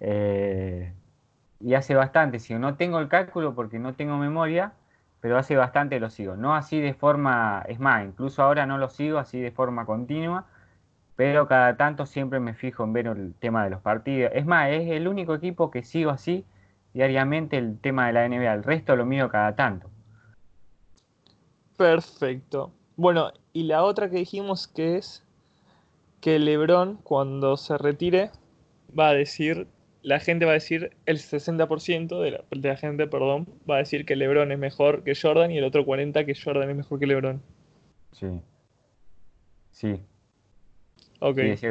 Eh, 0.00 0.94
y 1.60 1.74
hace 1.74 1.94
bastante, 1.94 2.38
sigo. 2.38 2.58
No 2.58 2.76
tengo 2.76 2.98
el 3.00 3.08
cálculo 3.08 3.54
porque 3.54 3.78
no 3.78 3.94
tengo 3.94 4.16
memoria, 4.16 4.72
pero 5.20 5.36
hace 5.36 5.56
bastante 5.56 6.00
lo 6.00 6.08
sigo. 6.10 6.36
No 6.36 6.54
así 6.54 6.80
de 6.80 6.94
forma, 6.94 7.64
es 7.68 7.78
más, 7.78 8.04
incluso 8.04 8.42
ahora 8.42 8.66
no 8.66 8.78
lo 8.78 8.88
sigo 8.88 9.18
así 9.18 9.40
de 9.40 9.50
forma 9.50 9.84
continua, 9.84 10.46
pero 11.16 11.46
cada 11.46 11.76
tanto 11.76 12.06
siempre 12.06 12.40
me 12.40 12.54
fijo 12.54 12.84
en 12.84 12.94
ver 12.94 13.08
el 13.08 13.34
tema 13.34 13.64
de 13.64 13.70
los 13.70 13.82
partidos. 13.82 14.32
Es 14.34 14.46
más, 14.46 14.70
es 14.70 14.90
el 14.90 15.06
único 15.06 15.34
equipo 15.34 15.70
que 15.70 15.82
sigo 15.82 16.10
así 16.10 16.46
diariamente 16.94 17.58
el 17.58 17.78
tema 17.78 18.06
de 18.06 18.12
la 18.14 18.24
NBA. 18.26 18.54
El 18.54 18.62
resto 18.64 18.96
lo 18.96 19.04
miro 19.04 19.28
cada 19.28 19.54
tanto. 19.54 19.90
Perfecto. 21.76 22.72
Bueno, 22.96 23.32
y 23.52 23.64
la 23.64 23.82
otra 23.84 24.10
que 24.10 24.16
dijimos 24.18 24.68
que 24.68 24.96
es 24.96 25.24
que 26.20 26.38
LeBron 26.38 26.96
cuando 27.02 27.56
se 27.56 27.78
retire 27.78 28.30
va 28.98 29.08
a 29.08 29.14
decir, 29.14 29.66
la 30.02 30.20
gente 30.20 30.44
va 30.44 30.52
a 30.52 30.54
decir, 30.54 30.96
el 31.06 31.18
60% 31.18 32.20
de 32.20 32.30
la, 32.32 32.44
de 32.50 32.68
la 32.68 32.76
gente, 32.76 33.06
perdón, 33.06 33.46
va 33.68 33.76
a 33.76 33.78
decir 33.78 34.04
que 34.04 34.16
LeBron 34.16 34.52
es 34.52 34.58
mejor 34.58 35.02
que 35.02 35.14
Jordan 35.14 35.50
y 35.50 35.58
el 35.58 35.64
otro 35.64 35.84
40% 35.84 36.26
que 36.26 36.34
Jordan 36.34 36.70
es 36.70 36.76
mejor 36.76 36.98
que 36.98 37.06
LeBron. 37.06 37.42
Sí. 38.12 38.28
Sí, 39.72 40.00
Ok. 41.20 41.38
sí. 41.56 41.66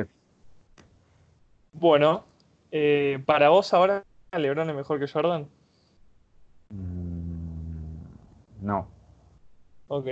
Bueno, 1.73 2.25
eh, 2.71 3.21
para 3.25 3.49
vos 3.49 3.73
ahora, 3.73 4.03
¿LeBron 4.31 4.69
es 4.69 4.75
mejor 4.75 4.99
que 4.99 5.07
Jordan? 5.07 5.47
Mm, 6.69 8.03
No. 8.61 8.87
Ok. 9.87 10.07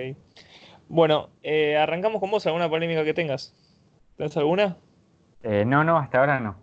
Bueno, 0.90 1.30
eh, 1.44 1.78
arrancamos 1.78 2.20
con 2.20 2.32
vos. 2.32 2.46
¿Alguna 2.46 2.70
polémica 2.70 3.04
que 3.04 3.14
tengas? 3.14 3.54
¿Tenés 4.16 4.36
alguna? 4.38 4.78
Eh, 5.44 5.64
no, 5.66 5.84
no, 5.84 5.98
hasta 5.98 6.20
ahora 6.20 6.40
no. 6.40 6.56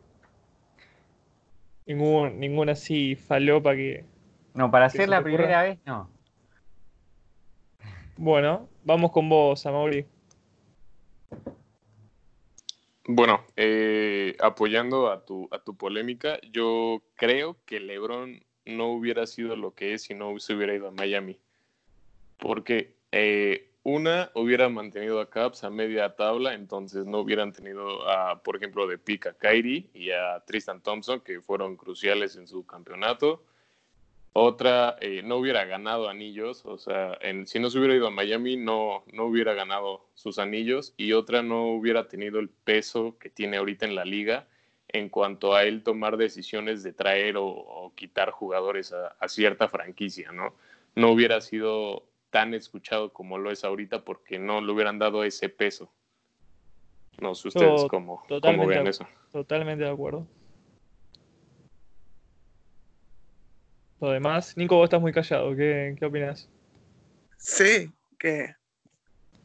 Ningún, 1.87 2.41
ninguna 2.41 2.73
así 2.73 3.15
falopa 3.15 3.75
que. 3.75 4.05
No, 4.55 4.71
para 4.71 4.87
¿Que 4.87 4.99
ser 4.99 5.03
se 5.03 5.11
la 5.11 5.19
ocurra? 5.19 5.37
primera 5.37 5.63
vez, 5.63 5.79
no. 5.85 6.11
Bueno, 8.17 8.69
vamos 8.85 9.11
con 9.11 9.29
vos, 9.29 9.67
Amaury. 9.67 10.07
Bueno, 13.07 13.45
eh, 13.57 14.35
apoyando 14.41 15.11
a 15.11 15.27
tu, 15.27 15.49
a 15.51 15.59
tu 15.59 15.77
polémica, 15.77 16.39
yo 16.51 17.03
creo 17.17 17.59
que 17.67 17.81
LeBron 17.81 18.43
no 18.65 18.87
hubiera 18.87 19.27
sido 19.27 19.57
lo 19.57 19.75
que 19.75 19.93
es 19.93 20.05
si 20.05 20.15
no 20.15 20.39
se 20.39 20.55
hubiera 20.55 20.75
ido 20.75 20.89
a 20.89 20.93
Miami. 20.93 21.39
Porque 22.39 22.97
eh, 23.13 23.74
una 23.85 24.31
hubiera 24.35 24.71
mantenido 24.71 25.21
a 25.21 25.29
Caps 25.29 25.63
a 25.63 25.71
media 25.71 26.17
tabla, 26.17 26.55
entonces 26.55 27.05
no 27.05 27.21
hubieran 27.21 27.53
tenido, 27.53 28.09
a, 28.09 28.43
por 28.43 28.57
ejemplo, 28.57 28.87
de 28.87 28.97
pick 28.99 29.27
a 29.27 29.35
Kyrie 29.35 29.91
y 29.93 30.11
a 30.11 30.43
Tristan 30.47 30.83
Thompson, 30.83 31.21
que 31.21 31.43
fueron 31.43 31.77
cruciales 31.77 32.35
en 32.37 32.49
su 32.49 32.67
campeonato. 32.67 33.45
Otra, 34.33 34.97
eh, 35.01 35.23
no 35.23 35.37
hubiera 35.37 35.65
ganado 35.67 36.09
anillos, 36.09 36.65
o 36.65 36.79
sea, 36.79 37.19
si 37.45 37.61
no 37.61 37.71
se 37.71 37.79
hubiera 37.79 37.95
ido 37.95 38.09
a 38.09 38.11
Miami, 38.11 38.57
no, 38.57 39.05
no 39.13 39.27
hubiera 39.27 39.53
ganado 39.53 40.09
sus 40.15 40.39
anillos. 40.39 40.95
Y 40.97 41.13
otra, 41.13 41.43
no 41.43 41.67
hubiera 41.67 42.09
tenido 42.09 42.41
el 42.41 42.49
peso 42.49 43.17
que 43.21 43.31
tiene 43.31 43.59
ahorita 43.59 43.85
en 43.87 43.95
la 43.95 44.05
liga 44.05 44.49
en 44.89 45.09
cuanto 45.11 45.55
a 45.55 45.65
él 45.65 45.83
tomar 45.83 46.17
decisiones 46.17 46.83
de 46.83 46.93
traer 46.93 47.37
o, 47.37 47.47
o 47.47 47.95
quitar 47.95 48.31
jugadores 48.31 48.93
a, 48.93 49.09
a 49.21 49.29
cierta 49.29 49.69
franquicia, 49.69 50.33
¿no? 50.33 50.55
No 50.97 51.11
hubiera 51.11 51.41
sido 51.41 52.05
tan 52.35 52.53
escuchado 52.53 53.13
como 53.13 53.39
lo 53.39 53.53
es 53.53 53.63
ahorita 53.63 54.05
porque 54.05 54.41
no 54.41 54.61
le 54.61 54.73
hubieran 54.73 54.99
dado 54.99 55.23
ese 55.23 55.49
peso. 55.49 55.89
No 57.21 57.33
sé 57.37 57.47
ustedes 57.47 57.83
To- 57.83 57.89
cómo, 57.89 58.25
cómo 58.43 58.69
de- 58.69 58.91
eso. 58.91 59.07
Totalmente 59.31 59.85
de 59.85 59.91
acuerdo. 59.91 60.27
Lo 64.01 64.11
demás, 64.11 64.57
Nico, 64.57 64.75
vos 64.75 64.87
estás 64.87 65.01
muy 65.01 65.13
callado. 65.13 65.55
¿Qué, 65.55 65.95
qué 65.97 66.07
opinas? 66.07 66.51
Sí, 67.39 67.89
que 68.19 68.53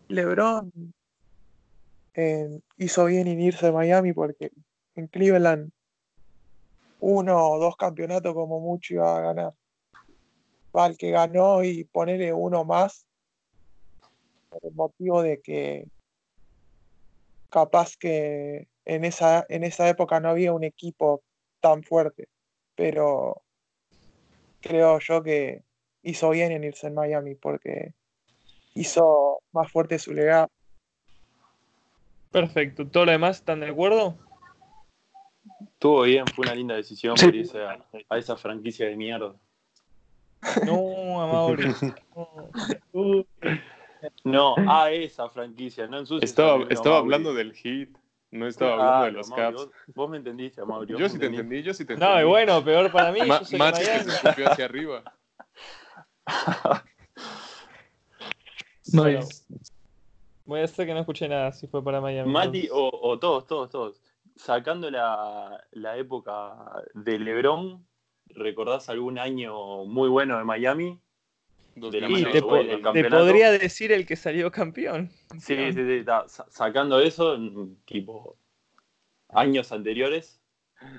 LeBron 0.07 0.71
eh, 2.15 2.59
hizo 2.77 3.05
bien 3.05 3.27
en 3.27 3.39
irse 3.39 3.67
a 3.67 3.71
Miami 3.71 4.13
porque 4.13 4.49
en 4.95 5.05
Cleveland 5.05 5.69
uno 7.01 7.49
o 7.51 7.59
dos 7.59 7.77
campeonatos 7.77 8.33
como 8.33 8.59
mucho 8.59 8.95
iba 8.95 9.15
a 9.15 9.21
ganar. 9.21 9.53
Va 10.76 10.88
el 10.88 10.97
que 10.97 11.11
ganó 11.11 11.63
y 11.63 11.84
ponerle 11.86 12.32
uno 12.34 12.63
más 12.63 13.05
por 14.49 14.59
el 14.63 14.74
motivo 14.74 15.22
de 15.22 15.41
que 15.41 15.88
capaz 17.49 17.95
que 17.97 18.67
en 18.86 19.05
esa, 19.05 19.45
en 19.49 19.63
esa 19.63 19.89
época 19.89 20.20
no 20.20 20.30
había 20.30 20.53
un 20.53 20.63
equipo 20.63 21.24
tan 21.59 21.84
fuerte, 21.84 22.28
pero 22.76 23.41
creo 24.61 24.99
yo 24.99 25.24
que 25.24 25.63
hizo 26.03 26.30
bien 26.30 26.51
en 26.51 26.63
irse 26.63 26.88
en 26.88 26.93
Miami 26.95 27.36
porque 27.36 27.93
hizo 28.76 29.41
más 29.51 29.72
fuerte 29.72 29.99
su 29.99 30.13
legado. 30.13 30.49
Perfecto. 32.32 32.88
¿Todo 32.88 33.05
lo 33.05 33.11
demás 33.11 33.38
están 33.38 33.59
de 33.59 33.70
acuerdo? 33.70 34.15
Estuvo 35.61 36.03
bien, 36.03 36.26
fue 36.28 36.43
una 36.43 36.53
linda 36.55 36.76
decisión 36.76 37.17
Sí. 37.17 37.26
por 37.26 37.36
irse 37.36 37.63
a, 37.63 37.84
a 38.09 38.17
esa 38.17 38.38
franquicia 38.38 38.88
de 38.88 38.95
mierda. 38.95 39.36
No, 40.65 41.21
Amaury. 41.21 41.73
No. 42.93 43.25
No, 44.23 44.55
a 44.67 44.91
esa 44.91 45.29
franquicia, 45.29 45.85
no 45.87 45.99
ensucies 45.99 46.29
Estaba, 46.29 46.63
estaba 46.69 46.99
hablando 46.99 47.33
del 47.33 47.53
Heat, 47.53 47.89
no 48.31 48.47
estaba 48.47 48.73
hablando 48.73 48.91
de 49.05 49.11
Claro, 49.11 49.17
los 49.17 49.29
Mauri, 49.29 49.43
Caps. 49.43 49.55
Vos, 49.55 49.95
vos 49.95 50.09
me 50.09 50.17
entendiste, 50.17 50.63
Mauri. 50.63 50.93
vos 50.93 51.01
Yo 51.01 51.09
sí 51.09 51.19
te 51.19 51.25
entendí, 51.25 51.61
yo 51.61 51.73
sí 51.73 51.83
te 51.85 51.93
entendí. 51.93 52.13
No, 52.13 52.21
y 52.21 52.23
bueno, 52.23 52.63
peor 52.63 52.91
para 52.91 53.11
mí. 53.11 53.19
Ma- 53.27 53.39
yo 53.39 53.45
soy 53.45 53.59
de 53.59 53.91
que 53.91 54.03
se 54.03 54.09
escupió 54.11 54.49
hacia 54.49 54.65
arriba. 54.65 55.03
Bueno, 58.93 59.19
voy 60.45 60.61
a 60.61 60.63
hacer 60.63 60.87
que 60.87 60.93
no 60.93 61.01
escuché 61.01 61.27
nada 61.27 61.51
si 61.51 61.67
fue 61.67 61.83
para 61.83 62.01
Miami. 62.01 62.31
Mati, 62.31 62.69
o, 62.71 62.89
o 63.03 63.19
todos, 63.19 63.45
todos, 63.45 63.69
todos. 63.69 64.01
Sacando 64.35 64.89
la, 64.89 65.63
la 65.71 65.97
época 65.97 66.55
de 66.93 67.19
LeBron, 67.19 67.85
¿recordás 68.36 68.89
algún 68.89 69.17
año 69.19 69.86
muy 69.86 70.09
bueno 70.09 70.38
de 70.38 70.43
Miami? 70.43 70.99
De 71.75 72.01
la 72.01 72.09
Y 72.09 72.13
mano 72.13 72.30
te, 72.32 72.34
de 72.38 72.41
po- 72.41 72.47
Wade 72.53 72.65
del 72.65 72.77
te 72.77 72.82
campeonato. 72.84 73.17
podría 73.23 73.51
decir 73.51 73.91
el 73.91 74.05
que 74.05 74.15
salió 74.15 74.51
campeón. 74.51 75.09
Sí, 75.39 75.71
sí, 75.71 75.86
sí. 75.86 76.03
ta- 76.03 76.25
sacando 76.27 76.99
eso, 76.99 77.38
mm, 77.38 77.75
tipo, 77.86 78.38
años 79.30 79.71
anteriores, 79.71 80.41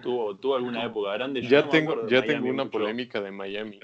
tuvo, 0.02 0.36
tuvo 0.36 0.56
alguna 0.56 0.84
época 0.84 1.12
grande. 1.12 1.42
Yo 1.42 1.48
Ya 1.50 1.62
no 1.62 1.68
tengo, 1.68 1.96
de 1.96 2.02
ya 2.10 2.20
Miami 2.20 2.26
tengo 2.26 2.48
una 2.50 2.64
mucho. 2.64 2.78
polémica 2.78 3.20
de 3.20 3.30
Miami. 3.30 3.78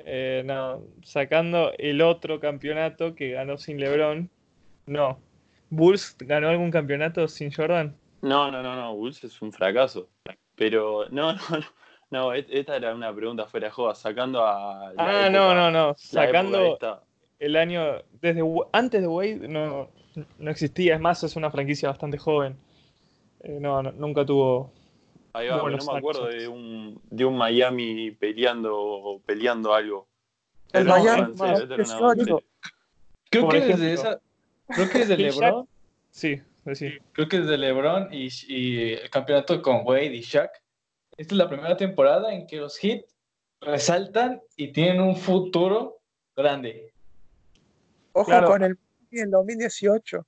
Eh, 0.00 0.42
no, 0.44 0.82
sacando 1.02 1.72
el 1.78 2.00
otro 2.02 2.38
campeonato 2.38 3.14
que 3.14 3.30
ganó 3.32 3.56
sin 3.58 3.78
LeBron. 3.80 4.30
No. 4.86 5.18
¿Bulls 5.70 6.16
ganó 6.20 6.48
algún 6.48 6.70
campeonato 6.70 7.26
sin 7.26 7.50
Jordan? 7.50 7.96
No, 8.22 8.50
no, 8.52 8.62
no, 8.62 8.76
no, 8.76 8.94
Bulls 8.94 9.24
es 9.24 9.42
un 9.42 9.52
fracaso. 9.52 10.08
Pero, 10.56 11.08
no, 11.10 11.32
no, 11.32 11.38
no. 11.50 11.64
No, 12.08 12.32
et- 12.32 12.46
esta 12.50 12.76
era 12.76 12.94
una 12.94 13.12
pregunta 13.14 13.46
fuera 13.46 13.66
de 13.66 13.72
joda, 13.72 13.94
sacando 13.94 14.44
a. 14.46 14.92
la 14.92 15.04
Ah, 15.04 15.26
época- 15.26 15.30
no, 15.30 15.54
no, 15.54 15.70
no. 15.70 15.94
Sacando 15.98 16.78
el 17.40 17.56
año. 17.56 17.82
desde 18.20 18.42
Antes 18.72 19.00
de 19.02 19.08
Wade 19.08 19.48
no, 19.48 19.90
no 20.38 20.50
existía. 20.50 20.94
Es 20.94 21.00
más, 21.00 21.22
es 21.24 21.34
una 21.36 21.50
franquicia 21.50 21.88
bastante 21.88 22.16
joven. 22.16 22.56
Eh, 23.40 23.58
no, 23.60 23.82
no, 23.82 23.90
nunca 23.92 24.24
tuvo. 24.24 24.70
Ahí 25.32 25.48
va, 25.48 25.56
no 25.58 25.66
me 25.92 25.98
acuerdo 25.98 26.26
de 26.28 26.48
un, 26.48 26.98
de 27.10 27.24
un 27.24 27.36
Miami 27.36 28.12
peleando, 28.12 29.20
peleando 29.26 29.74
algo. 29.74 30.06
El 30.72 30.84
Miami 30.86 31.34
era 31.44 31.82
histórico. 31.82 32.42
Creo 33.30 33.48
que 33.48 33.60
desde 33.60 33.92
esa. 33.92 34.20
Creo 34.68 34.88
que 34.88 34.98
desde 35.00 35.16
LeBron. 35.40 35.68
Sí, 36.10 36.40
sí. 36.74 36.98
Creo 37.12 37.28
que 37.28 37.40
desde 37.40 37.58
LeBron 37.58 38.08
y, 38.12 38.28
y 38.48 38.92
el 38.94 39.10
campeonato 39.10 39.60
con 39.62 39.82
Wade 39.86 40.06
y 40.14 40.20
Shaq. 40.22 40.50
Esta 41.16 41.34
es 41.34 41.38
la 41.38 41.48
primera 41.48 41.76
temporada 41.76 42.32
en 42.34 42.46
que 42.46 42.56
los 42.56 42.76
Heat 42.78 43.02
resaltan 43.60 44.40
y 44.56 44.72
tienen 44.72 45.00
un 45.00 45.16
futuro 45.16 45.98
grande. 46.36 46.92
Ojo 48.12 48.26
Claro. 48.26 48.48
con 48.48 48.62
el 48.62 48.78
en 49.12 49.30
2018. 49.30 50.26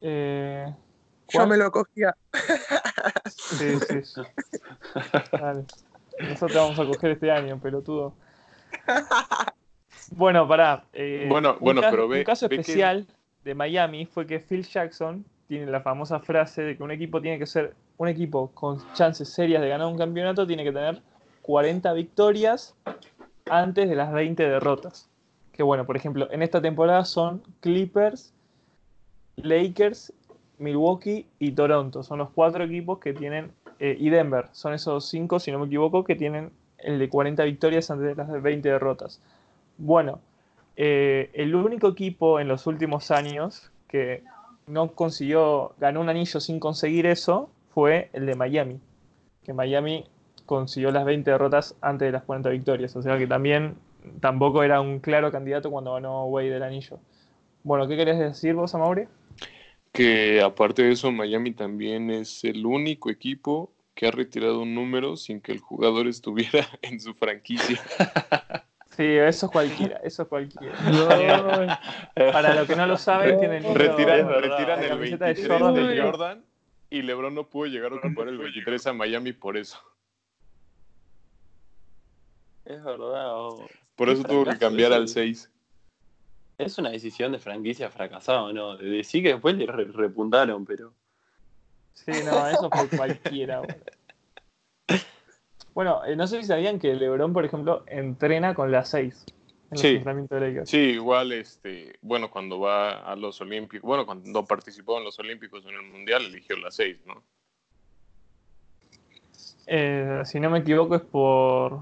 Eh, 0.00 0.74
Yo 1.28 1.46
me 1.46 1.56
lo 1.56 1.70
cogía. 1.70 2.16
sí, 3.26 3.78
sí. 3.88 4.02
sí. 4.02 4.20
Dale. 5.32 5.64
Nosotros 6.20 6.54
vamos 6.56 6.78
a 6.78 6.84
coger 6.86 7.12
este 7.12 7.30
año, 7.30 7.60
pelotudo. 7.60 8.14
Bueno, 10.14 10.46
pará. 10.48 10.84
eh, 10.92 11.26
Bueno, 11.28 11.56
bueno, 11.60 11.80
pero 11.90 12.06
ve- 12.08 12.18
Un 12.18 12.24
caso 12.24 12.46
ve 12.48 12.56
que- 12.56 12.60
especial 12.60 13.06
de 13.44 13.54
Miami 13.54 14.06
fue 14.06 14.26
que 14.26 14.38
Phil 14.38 14.64
Jackson 14.64 15.24
tiene 15.48 15.70
la 15.70 15.80
famosa 15.80 16.20
frase 16.20 16.62
de 16.62 16.76
que 16.76 16.82
un 16.82 16.90
equipo 16.90 17.20
tiene 17.20 17.38
que 17.38 17.46
ser 17.46 17.74
un 17.98 18.08
equipo 18.08 18.50
con 18.54 18.78
chances 18.94 19.28
serias 19.28 19.62
de 19.62 19.68
ganar 19.68 19.86
un 19.86 19.98
campeonato, 19.98 20.46
tiene 20.46 20.64
que 20.64 20.72
tener 20.72 21.00
40 21.42 21.92
victorias 21.92 22.74
antes 23.50 23.88
de 23.88 23.94
las 23.94 24.12
20 24.12 24.42
derrotas. 24.42 25.08
Que 25.52 25.62
bueno, 25.62 25.84
por 25.84 25.96
ejemplo, 25.96 26.28
en 26.30 26.42
esta 26.42 26.62
temporada 26.62 27.04
son 27.04 27.42
Clippers, 27.60 28.32
Lakers, 29.36 30.12
Milwaukee 30.58 31.26
y 31.38 31.52
Toronto. 31.52 32.02
Son 32.02 32.18
los 32.18 32.30
cuatro 32.30 32.64
equipos 32.64 32.98
que 32.98 33.12
tienen, 33.12 33.52
eh, 33.78 33.96
y 33.98 34.10
Denver, 34.10 34.46
son 34.52 34.72
esos 34.72 35.06
cinco, 35.08 35.38
si 35.38 35.52
no 35.52 35.58
me 35.58 35.66
equivoco, 35.66 36.04
que 36.04 36.14
tienen 36.14 36.50
el 36.78 36.98
de 36.98 37.08
40 37.08 37.44
victorias 37.44 37.90
antes 37.90 38.06
de 38.06 38.14
las 38.14 38.32
de 38.32 38.40
20 38.40 38.68
derrotas. 38.68 39.20
Bueno, 39.78 40.20
eh, 40.76 41.30
el 41.34 41.54
único 41.54 41.88
equipo 41.88 42.40
en 42.40 42.48
los 42.48 42.66
últimos 42.66 43.10
años 43.10 43.70
que 43.88 44.22
no 44.66 44.92
consiguió, 44.92 45.74
ganó 45.78 46.00
un 46.00 46.08
anillo 46.08 46.40
sin 46.40 46.58
conseguir 46.60 47.06
eso, 47.06 47.50
fue 47.74 48.10
el 48.12 48.26
de 48.26 48.34
Miami. 48.34 48.80
Que 49.44 49.52
Miami 49.52 50.04
consiguió 50.46 50.90
las 50.90 51.04
20 51.04 51.30
derrotas 51.30 51.76
antes 51.80 52.06
de 52.06 52.12
las 52.12 52.22
40 52.24 52.50
victorias. 52.50 52.94
O 52.96 53.02
sea 53.02 53.18
que 53.18 53.26
también 53.26 53.74
tampoco 54.20 54.62
era 54.62 54.80
un 54.80 55.00
claro 55.00 55.30
candidato 55.30 55.70
cuando 55.70 55.94
ganó 55.94 56.26
Wade 56.26 56.56
el 56.56 56.62
anillo. 56.62 56.98
Bueno, 57.64 57.86
¿qué 57.86 57.96
querés 57.96 58.18
decir 58.18 58.54
vos, 58.54 58.74
Amaury? 58.74 59.06
Que 59.92 60.40
aparte 60.40 60.82
de 60.82 60.92
eso, 60.92 61.12
Miami 61.12 61.52
también 61.52 62.10
es 62.10 62.44
el 62.44 62.64
único 62.64 63.10
equipo 63.10 63.70
que 63.94 64.06
ha 64.06 64.10
retirado 64.10 64.62
un 64.62 64.74
número 64.74 65.16
sin 65.16 65.40
que 65.40 65.52
el 65.52 65.58
jugador 65.58 66.06
estuviera 66.08 66.66
en 66.82 67.00
su 67.00 67.14
franquicia. 67.14 67.80
Sí, 68.94 68.96
Sí, 68.96 69.16
eso 69.16 69.46
es 69.46 69.52
cualquiera, 69.52 69.96
eso 70.04 70.22
es 70.22 70.28
cualquiera. 70.28 70.74
Para 72.14 72.54
los 72.54 72.66
que 72.68 72.76
no 72.76 72.86
lo 72.86 72.96
saben, 72.98 73.38
tienen 73.40 73.62
Retiran, 73.74 74.28
retiran 74.28 74.66
la 74.80 74.82
el 74.82 74.88
camiseta 74.90 75.24
de 75.26 75.32
23 75.32 75.48
Jordan 75.48 75.74
de 75.88 76.02
Jordan 76.02 76.44
y 76.90 77.02
LeBron 77.02 77.34
no 77.34 77.48
pudo 77.48 77.66
llegar 77.66 77.92
a 77.92 77.96
ocupar 77.96 78.28
el 78.28 78.36
23 78.36 78.86
a 78.88 78.92
Miami 78.92 79.32
por 79.32 79.56
eso. 79.56 79.78
Es 82.64 82.82
verdad. 82.84 83.34
oh. 83.34 83.66
Por 83.96 84.08
eso 84.10 84.22
tuvo 84.24 84.44
que 84.44 84.58
cambiar 84.58 84.92
al 84.92 85.08
6. 85.08 85.50
Es 86.58 86.78
una 86.78 86.90
decisión 86.90 87.32
de 87.32 87.38
franquicia 87.38 87.90
fracasada, 87.90 88.52
¿no? 88.52 88.76
De 88.76 88.88
decir 88.88 89.22
que 89.22 89.30
después 89.30 89.56
le 89.56 89.66
re- 89.66 89.84
repuntaron, 89.86 90.64
pero. 90.64 90.92
Sí, 91.94 92.12
no, 92.24 92.46
eso 92.46 92.70
fue 92.70 92.88
cualquiera. 92.96 93.60
boludo. 93.60 93.74
Bueno, 95.74 96.04
eh, 96.04 96.16
no 96.16 96.26
sé 96.26 96.40
si 96.40 96.46
sabían 96.46 96.78
que 96.78 96.94
LeBron, 96.94 97.32
por 97.32 97.44
ejemplo, 97.44 97.84
entrena 97.86 98.54
con 98.54 98.70
la 98.70 98.84
6 98.84 99.24
en 99.28 99.54
los 99.70 99.80
Sí. 99.80 99.86
entrenamientos 99.88 100.38
de 100.40 100.48
Lakers. 100.48 100.70
Sí, 100.70 100.76
igual, 100.78 101.32
este, 101.32 101.98
bueno, 102.02 102.30
cuando 102.30 102.60
va 102.60 103.00
a 103.10 103.16
los 103.16 103.40
Olímpicos, 103.40 103.86
bueno, 103.86 104.04
cuando 104.04 104.44
participó 104.44 104.98
en 104.98 105.04
los 105.04 105.18
Olímpicos 105.18 105.64
en 105.64 105.74
el 105.74 105.82
Mundial, 105.90 106.26
eligió 106.26 106.56
la 106.58 106.70
6, 106.70 106.98
¿no? 107.06 107.22
Eh, 109.66 110.22
si 110.24 110.40
no 110.40 110.50
me 110.50 110.58
equivoco, 110.58 110.96
es 110.96 111.02
por. 111.02 111.80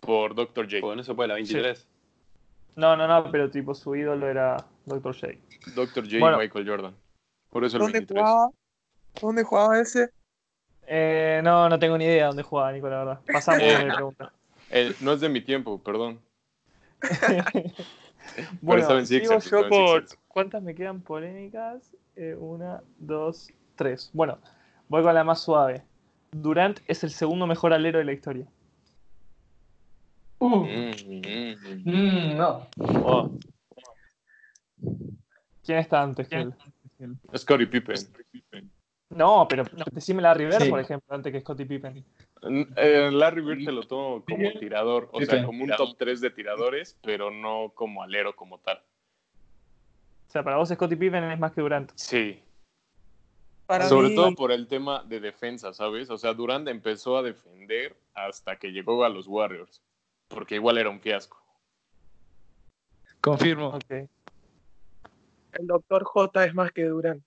Por 0.00 0.34
Dr. 0.34 0.66
J. 0.66 0.80
Porque 0.80 0.96
no 0.96 1.02
se 1.02 1.14
puede 1.14 1.28
la 1.28 1.34
23. 1.34 1.88
No, 2.76 2.96
no, 2.96 3.06
no, 3.06 3.30
pero 3.30 3.50
tipo 3.50 3.74
su 3.74 3.94
ídolo 3.94 4.28
era 4.28 4.56
Dr. 4.86 5.14
J. 5.14 5.32
Dr. 5.74 6.04
J 6.04 6.18
Bueno. 6.20 6.36
y 6.36 6.46
Michael 6.46 6.68
Jordan. 6.68 6.96
Por 7.50 7.64
eso 7.64 7.76
el 7.76 7.82
¿Dónde 7.82 7.98
23. 8.00 8.22
jugaba? 8.24 8.50
¿Dónde 9.20 9.42
jugaba 9.44 9.80
ese? 9.80 10.10
Eh, 10.86 11.40
no, 11.44 11.68
no 11.68 11.78
tengo 11.78 11.96
ni 11.96 12.04
idea 12.04 12.26
dónde 12.26 12.42
jugaba, 12.42 12.72
Nico, 12.72 12.88
la 12.88 12.98
verdad. 12.98 13.20
Pasamos 13.32 13.62
Eh. 13.62 13.84
de 13.84 13.92
pregunta. 13.92 14.32
Eh, 14.70 14.94
no 15.00 15.12
es 15.12 15.20
de 15.20 15.28
mi 15.28 15.40
tiempo, 15.40 15.78
perdón. 15.82 16.20
Bueno, 18.60 19.04
sigo 19.04 19.38
yo 19.40 19.68
por. 19.68 20.04
¿Cuántas 20.28 20.62
me 20.62 20.74
quedan 20.74 21.00
polémicas? 21.00 21.94
Eh, 22.14 22.36
una, 22.38 22.80
dos, 22.98 23.50
tres. 23.74 24.10
Bueno, 24.12 24.38
voy 24.88 25.02
con 25.02 25.12
la 25.12 25.24
más 25.24 25.42
suave. 25.42 25.82
Durant 26.30 26.78
es 26.86 27.02
el 27.04 27.10
segundo 27.10 27.46
mejor 27.46 27.72
alero 27.72 27.98
de 27.98 28.04
la 28.04 28.12
historia. 28.12 28.46
Uh, 30.38 30.64
Mm, 30.64 30.90
mm, 31.06 31.56
mm. 31.84 31.90
mm, 31.90 32.36
no. 32.36 32.66
Oh, 33.04 33.30
¿Quién 35.64 35.78
está 35.78 36.02
antes 36.02 36.28
que 36.28 36.36
él? 36.36 36.54
Scottie 37.36 37.66
Pippen. 37.66 37.96
No, 39.14 39.46
pero 39.48 39.64
decime 39.92 40.22
Larry 40.22 40.46
Bird, 40.46 40.62
Sí. 40.62 40.70
por 40.70 40.80
ejemplo, 40.80 41.14
antes 41.14 41.32
que 41.32 41.40
Scottie 41.40 41.66
Pippen. 41.66 42.04
Eh, 42.76 43.10
Larry 43.12 43.40
Bird 43.42 43.64
te 43.64 43.72
lo 43.72 43.82
tomo 43.82 44.24
como 44.24 44.52
tirador, 44.58 45.08
o 45.12 45.20
sea, 45.22 45.44
como 45.44 45.62
un 45.64 45.70
top 45.70 45.96
3 45.98 46.20
de 46.20 46.30
tiradores, 46.30 46.98
pero 47.02 47.30
no 47.30 47.70
como 47.74 48.02
alero 48.02 48.34
como 48.34 48.58
tal. 48.58 48.78
O 50.28 50.30
sea, 50.32 50.42
para 50.42 50.56
vos 50.56 50.68
Scottie 50.70 50.96
Pippen 50.96 51.24
es 51.24 51.38
más 51.38 51.52
que 51.52 51.60
Durant. 51.60 51.92
Sí, 51.94 52.42
Para 53.66 53.86
sobre 53.88 54.08
mí, 54.08 54.14
todo 54.16 54.34
por 54.34 54.50
el 54.50 54.66
tema 54.66 55.02
de 55.04 55.20
defensa, 55.20 55.72
¿sabes? 55.72 56.10
O 56.10 56.18
sea, 56.18 56.34
Durant 56.34 56.66
empezó 56.68 57.16
a 57.18 57.22
defender 57.22 57.96
hasta 58.14 58.56
que 58.56 58.72
llegó 58.72 59.04
a 59.04 59.08
los 59.08 59.26
Warriors, 59.28 59.82
porque 60.28 60.54
igual 60.56 60.78
era 60.78 60.90
un 60.90 61.00
fiasco. 61.00 61.38
Confirmo. 63.20 63.68
Ok. 63.68 64.08
el 65.52 65.66
doctor 65.66 66.02
J 66.04 66.44
es 66.46 66.54
más 66.54 66.72
que 66.72 66.84
Durán. 66.84 67.22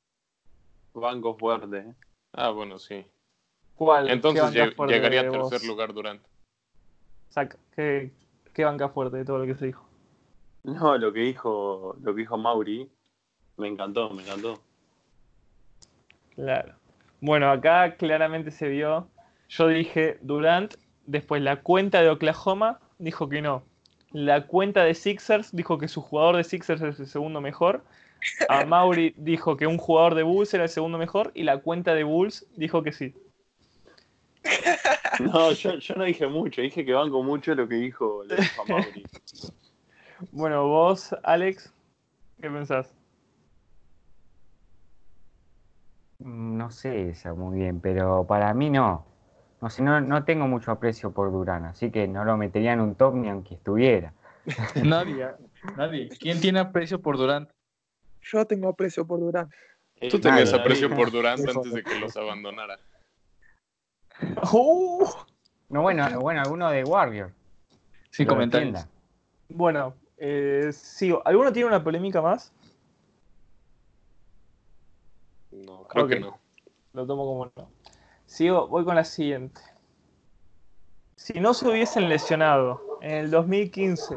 Banco 1.00 1.36
fuerte. 1.36 1.78
¿eh? 1.80 1.94
Ah, 2.34 2.50
bueno, 2.50 2.80
sí. 2.80 3.06
¿Cuál? 3.76 4.10
Entonces 4.10 4.42
¿Qué 4.52 4.60
banca 4.60 4.72
lleg- 4.72 4.76
fuerte 4.76 4.94
llegaría 4.96 5.22
a 5.22 5.30
tercer 5.32 5.64
lugar 5.66 5.94
Durant. 5.94 6.22
Saca, 7.30 7.58
¿qué, 7.76 8.12
¿Qué 8.54 8.64
banca 8.64 8.90
fuerte 8.90 9.18
de 9.18 9.26
todo 9.26 9.38
lo 9.40 9.46
que 9.46 9.56
se 9.56 9.66
dijo? 9.66 9.86
No, 10.64 10.98
lo 10.98 11.12
que 11.14 11.20
dijo, 11.20 11.96
lo 12.02 12.16
que 12.16 12.22
dijo 12.22 12.38
Mauri, 12.38 12.90
me 13.58 13.68
encantó, 13.68 14.10
me 14.12 14.24
encantó. 14.24 14.60
Claro. 16.36 16.74
Bueno, 17.22 17.50
acá 17.52 17.96
claramente 17.98 18.52
se 18.52 18.68
vio. 18.68 19.08
Yo 19.50 19.68
dije 19.68 20.18
Durant, 20.22 20.74
después 21.06 21.42
la 21.42 21.62
cuenta 21.62 22.02
de 22.02 22.10
Oklahoma 22.10 22.80
dijo 22.98 23.30
que 23.30 23.42
no. 23.42 23.64
La 24.12 24.48
cuenta 24.48 24.84
de 24.84 24.94
Sixers 24.96 25.56
dijo 25.56 25.78
que 25.78 25.88
su 25.88 26.02
jugador 26.02 26.38
de 26.38 26.44
Sixers 26.44 26.82
es 26.82 27.00
el 27.00 27.08
segundo 27.08 27.42
mejor. 27.42 27.84
A 28.50 28.66
Mauri 28.66 29.14
dijo 29.18 29.58
que 29.58 29.68
un 29.68 29.78
jugador 29.78 30.16
de 30.16 30.24
Bulls 30.24 30.54
era 30.54 30.64
el 30.64 30.70
segundo 30.70 30.98
mejor. 30.98 31.32
Y 31.34 31.44
la 31.44 31.58
cuenta 31.60 31.94
de 31.94 32.04
Bulls 32.04 32.46
dijo 32.56 32.84
que 32.84 32.92
sí. 32.92 33.16
No, 35.20 35.52
yo, 35.52 35.78
yo 35.78 35.96
no 35.96 36.04
dije 36.04 36.28
mucho, 36.28 36.62
dije 36.62 36.86
que 36.86 36.94
banco 36.94 37.24
mucho 37.24 37.56
lo 37.56 37.68
que 37.68 37.76
dijo, 37.76 38.24
lo 38.26 38.36
dijo 38.36 38.66
Mauri. 38.66 39.04
Bueno, 40.32 40.68
vos, 40.68 41.16
Alex, 41.24 41.74
¿qué 42.42 42.50
pensás? 42.50 42.94
Mm, 46.20 46.58
No 46.58 46.72
sé 46.72 47.10
esa 47.10 47.34
muy 47.34 47.60
bien, 47.60 47.80
pero 47.80 48.26
para 48.28 48.54
mí 48.54 48.70
no. 48.70 49.06
No 49.62 49.70
sé, 49.70 49.82
no, 49.82 50.02
no 50.02 50.24
tengo 50.26 50.48
mucho 50.48 50.72
aprecio 50.72 51.12
por 51.12 51.32
Durán, 51.32 51.66
así 51.66 51.90
que 51.90 52.08
no 52.08 52.24
lo 52.26 52.38
metería 52.38 52.74
en 52.74 52.82
un 52.82 52.96
top 52.96 53.16
ni 53.16 53.30
aunque 53.30 53.56
estuviera. 53.56 54.14
Nadie. 54.84 55.28
Nadie. 55.76 56.10
¿Quién 56.20 56.40
tiene 56.40 56.60
aprecio 56.60 57.02
por 57.02 57.18
Durant? 57.18 57.50
Yo 58.32 58.46
tengo 58.46 58.70
aprecio 58.70 59.06
por 59.06 59.20
Durán. 59.20 59.50
Tú 60.10 60.18
Eh, 60.18 60.20
tenías 60.20 60.52
nada, 60.52 60.64
aprecio 60.64 60.94
por 60.94 61.12
Durant 61.12 61.48
antes 61.48 61.74
de 61.74 61.84
que 61.84 62.00
los 62.00 62.16
abandonara. 62.18 62.80
¡Uh! 64.52 65.06
No, 65.68 65.82
bueno, 65.82 66.08
bueno, 66.22 66.42
alguno 66.42 66.70
de 66.70 66.84
Warrior. 66.84 67.34
Lo 68.20 68.28
comentarios. 68.28 68.86
Bueno, 69.50 69.96
eh, 70.16 70.70
sigo. 70.72 71.24
¿Alguno 71.26 71.52
tiene 71.52 71.68
una 71.68 71.84
polémica 71.84 72.22
más? 72.22 72.54
No, 75.52 75.88
creo 75.88 76.08
que 76.08 76.20
no. 76.20 76.40
Lo 76.94 77.08
tomo 77.08 77.26
como 77.26 77.52
no. 77.56 77.70
Sigo, 78.28 78.68
voy 78.68 78.86
con 78.86 78.94
la 78.96 79.04
siguiente. 79.04 79.60
Si 81.16 81.40
no 81.40 81.56
se 81.56 81.68
hubiesen 81.68 82.10
lesionado 82.10 83.00
en 83.02 83.12
el 83.14 83.32
2015 83.32 84.16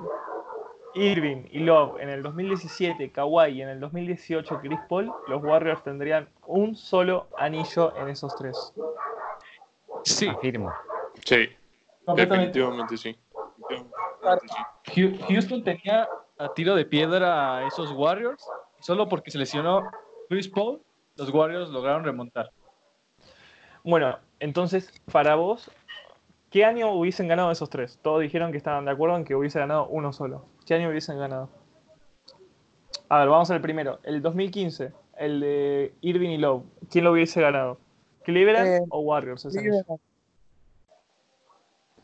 Irving 0.94 1.44
y 1.50 1.60
Love, 1.60 2.00
en 2.00 2.08
el 2.08 2.22
2017 2.22 3.10
Kawhi 3.12 3.50
y 3.52 3.62
en 3.62 3.68
el 3.68 3.80
2018 3.80 4.60
Chris 4.60 4.78
Paul, 4.88 5.12
los 5.28 5.42
Warriors 5.42 5.82
tendrían 5.82 6.28
un 6.46 6.74
solo 6.74 7.28
anillo 7.36 7.96
en 7.96 8.08
esos 8.08 8.34
tres. 8.36 8.72
Sí, 10.04 10.28
Afirmo. 10.28 10.72
Sí, 11.24 11.48
definitivamente 12.14 12.96
sí. 12.96 13.16
Houston 15.28 15.62
tenía 15.62 16.08
a 16.38 16.52
tiro 16.54 16.74
de 16.74 16.84
piedra 16.84 17.58
a 17.58 17.66
esos 17.66 17.90
Warriors. 17.92 18.44
Solo 18.80 19.08
porque 19.08 19.30
se 19.30 19.38
lesionó 19.38 19.90
Chris 20.28 20.48
Paul, 20.48 20.80
los 21.16 21.30
Warriors 21.30 21.70
lograron 21.70 22.04
remontar. 22.04 22.50
Bueno, 23.82 24.18
entonces, 24.38 24.92
para 25.10 25.34
vos, 25.34 25.70
¿qué 26.50 26.64
año 26.64 26.92
hubiesen 26.92 27.26
ganado 27.26 27.50
esos 27.50 27.70
tres? 27.70 27.98
Todos 28.02 28.20
dijeron 28.20 28.52
que 28.52 28.58
estaban 28.58 28.84
de 28.84 28.92
acuerdo 28.92 29.16
en 29.16 29.24
que 29.24 29.34
hubiese 29.34 29.58
ganado 29.58 29.86
uno 29.88 30.12
solo. 30.12 30.46
¿Qué 30.68 30.74
año 30.74 30.90
hubiesen 30.90 31.18
ganado? 31.18 31.48
A 33.08 33.20
ver, 33.20 33.28
vamos 33.30 33.50
al 33.50 33.62
primero. 33.62 34.00
El 34.02 34.20
2015, 34.20 34.92
el 35.16 35.40
de 35.40 35.94
Irving 36.02 36.28
y 36.28 36.36
Love. 36.36 36.62
¿Quién 36.90 37.04
lo 37.04 37.12
hubiese 37.12 37.40
ganado? 37.40 37.78
¿Cleveland 38.22 38.68
Eh, 38.68 38.86
o 38.90 39.00
Warriors 39.00 39.46
ese 39.46 39.60
anillo? 39.60 39.82
Cleveland. 39.82 40.00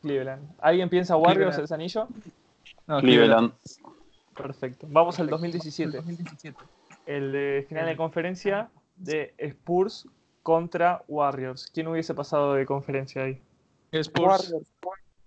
Cleveland. 0.01 0.55
¿Alguien 0.63 0.89
piensa 0.89 1.15
Warriors 1.15 1.57
Cleveland. 1.57 1.65
ese 1.65 1.75
anillo? 1.75 2.09
No, 2.87 3.01
Cleveland. 3.01 3.53
Perfecto. 4.35 4.87
Vamos 4.89 5.21
al 5.21 5.29
2017. 5.29 6.01
El 7.05 7.33
de 7.33 7.67
final 7.69 7.85
de 7.85 7.97
conferencia 7.99 8.71
de 8.97 9.35
Spurs 9.37 10.09
contra 10.43 11.05
Warriors. 11.07 11.71
¿Quién 11.71 11.89
hubiese 11.89 12.15
pasado 12.15 12.55
de 12.55 12.65
conferencia 12.65 13.25
ahí? 13.25 13.43
Spurs. 13.93 14.51
Warriors. 14.51 14.69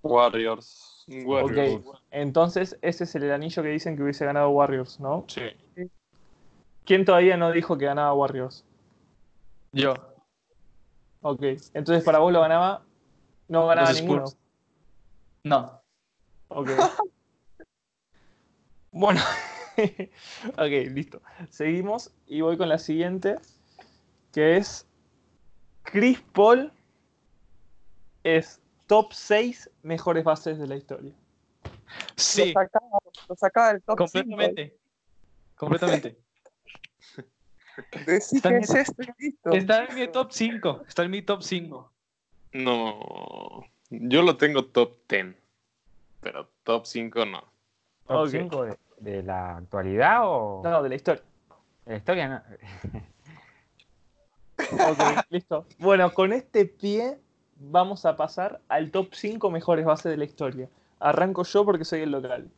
Warriors. 0.01 0.96
Warriors. 1.07 1.85
Ok, 1.85 1.95
entonces 2.11 2.77
ese 2.81 3.05
es 3.05 3.15
el 3.15 3.31
anillo 3.31 3.63
que 3.63 3.69
dicen 3.69 3.95
que 3.95 4.03
hubiese 4.03 4.25
ganado 4.25 4.49
Warriors, 4.49 4.99
¿no? 4.99 5.25
Sí. 5.27 5.41
¿Quién 6.85 7.05
todavía 7.05 7.37
no 7.37 7.51
dijo 7.51 7.77
que 7.77 7.85
ganaba 7.85 8.13
Warriors? 8.13 8.65
Yo. 9.71 9.93
Ok, 11.21 11.41
entonces 11.73 12.03
para 12.03 12.19
vos 12.19 12.31
lo 12.31 12.41
ganaba, 12.41 12.83
no 13.47 13.67
ganaba 13.67 13.91
ninguno. 13.93 14.25
No. 15.43 15.81
Ok. 16.49 16.69
bueno, 18.91 19.21
ok, 20.57 20.91
listo. 20.91 21.21
Seguimos 21.49 22.13
y 22.25 22.41
voy 22.41 22.57
con 22.57 22.69
la 22.69 22.77
siguiente, 22.77 23.35
que 24.33 24.57
es 24.57 24.87
Chris 25.83 26.21
Paul 26.33 26.71
es 28.23 28.61
top 28.87 29.13
6 29.13 29.69
mejores 29.83 30.23
bases 30.23 30.57
de 30.57 30.67
la 30.67 30.75
historia. 30.75 31.13
Sí, 32.15 32.47
Lo 32.53 32.61
sacaba, 32.61 32.87
lo 33.29 33.35
sacaba 33.35 33.73
del 33.73 33.81
top 33.83 33.97
completamente. 33.97 34.77
Completamente. 35.55 36.17
5. 37.15 37.27
Decí 38.05 38.37
Está 38.37 38.49
que 38.49 38.57
es 38.57 38.69
esto 38.73 39.03
y 39.03 39.23
listo. 39.25 39.51
Está 39.51 39.85
en 39.85 39.95
mi 39.95 40.07
top 40.07 40.31
5. 40.31 40.83
Está 40.87 41.03
en 41.03 41.11
mi 41.11 41.21
top 41.21 41.43
5. 41.43 41.91
No. 42.53 43.63
Yo 43.89 44.21
lo 44.23 44.35
tengo 44.37 44.65
top 44.65 44.97
10. 45.07 45.35
pero 46.21 46.49
top 46.63 46.85
5 46.85 47.25
no. 47.25 47.41
¿Top 48.07 48.23
Ok. 48.23 48.29
5 48.29 48.63
de, 48.65 48.77
de 48.99 49.23
la 49.23 49.57
actualidad 49.57 50.21
o 50.23 50.61
No, 50.63 50.81
de 50.83 50.89
la 50.89 50.95
historia. 50.95 51.23
de 51.85 51.91
la 51.91 51.97
historia? 51.97 52.27
No. 52.29 52.41
Ok, 54.89 54.99
listo. 55.29 55.65
Bueno, 55.77 56.13
con 56.13 56.33
este 56.33 56.65
pie 56.65 57.19
vamos 57.59 58.05
a 58.05 58.15
pasar 58.15 58.61
al 58.67 58.91
top 58.91 59.13
5 59.13 59.49
mejores 59.51 59.85
bases 59.85 60.11
de 60.11 60.17
la 60.17 60.25
historia. 60.25 60.69
Arranco 60.99 61.43
yo 61.43 61.65
porque 61.65 61.85
soy 61.85 62.01
el 62.01 62.11
local. 62.11 62.49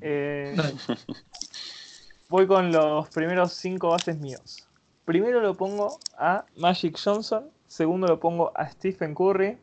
Eh, 0.00 0.56
voy 2.28 2.46
con 2.46 2.72
los 2.72 3.08
primeros 3.10 3.52
5 3.52 3.88
bases 3.88 4.18
míos. 4.18 4.68
Primero 5.04 5.40
lo 5.40 5.54
pongo 5.54 5.98
a 6.18 6.44
Magic 6.56 6.98
Johnson, 7.02 7.50
segundo 7.66 8.06
lo 8.06 8.20
pongo 8.20 8.52
a 8.54 8.68
Stephen 8.68 9.14
Curry, 9.14 9.58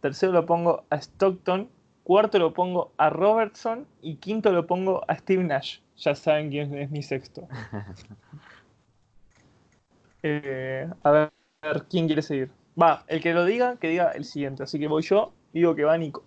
tercero 0.00 0.32
lo 0.32 0.44
pongo 0.44 0.84
a 0.90 0.96
Stockton, 0.96 1.70
cuarto 2.02 2.38
lo 2.38 2.52
pongo 2.52 2.92
a 2.98 3.08
Robertson 3.08 3.86
y 4.02 4.16
quinto 4.16 4.52
lo 4.52 4.66
pongo 4.66 5.02
a 5.08 5.16
Steve 5.16 5.44
Nash. 5.44 5.78
Ya 5.96 6.14
saben 6.14 6.50
quién 6.50 6.74
es 6.76 6.90
mi 6.90 7.02
sexto. 7.02 7.46
Eh, 10.22 10.86
a 11.02 11.10
ver, 11.10 11.30
¿quién 11.88 12.06
quiere 12.06 12.20
seguir? 12.20 12.50
Va, 12.80 13.04
el 13.08 13.22
que 13.22 13.32
lo 13.32 13.44
diga, 13.44 13.76
que 13.76 13.88
diga 13.88 14.12
el 14.12 14.24
siguiente. 14.24 14.62
Así 14.62 14.78
que 14.78 14.88
voy 14.88 15.02
yo, 15.02 15.32
digo 15.52 15.74
que 15.74 15.84
va 15.84 15.96
Nico. 15.96 16.24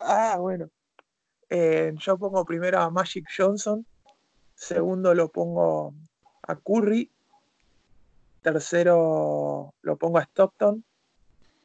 Ah, 0.00 0.36
bueno. 0.38 0.68
Eh, 1.48 1.92
yo 1.98 2.16
pongo 2.18 2.44
primero 2.44 2.80
a 2.80 2.90
Magic 2.90 3.26
Johnson. 3.36 3.86
Segundo 4.54 5.14
lo 5.14 5.28
pongo 5.28 5.94
a 6.42 6.56
Curry. 6.56 7.10
Tercero 8.42 9.74
lo 9.82 9.96
pongo 9.96 10.18
a 10.18 10.22
Stockton. 10.22 10.84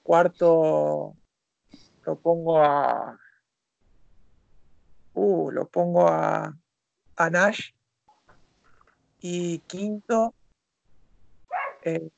Cuarto 0.03 1.15
lo 2.05 2.15
pongo 2.19 2.61
a. 2.61 3.19
Uh, 5.13 5.51
lo 5.51 5.67
pongo 5.67 6.07
a, 6.07 6.55
a 7.15 7.29
Nash. 7.29 7.71
Y 9.19 9.59
quinto. 9.59 10.33
eh, 11.83 12.09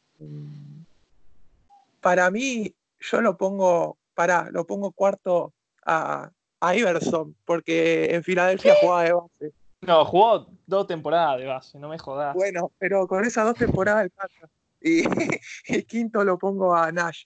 para 2.02 2.30
mí, 2.32 2.74
yo 3.00 3.22
lo 3.22 3.38
pongo. 3.38 3.98
Para, 4.14 4.50
lo 4.52 4.68
pongo 4.68 4.92
cuarto 4.92 5.54
a, 5.86 6.30
a 6.60 6.76
Iverson, 6.76 7.36
porque 7.46 8.14
en 8.14 8.24
Filadelfia 8.24 8.76
jugaba 8.82 9.04
de 9.04 9.14
base. 9.14 9.54
No, 9.82 10.04
jugó 10.04 10.48
dos 10.68 10.88
temporadas 10.88 11.40
de 11.40 11.46
base, 11.46 11.80
no 11.80 11.88
me 11.88 11.98
jodas. 11.98 12.36
Bueno, 12.36 12.72
pero 12.78 13.08
con 13.08 13.24
esas 13.24 13.46
dos 13.46 13.56
temporadas 13.56 14.04
alcanza. 14.04 14.50
Y, 14.82 15.04
y 15.68 15.84
quinto 15.84 16.24
lo 16.26 16.38
pongo 16.38 16.76
a 16.76 16.92
Nash. 16.92 17.24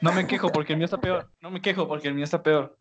No 0.00 0.12
me 0.12 0.26
quejo 0.26 0.50
porque 0.50 0.72
el 0.72 0.78
mío 0.78 0.86
está 0.86 0.98
peor. 0.98 1.28
No 1.42 1.50
me 1.50 1.60
quejo 1.60 1.86
porque 1.86 2.08
el 2.08 2.14
mío 2.14 2.24
está 2.24 2.42
peor. 2.42 2.76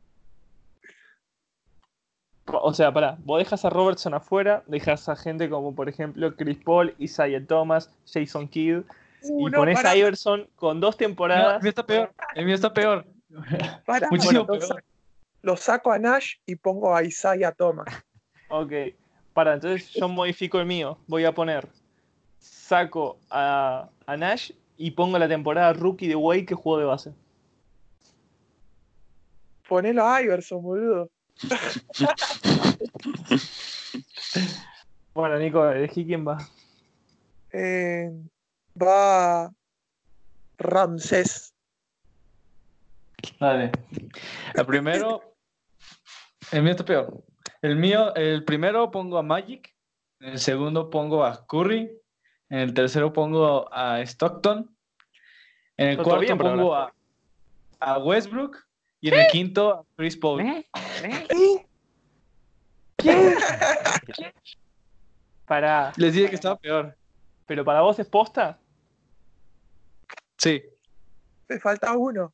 O 2.45 2.73
sea, 2.73 2.91
pará, 2.91 3.17
vos 3.23 3.39
dejas 3.39 3.63
a 3.65 3.69
Robertson 3.69 4.13
afuera, 4.13 4.63
dejas 4.65 5.07
a 5.07 5.15
gente 5.15 5.49
como 5.49 5.75
por 5.75 5.87
ejemplo 5.87 6.35
Chris 6.35 6.57
Paul, 6.63 6.95
Isaiah 6.97 7.45
Thomas, 7.45 7.91
Jason 8.11 8.47
Kidd, 8.47 8.83
Y 9.23 9.49
pones 9.51 9.83
a 9.83 9.95
Iverson 9.95 10.47
con 10.55 10.79
dos 10.79 10.95
No, 10.95 10.97
el 10.97 10.97
temporadas. 10.97 11.61
mío 11.61 11.69
está 11.69 11.85
peor. 11.85 12.13
El 12.35 12.45
mío 12.45 12.55
está 12.55 12.73
peor. 12.73 13.05
muchísimo 14.11 14.45
bueno, 14.45 14.67
peor. 14.67 14.83
lo 15.41 15.57
saco 15.57 15.91
a 15.91 15.99
Nash 15.99 16.35
y 16.45 16.55
pongo 16.55 16.95
a 16.95 17.03
Isaiah 17.03 17.51
Thomas. 17.51 17.87
Ok, 18.51 18.71
para, 19.31 19.53
entonces 19.53 19.91
yo 19.91 20.09
modifico 20.09 20.59
el 20.59 20.65
mío. 20.65 20.97
Voy 21.05 21.23
a 21.23 21.31
poner, 21.31 21.69
saco 22.39 23.19
a, 23.29 23.87
a 24.07 24.17
Nash 24.17 24.51
y 24.75 24.89
pongo 24.89 25.19
la 25.19 25.27
temporada 25.27 25.71
rookie 25.73 26.07
de 26.07 26.15
Wade 26.15 26.47
que 26.47 26.55
jugó 26.55 26.79
de 26.79 26.85
base. 26.85 27.13
Ponelo 29.67 30.07
a 30.07 30.19
Iverson, 30.23 30.63
boludo. 30.63 31.11
Bueno, 35.13 35.37
Nico, 35.37 35.67
elegí 35.69 36.05
quién 36.05 36.25
va. 36.25 36.37
Eh, 37.51 38.09
va 38.75 39.51
Ramsés. 40.57 41.53
Dale. 43.39 43.71
El 44.53 44.65
primero. 44.65 45.35
El 46.51 46.63
mío 46.63 46.71
está 46.71 46.85
peor. 46.85 47.23
El 47.61 47.75
mío, 47.75 48.13
el 48.15 48.43
primero 48.43 48.91
pongo 48.91 49.17
a 49.17 49.23
Magic. 49.23 49.73
En 50.19 50.29
el 50.29 50.39
segundo 50.39 50.89
pongo 50.89 51.23
a 51.23 51.45
Curry. 51.45 51.91
En 52.49 52.59
el 52.59 52.73
tercero 52.73 53.13
pongo 53.13 53.71
a 53.73 54.01
Stockton. 54.01 54.75
En 55.77 55.89
el 55.89 55.95
Todo 55.97 56.05
cuarto 56.05 56.21
bien, 56.21 56.37
pongo 56.37 56.75
a, 56.75 56.93
a 57.79 57.97
Westbrook. 57.99 58.57
Y 59.01 59.09
en 59.09 59.19
el 59.19 59.27
quinto 59.27 59.71
a 59.71 59.83
Chris 59.95 60.17
Paul. 60.17 60.41
¿Eh? 60.41 60.67
¿Eh? 61.03 61.65
Para, 65.45 65.93
Les 65.95 66.13
dije 66.13 66.29
que 66.29 66.35
estaba 66.35 66.57
peor. 66.57 66.98
Pero 67.49 67.65
para 67.65 67.81
vos 67.81 67.97
es 67.97 68.07
posta. 68.07 68.59
Sí. 70.37 70.61
Te 71.47 71.59
falta 71.59 71.97
uno. 71.97 72.31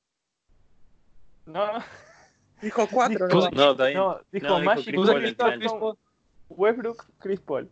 No, 1.46 1.72
no, 1.74 1.84
Dijo 2.62 2.86
cuatro, 2.92 3.28
Dijo- 3.28 3.50
¿no? 3.50 3.52
No, 3.52 3.72
está 3.72 3.86
bien. 3.86 3.98
no, 3.98 4.20
dijo 4.30 4.48
No, 4.48 4.60
Magic, 4.60 4.88
al 4.90 4.94
Chris 4.94 5.06
Paul, 5.06 5.22
final. 5.54 5.60
Chris 5.60 5.72
Paul. 5.72 5.98
Westbrook, 6.50 7.06
Chris 7.20 7.40
Paul. 7.40 7.72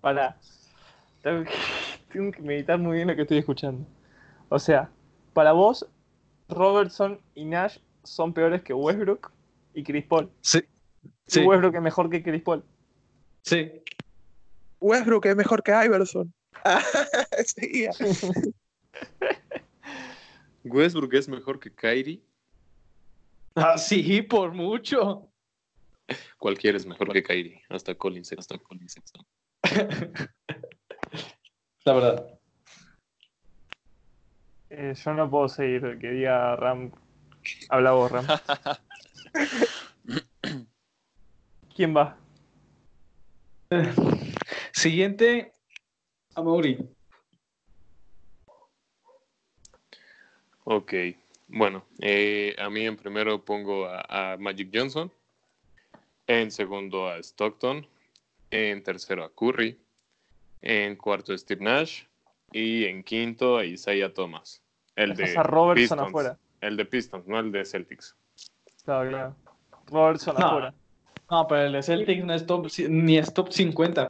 Para. 0.00 0.36
Tengo 1.22 1.44
que, 1.44 1.50
tengo 2.12 2.32
que 2.32 2.42
meditar 2.42 2.78
muy 2.78 2.96
bien 2.96 3.08
lo 3.08 3.14
que 3.14 3.22
estoy 3.22 3.38
escuchando. 3.38 3.86
O 4.48 4.58
sea, 4.58 4.90
para 5.32 5.52
vos, 5.52 5.86
Robertson 6.48 7.20
y 7.36 7.44
Nash 7.44 7.78
son 8.02 8.32
peores 8.32 8.62
que 8.62 8.72
Westbrook 8.74 9.30
y 9.74 9.84
Chris 9.84 10.04
Paul. 10.06 10.28
Sí. 10.40 10.58
Y 11.04 11.10
Sí. 11.28 11.40
Westbrook 11.44 11.76
es 11.76 11.82
mejor 11.82 12.10
que 12.10 12.20
Chris 12.22 12.42
Paul. 12.42 12.64
Sí. 13.42 13.70
Westbrook 14.80 15.26
es 15.26 15.36
mejor 15.36 15.62
que 15.62 15.72
Iverson. 15.72 16.32
Seguía. 17.44 17.90
Westbrook 20.64 21.14
es 21.14 21.28
mejor 21.28 21.58
que 21.58 21.72
Kyrie. 21.72 22.22
Ah, 23.54 23.78
sí, 23.78 24.22
por 24.22 24.52
mucho. 24.52 25.28
Cualquiera 26.38 26.76
es 26.76 26.86
mejor 26.86 27.12
que 27.12 27.22
Kyrie. 27.22 27.62
Hasta 27.68 27.94
Colin 27.94 28.24
Sexton. 28.24 28.58
Colin 28.58 28.88
Sexton. 28.88 29.24
La 31.84 31.92
verdad. 31.92 32.38
Eh, 34.70 34.94
yo 34.94 35.14
no 35.14 35.30
puedo 35.30 35.48
seguir 35.48 35.98
que 35.98 36.10
diga 36.10 36.56
Ram. 36.56 36.92
Habla 37.68 37.92
vos, 37.92 38.12
Ram. 38.12 38.26
¿Quién 41.74 41.96
va? 41.96 42.19
Siguiente, 44.72 45.52
a 46.34 46.42
Mauri. 46.42 46.78
Ok. 50.64 50.92
Bueno, 51.48 51.84
eh, 52.00 52.54
a 52.58 52.68
mí 52.70 52.84
en 52.86 52.96
primero 52.96 53.44
pongo 53.44 53.86
a, 53.86 54.32
a 54.32 54.36
Magic 54.36 54.70
Johnson. 54.72 55.12
En 56.26 56.50
segundo 56.50 57.08
a 57.08 57.18
Stockton. 57.18 57.86
En 58.50 58.82
tercero 58.82 59.24
a 59.24 59.32
Curry. 59.32 59.78
En 60.62 60.96
cuarto 60.96 61.32
a 61.32 61.38
Steve 61.38 61.62
Nash. 61.64 62.04
Y 62.52 62.84
en 62.86 63.02
quinto 63.04 63.56
a 63.56 63.64
Isaiah 63.64 64.12
Thomas. 64.12 64.62
El 64.96 65.14
de 65.14 65.24
Dejas 65.24 65.38
a 65.38 65.42
Robertson 65.44 65.98
Pistons. 65.98 66.08
afuera. 66.08 66.38
El 66.60 66.76
de 66.76 66.84
Pistons, 66.84 67.26
no 67.26 67.38
el 67.38 67.52
de 67.52 67.64
Celtics. 67.64 68.16
Claro, 68.84 69.08
claro. 69.10 69.36
Robertson 69.86 70.36
No. 70.38 70.46
afuera. 70.46 70.74
No, 71.30 71.46
pero 71.46 71.66
el 71.66 71.72
de 71.72 71.82
Celtics 71.82 72.24
no 72.24 72.34
es 72.34 72.46
top, 72.46 72.66
ni 72.88 73.18
es 73.18 73.32
top 73.32 73.52
50. 73.52 74.08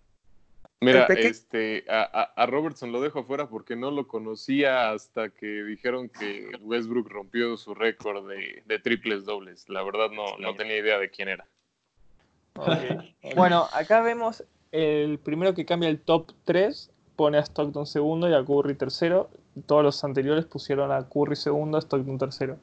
Mira, 0.83 1.07
este, 1.07 1.85
a, 1.89 2.33
a- 2.35 2.47
Robertson 2.47 2.91
lo 2.91 3.03
dejo 3.03 3.21
afuera 3.21 3.49
porque 3.51 3.77
no 3.77 3.91
lo 3.91 4.09
conocía 4.09 4.91
hasta 4.93 5.29
que 5.29 5.63
dijeron 5.65 6.09
que 6.09 6.51
Westbrook 6.63 7.09
rompió 7.11 7.59
su 7.59 7.75
récord 7.75 8.27
de, 8.27 8.63
de 8.65 8.79
triples 8.79 9.27
dobles. 9.27 9.69
La 9.69 9.83
verdad 9.83 10.11
no, 10.11 10.39
no 10.39 10.55
tenía 10.55 10.79
idea 10.79 10.99
de 10.99 11.11
quién 11.11 11.29
era. 11.29 11.47
Bueno, 13.37 13.69
acá 13.73 14.01
vemos 14.01 14.45
el 14.73 15.19
primero 15.19 15.55
que 15.55 15.67
cambia 15.67 15.91
el 15.91 16.01
top 16.01 16.33
3, 16.45 16.91
pone 17.17 17.37
a 17.37 17.43
Stockton 17.43 17.87
segundo 17.87 18.29
y 18.31 18.35
a 18.35 18.43
Curry 18.43 18.75
tercero. 18.75 19.29
Todos 19.67 19.83
los 19.83 20.03
anteriores 20.05 20.47
pusieron 20.47 20.93
a 20.93 21.09
Curry 21.09 21.37
segundo, 21.37 21.77
a 21.77 21.83
Stockton 21.83 22.17
tercero. 22.19 22.57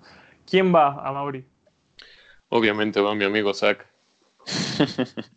¿Quién 0.50 0.74
va 0.74 1.08
a 1.08 1.12
Mauri? 1.12 1.46
Obviamente 2.50 3.00
va 3.00 3.14
mi 3.14 3.26
amigo 3.26 3.54
Zach. 3.54 3.86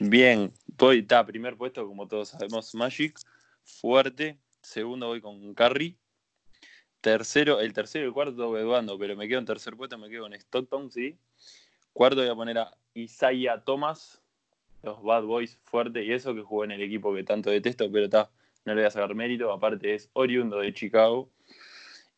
Bien, 0.00 0.52
voy, 0.76 1.00
está, 1.00 1.24
primer 1.24 1.56
puesto, 1.56 1.86
como 1.86 2.06
todos 2.06 2.30
sabemos, 2.30 2.74
Magic, 2.74 3.18
fuerte. 3.64 4.38
Segundo 4.62 5.08
voy 5.08 5.20
con 5.20 5.54
Curry. 5.54 5.96
Tercero, 7.00 7.60
el 7.60 7.72
tercero 7.72 8.04
y 8.04 8.08
el 8.08 8.14
cuarto 8.14 8.48
voy 8.48 8.62
dudando, 8.62 8.98
pero 8.98 9.16
me 9.16 9.28
quedo 9.28 9.38
en 9.38 9.44
tercer 9.44 9.76
puesto, 9.76 9.96
me 9.96 10.08
quedo 10.08 10.22
con 10.22 10.34
Stockton, 10.34 10.90
sí. 10.90 11.16
Cuarto 11.92 12.20
voy 12.20 12.28
a 12.28 12.34
poner 12.34 12.58
a 12.58 12.76
Isaiah 12.94 13.62
Thomas, 13.64 14.20
los 14.82 15.02
Bad 15.02 15.22
Boys 15.22 15.56
fuerte, 15.64 16.04
y 16.04 16.12
eso 16.12 16.34
que 16.34 16.42
jugó 16.42 16.64
en 16.64 16.72
el 16.72 16.82
equipo 16.82 17.14
que 17.14 17.22
tanto 17.22 17.50
detesto, 17.50 17.90
pero 17.92 18.06
está, 18.06 18.30
no 18.64 18.74
le 18.74 18.80
voy 18.80 18.88
a 18.88 18.90
sacar 18.90 19.14
mérito, 19.14 19.52
aparte 19.52 19.94
es 19.94 20.10
oriundo 20.14 20.58
de 20.58 20.74
Chicago. 20.74 21.30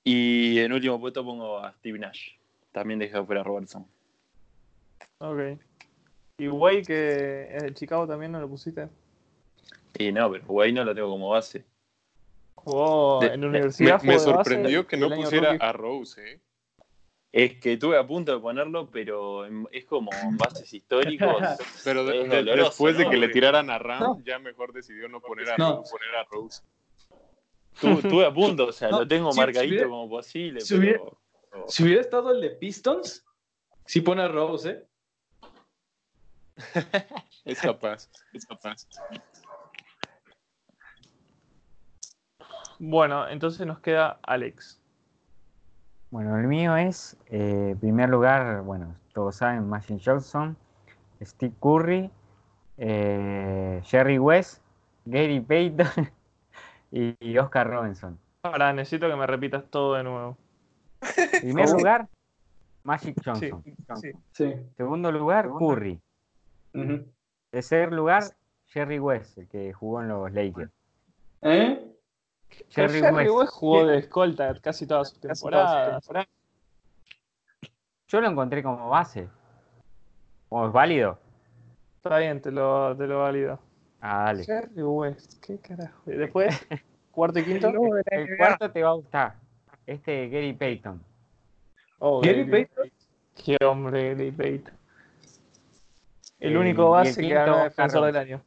Y 0.04 0.59
en 0.61 0.72
último 0.72 0.98
puesto 0.98 1.22
pongo 1.22 1.59
a 1.59 1.72
Steve 1.74 1.98
Nash, 1.98 2.30
también 2.72 2.98
dejé 2.98 3.22
fuera 3.24 3.42
a 3.42 3.44
Robertson. 3.44 3.86
Ok. 5.20 5.58
¿Y 6.38 6.48
Way, 6.48 6.82
que 6.82 7.48
es 7.52 7.62
de 7.64 7.74
Chicago, 7.74 8.06
también 8.06 8.30
no 8.32 8.40
lo 8.40 8.48
pusiste? 8.48 8.88
Y 9.98 10.12
no, 10.12 10.30
pero 10.30 10.44
Way 10.46 10.72
no 10.72 10.84
lo 10.84 10.94
tengo 10.94 11.08
como 11.10 11.30
base. 11.30 11.64
Jugó 12.54 13.20
De- 13.20 13.28
en 13.28 13.40
me- 13.40 13.46
la 13.46 13.50
universidad. 13.50 14.00
Me, 14.02 14.08
me 14.08 14.14
base 14.14 14.24
sorprendió 14.26 14.86
que 14.86 14.96
no 14.96 15.10
pusiera 15.10 15.52
rookie- 15.54 15.62
a 15.64 15.72
Rose, 15.72 16.32
¿eh? 16.34 16.40
Es 17.32 17.58
que 17.58 17.74
estuve 17.74 17.98
a 17.98 18.06
punto 18.06 18.32
de 18.32 18.38
ponerlo, 18.40 18.88
pero 18.90 19.44
es 19.70 19.84
como 19.84 20.10
en 20.22 20.36
bases 20.38 20.72
históricos. 20.72 21.28
Pero 21.84 22.04
de- 22.04 22.22
Es 22.22 22.30
de- 22.30 22.36
doloroso, 22.38 22.68
después 22.70 22.96
de 22.98 23.10
que 23.10 23.16
le 23.18 23.28
tiraran 23.28 23.68
a 23.70 23.78
Ram, 23.78 24.00
No. 24.00 24.22
ya 24.24 24.38
mejor 24.38 24.72
decidió 24.72 25.08
no 25.08 25.20
poner 25.20 25.50
a, 25.50 25.56
No. 25.58 25.76
Rose, 25.78 25.90
poner 25.90 26.14
a 26.16 26.24
Rose. 26.24 26.62
Estuve, 27.74 27.92
estuve 28.00 28.26
a 28.26 28.32
punto, 28.32 28.66
o 28.68 28.72
sea, 28.72 28.88
No, 28.90 29.00
lo 29.00 29.08
tengo 29.08 29.30
si- 29.30 29.34
si 29.36 29.40
marcadito 29.40 29.72
hubiera- 29.74 29.88
como 29.88 30.08
posible, 30.08 30.60
si 30.62 30.74
hubiera- 30.76 30.98
pero. 31.50 31.68
Si 31.68 31.82
hubiera 31.82 32.00
estado 32.00 32.30
el 32.32 32.40
de 32.40 32.50
Pistons, 32.50 33.24
sí 33.84 34.00
pone 34.00 34.22
a 34.22 34.28
Rose, 34.28 34.70
¿eh? 34.70 34.84
Es 37.44 37.61
capaz, 37.61 38.11
es 38.32 38.44
capaz. 38.44 38.86
Bueno, 42.78 43.28
entonces 43.28 43.66
nos 43.66 43.80
queda 43.80 44.18
Alex. 44.22 44.80
Bueno, 46.11 46.38
el 46.38 46.46
mío 46.46 46.76
es, 46.76 47.16
eh, 47.26 47.70
en 47.72 47.78
primer 47.78 48.09
lugar, 48.09 48.62
bueno, 48.62 48.94
todos 49.12 49.36
saben, 49.36 49.68
Magic 49.68 50.00
Johnson, 50.04 50.56
Steve 51.22 51.54
Curry, 51.61 52.11
eh, 52.76 53.80
Jerry 53.84 54.18
West, 54.18 54.62
Gary 55.04 55.40
Payton 55.40 55.86
y, 56.92 57.16
y 57.20 57.38
Oscar 57.38 57.68
Robinson. 57.68 58.18
Ahora 58.42 58.72
necesito 58.72 59.09
que 59.09 59.16
me 59.16 59.26
repitas 59.26 59.64
todo 59.70 59.94
de 59.94 60.04
nuevo. 60.04 60.36
En 61.16 61.40
primer 61.40 61.68
lugar, 61.70 62.09
Magic 62.84 63.20
Johnson. 63.24 63.62
sí. 64.00 64.12
Sí. 64.32 64.54
Segundo 64.76 65.11
lugar, 65.12 65.48
Curry. 65.59 66.00
Tercer 67.50 67.92
lugar, 67.92 68.24
Jerry 68.66 68.98
West, 68.98 69.38
el 69.38 69.48
que 69.48 69.72
jugó 69.72 70.02
en 70.02 70.08
los 70.08 70.32
Lakers. 70.32 70.70
¿Eh? 71.42 71.84
Jerry, 72.70 73.00
Jerry 73.00 73.28
West. 73.28 73.30
West 73.30 73.52
jugó 73.52 73.86
de 73.86 73.98
escolta 73.98 74.54
casi 74.60 74.86
todas 74.86 75.10
sus 75.10 75.20
temporadas. 75.20 76.08
Yo 78.08 78.20
lo 78.20 78.28
encontré 78.28 78.62
como 78.62 78.88
base. 78.88 79.28
¿Como 80.48 80.66
es 80.66 80.72
válido? 80.72 81.18
Está 81.96 82.18
bien, 82.18 82.40
te 82.40 82.50
lo, 82.50 82.96
te 82.96 83.06
lo 83.06 83.20
valido. 83.20 83.58
Ah, 84.00 84.24
dale. 84.26 84.44
Jerry 84.44 84.82
West, 84.82 85.44
qué 85.44 85.58
carajo. 85.58 86.10
Y 86.10 86.12
después, 86.12 86.66
cuarto 87.10 87.38
y 87.40 87.44
quinto. 87.44 87.68
El 88.10 88.36
cuarto 88.36 88.70
te 88.70 88.82
va 88.82 88.90
a 88.90 88.94
gustar. 88.94 89.34
Este 89.86 90.28
Gary 90.28 90.52
Payton. 90.52 91.02
Oh, 91.98 92.20
Gary 92.20 92.44
Payton. 92.44 92.90
Qué 93.34 93.56
hombre, 93.64 94.14
Gary 94.14 94.30
Payton. 94.30 94.77
El 96.41 96.55
Eh, 96.55 96.59
único 96.59 96.82
y 96.82 96.84
el 96.84 96.91
base 96.91 97.20
que 97.20 97.28
ganó 97.28 97.64
defensor 97.64 98.07
del 98.07 98.16
año. 98.16 98.45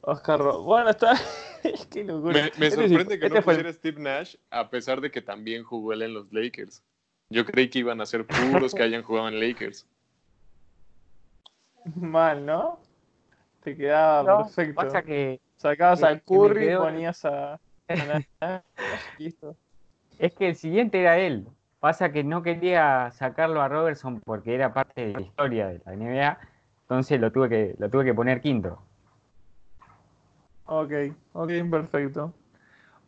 Oscar 0.00 0.40
Ro- 0.40 0.62
Bueno, 0.62 0.90
está. 0.90 1.14
Qué 1.90 2.02
locura. 2.04 2.34
Me, 2.34 2.42
me 2.58 2.66
Este 2.66 2.88
sorprende 2.88 3.18
que 3.18 3.26
este 3.26 3.28
no 3.28 3.36
el- 3.38 3.44
pusiera 3.44 3.72
Steve 3.72 4.00
Nash, 4.00 4.36
a 4.50 4.68
pesar 4.68 5.00
de 5.00 5.10
que 5.10 5.22
también 5.22 5.62
jugó 5.62 5.92
él 5.92 6.02
en 6.02 6.14
los 6.14 6.32
Lakers. 6.32 6.82
Yo 7.30 7.46
creí 7.46 7.70
que 7.70 7.78
iban 7.78 8.00
a 8.00 8.06
ser 8.06 8.26
puros 8.26 8.74
que 8.74 8.82
hayan 8.82 9.02
jugado 9.02 9.28
en 9.28 9.38
Lakers. 9.40 9.86
mal, 11.96 12.44
¿no? 12.44 12.80
Te 13.62 13.76
quedaba 13.76 14.22
No, 14.24 14.42
perfecto. 14.44 14.74
Pasa 14.74 15.02
que 15.02 15.40
Sacabas 15.56 16.00
que- 16.00 16.06
a 16.06 16.18
Curry, 16.20 16.66
quedó- 16.66 16.82
ponías 16.82 17.24
a. 17.24 17.60
a- 18.40 18.62
Listo. 19.18 19.56
es 20.18 20.34
que 20.34 20.48
el 20.48 20.56
siguiente 20.56 21.00
era 21.00 21.18
él. 21.18 21.46
Pasa 21.82 22.12
que 22.12 22.22
no 22.22 22.44
quería 22.44 23.10
sacarlo 23.10 23.60
a 23.60 23.66
Robertson 23.66 24.20
porque 24.20 24.54
era 24.54 24.72
parte 24.72 25.04
de 25.08 25.12
la 25.14 25.20
historia 25.20 25.66
de 25.66 25.82
la 25.84 25.94
NBA. 25.94 26.38
Entonces 26.82 27.20
lo 27.20 27.32
tuve 27.32 27.48
que, 27.48 27.74
lo 27.76 27.90
tuve 27.90 28.04
que 28.04 28.14
poner 28.14 28.40
quinto. 28.40 28.80
Ok, 30.66 30.92
ok, 31.32 31.50
perfecto. 31.68 32.32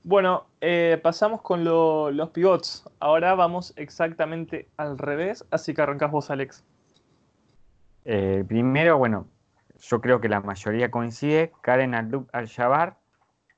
Bueno, 0.03 0.47
eh, 0.61 0.99
pasamos 1.01 1.41
con 1.41 1.63
lo- 1.63 2.11
los 2.11 2.31
pivots. 2.31 2.85
Ahora 2.99 3.37
vamos 3.37 3.75
exactamente 3.77 4.69
al 4.77 4.99
revés, 4.99 5.47
así 5.53 5.73
que 5.73 5.81
arrancás 5.81 6.11
vos, 6.11 6.29
Alex. 6.33 6.65
Eh, 8.05 8.45
primero, 8.49 8.99
bueno, 8.99 9.29
yo 9.79 10.01
creo 10.01 10.21
que 10.21 10.29
la 10.29 10.41
mayoría 10.41 10.91
coincide. 10.91 11.53
Karen 11.63 11.95
Al-Jabbar. 11.95 12.97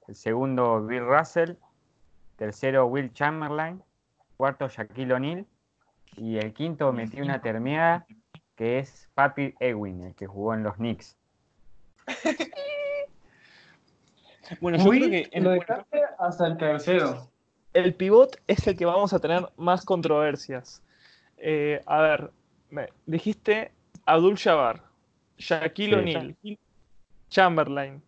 El 0.08 0.14
segundo, 0.14 0.84
Bill 0.84 1.06
Russell. 1.06 1.52
Tercero, 2.36 2.84
Will 2.84 3.14
Chamberlain. 3.14 3.82
Cuarto, 4.36 4.68
Shaquille 4.68 5.12
O'Neal. 5.14 5.46
Y 6.16 6.38
el 6.38 6.52
quinto, 6.54 6.92
metí 6.92 7.20
una 7.20 7.40
termiada, 7.42 8.06
que 8.56 8.78
es 8.78 9.08
Patrick 9.14 9.56
Ewing, 9.60 10.02
el 10.04 10.14
que 10.14 10.26
jugó 10.26 10.54
en 10.54 10.62
los 10.62 10.74
Knicks. 10.76 11.16
Bueno, 14.60 14.78
yo 14.78 14.88
Uy, 14.90 14.98
creo 15.00 15.10
que 15.10 15.28
en- 15.32 15.42
lo 15.42 15.50
dejaste 15.50 16.02
hasta 16.20 16.46
el 16.46 16.56
tercero. 16.56 17.28
el 17.72 17.94
pivot 17.94 18.40
es 18.46 18.64
el 18.68 18.76
que 18.76 18.84
vamos 18.86 19.12
a 19.12 19.18
tener 19.18 19.48
más 19.56 19.84
controversias. 19.84 20.84
Eh, 21.38 21.80
a 21.86 22.00
ver, 22.00 22.30
me- 22.70 22.88
dijiste 23.06 23.72
Abdul 24.04 24.38
Jabbar, 24.38 24.82
Shaquille 25.36 25.94
Sí. 25.94 26.16
O'Neal, 26.16 26.36
Chamberlain. 27.28 28.00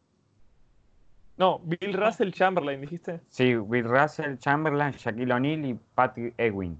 No, 1.39 1.61
Bill 1.61 1.93
Russell 1.95 2.33
Chamberlain, 2.33 2.81
dijiste. 2.81 3.21
Sí, 3.29 3.55
Bill 3.55 3.85
Russell, 3.85 4.39
Chamberlain, 4.39 4.93
Shaquille 4.93 5.33
O'Neal 5.33 5.65
y 5.67 5.75
Patrick 5.95 6.35
Ewing. 6.37 6.77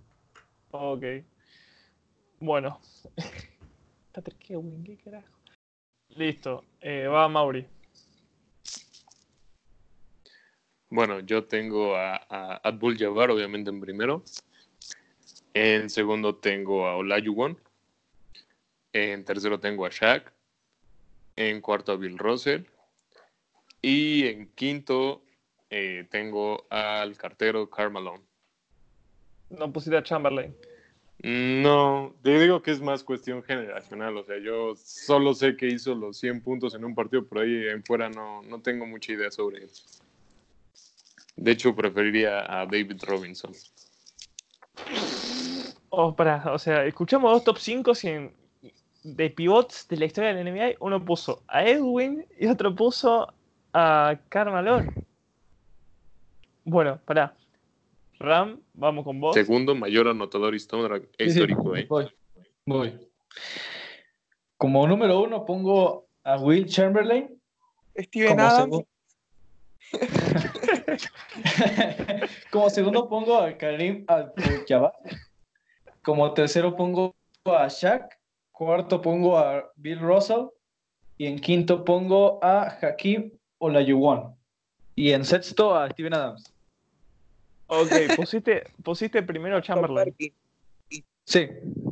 Ok. 0.73 1.05
Bueno. 2.41 2.81
Patrick 4.13 4.51
Ewing, 4.51 4.83
¿qué 4.83 4.97
carajo? 4.97 5.29
Listo, 6.09 6.65
eh, 6.81 7.07
va 7.07 7.29
Mauri. 7.29 7.69
Bueno, 10.91 11.21
yo 11.21 11.45
tengo 11.45 11.95
a, 11.95 12.17
a 12.29 12.57
Abdul 12.65 12.99
Jabbar, 12.99 13.31
obviamente, 13.31 13.71
en 13.71 13.81
primero. 13.81 14.25
En 15.55 15.89
segundo 15.89 16.35
tengo 16.35 16.89
a 16.89 16.97
Olajuwon. 16.97 17.57
En 18.93 19.25
tercero 19.25 19.61
tengo 19.61 19.87
a 19.87 19.91
Shaq. 19.91 20.33
En 21.37 21.61
cuarto 21.61 21.93
a 21.93 21.97
Bill 21.97 22.19
Russell. 22.19 22.65
Y 23.81 24.27
en 24.27 24.49
quinto 24.55 25.23
eh, 25.71 26.07
tengo 26.11 26.67
al 26.71 27.17
cartero 27.17 27.69
Karl 27.69 27.93
Malone. 27.93 28.25
No 29.51 29.73
pusiste 29.73 29.97
a 29.97 30.03
Chamberlain. 30.03 30.55
No, 31.21 32.15
te 32.23 32.39
digo 32.39 32.63
que 32.63 32.71
es 32.71 32.81
más 32.81 33.03
cuestión 33.03 33.43
generacional. 33.43 34.17
O 34.17 34.25
sea, 34.25 34.39
yo 34.39 34.75
solo 34.77 35.35
sé 35.35 35.57
que 35.57 35.67
hizo 35.67 35.95
los 35.95 36.17
100 36.19 36.43
puntos 36.43 36.75
en 36.75 36.85
un 36.85 36.95
partido, 36.95 37.27
pero 37.27 37.41
ahí 37.41 37.69
en 37.69 37.83
fuera 37.83 38.09
no, 38.09 38.43
no 38.43 38.61
tengo 38.61 38.87
mucha 38.87 39.13
idea 39.13 39.31
sobre 39.31 39.65
él. 39.65 39.71
De 41.37 41.53
hecho, 41.53 41.75
preferiría 41.75 42.41
a 42.41 42.67
David 42.67 43.03
Robinson. 43.07 43.53
Oh, 45.91 46.15
pará, 46.15 46.45
o 46.53 46.59
sea, 46.59 46.85
escuchamos 46.85 47.33
dos 47.33 47.45
top 47.45 47.59
5 47.59 47.93
de 49.05 49.31
pivots 49.31 49.89
de 49.89 49.97
la 49.97 50.05
historia 50.05 50.35
de 50.35 50.45
la 50.45 50.51
NBA. 50.51 50.77
Uno 50.81 51.05
puso 51.05 51.43
a 51.49 51.65
Edwin 51.65 52.27
y 52.39 52.47
otro 52.47 52.75
puso 52.75 53.33
a 53.79 54.19
Carmalón. 54.29 54.93
Bueno, 56.65 56.99
pará. 57.05 57.35
Ram, 58.19 58.61
vamos 58.75 59.05
con 59.05 59.21
vos. 59.21 59.35
Segundo 59.35 59.75
mayor 59.77 60.09
anotador 60.09 60.55
histórico, 60.55 61.07
histórico 61.19 61.77
¿eh? 61.77 61.87
Voy. 61.89 62.09
Voy. 62.67 63.09
Como 64.57 64.87
número 64.89 65.21
uno 65.21 65.45
pongo 65.47 66.09
a 66.25 66.37
Will 66.37 66.67
Chamberlain. 66.67 67.41
Steven 67.97 68.31
Como, 68.37 68.43
Adams. 68.43 68.75
segu- 68.75 68.87
Como 72.51 72.71
segundo 72.71 73.09
pongo 73.09 73.39
a 73.39 73.57
Karim 73.57 74.05
Abdul-Jabbar. 74.09 74.93
Como 76.03 76.35
tercero 76.35 76.75
pongo 76.77 77.15
a 77.45 77.69
Shaq. 77.69 78.19
Cuarto 78.51 79.01
pongo 79.01 79.39
a 79.39 79.71
Bill 79.77 80.01
Russell. 80.01 80.47
Y 81.17 81.27
en 81.27 81.39
quinto 81.39 81.85
pongo 81.85 82.41
a 82.43 82.77
Hakim 82.83 83.31
Olajuwon. 83.59 84.35
Y 84.95 85.13
en 85.13 85.25
sexto 85.25 85.75
a 85.75 85.89
Steven 85.91 86.15
Adams. 86.15 86.53
Ok, 87.69 87.93
pusiste, 88.17 88.65
pusiste 88.83 89.23
primero 89.23 89.61
Chamberlain. 89.61 90.15
Sí, 91.25 91.49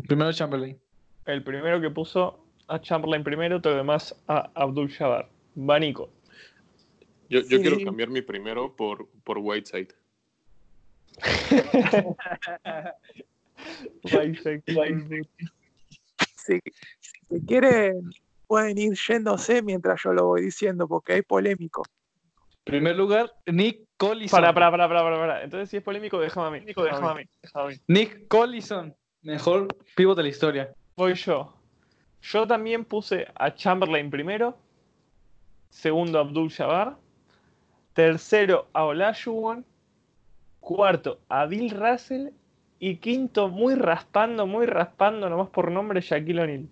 primero 0.09 0.33
Chamberlain. 0.33 0.79
El 1.27 1.43
primero 1.45 1.81
que 1.81 1.91
puso 1.91 2.45
a 2.69 2.81
Chamberlain 2.81 3.23
primero, 3.23 3.61
todo 3.61 3.75
lo 3.75 3.79
demás 3.79 4.15
a 4.27 4.51
Abdul 4.55 4.91
Jabbar. 4.91 5.29
Va 5.59 5.79
Nico. 5.79 6.11
Yo, 7.29 7.41
yo 7.41 7.57
Sí. 7.59 7.61
quiero 7.61 7.79
cambiar 7.85 8.09
mi 8.09 8.23
primero 8.23 8.75
por, 8.75 9.09
por 9.25 9.39
Whiteside. 9.39 9.89
Si, 16.47 16.61
si 16.61 16.61
se 17.29 17.45
quieren 17.47 18.11
pueden 18.47 18.79
ir 18.79 18.95
yéndose 18.95 19.63
mientras 19.63 20.03
yo 20.03 20.13
lo 20.13 20.27
voy 20.27 20.43
diciendo, 20.43 20.89
porque 20.89 21.19
es 21.19 21.25
polémico. 21.25 21.85
Primer 22.65 22.97
lugar, 22.97 23.33
Nick 23.47 23.87
Collison. 23.97 24.37
Para, 24.41 24.53
para, 24.53 24.71
para, 24.71 24.89
para, 24.89 25.03
para, 25.03 25.17
para. 25.19 25.43
Entonces, 25.45 25.71
si 25.71 25.77
es 25.77 25.83
polémico, 25.83 26.19
déjame 26.19 26.47
a 26.47 26.51
mí. 26.51 26.67
Déjame 26.67 26.89
a 26.91 27.15
mí. 27.15 27.23
déjame 27.43 27.65
a 27.65 27.69
mí. 27.69 27.77
Nick 27.87 28.27
Collison, 28.27 28.95
mejor 29.23 29.69
pivot 29.95 30.17
de 30.17 30.25
la 30.25 30.29
historia. 30.29 30.75
Voy 30.97 31.15
yo. 31.15 31.55
Yo 32.23 32.47
también 32.47 32.85
puse 32.85 33.29
a 33.37 33.55
Chamberlain 33.55 34.11
primero. 34.11 34.59
Segundo, 35.71 36.19
Abdul 36.19 36.51
Jabbar. 36.51 36.97
Tercero, 37.93 38.67
a 38.73 38.85
Olajuwon. 38.85 39.65
Cuarto, 40.59 41.21
a 41.29 41.47
Bill 41.47 41.71
Russell. 41.71 42.31
Y 42.81 42.97
quinto, 42.97 43.49
muy 43.49 43.77
raspando, 43.77 44.47
muy 44.47 44.67
raspando, 44.67 45.31
nomás 45.31 45.51
por 45.51 45.71
nombre, 45.71 46.01
Shaquille 46.01 46.43
O'Neal. 46.43 46.69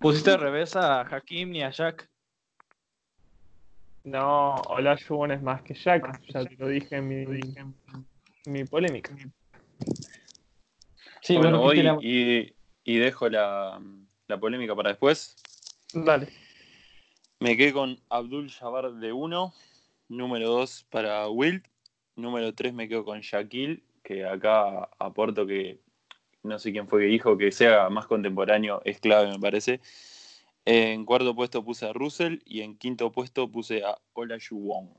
Pusiste 0.00 0.36
revés 0.36 0.76
a 0.76 1.02
Hakim 1.02 1.54
y 1.54 1.62
a 1.62 1.70
Shaq. 1.70 2.08
No, 4.04 4.54
Olajuwon 4.54 5.30
es 5.30 5.42
más 5.42 5.62
que 5.62 5.74
Shaq. 5.74 6.26
Ya 6.28 6.44
te 6.44 6.56
lo 6.56 6.68
dije 6.68 6.96
en 6.96 7.08
mi, 7.08 7.26
mi 8.46 8.64
polémica. 8.64 9.14
Sí, 11.20 11.36
bueno, 11.36 11.70
¿qué 11.70 11.90
voy 11.92 11.98
y, 12.02 12.54
y 12.84 12.98
dejo 12.98 13.28
la, 13.28 13.78
la 14.26 14.40
polémica 14.40 14.74
para 14.74 14.90
después. 14.90 15.36
Dale. 15.92 16.28
Me 17.40 17.56
quedé 17.56 17.72
con 17.72 17.98
Abdul 18.08 18.50
Jabbar 18.50 18.92
de 18.94 19.12
1, 19.12 19.52
número 20.08 20.48
2 20.48 20.86
para 20.88 21.28
Wilt, 21.28 21.66
número 22.16 22.54
3 22.54 22.72
me 22.72 22.88
quedo 22.88 23.04
con 23.04 23.20
Shaquille, 23.20 23.82
que 24.02 24.24
acá 24.24 24.88
aporto 24.98 25.46
que 25.46 25.80
no 26.42 26.58
sé 26.58 26.72
quién 26.72 26.88
fue 26.88 27.02
que 27.02 27.06
dijo 27.06 27.36
que 27.36 27.52
sea 27.52 27.88
más 27.90 28.06
contemporáneo 28.06 28.80
es 28.84 29.00
clave, 29.00 29.30
me 29.30 29.38
parece. 29.38 29.80
En 30.64 31.04
cuarto 31.04 31.34
puesto 31.34 31.64
puse 31.64 31.86
a 31.86 31.92
Russell 31.92 32.38
y 32.44 32.60
en 32.60 32.76
quinto 32.76 33.10
puesto 33.12 33.48
puse 33.50 33.84
a 33.84 33.98
Olajuwon. 34.12 34.90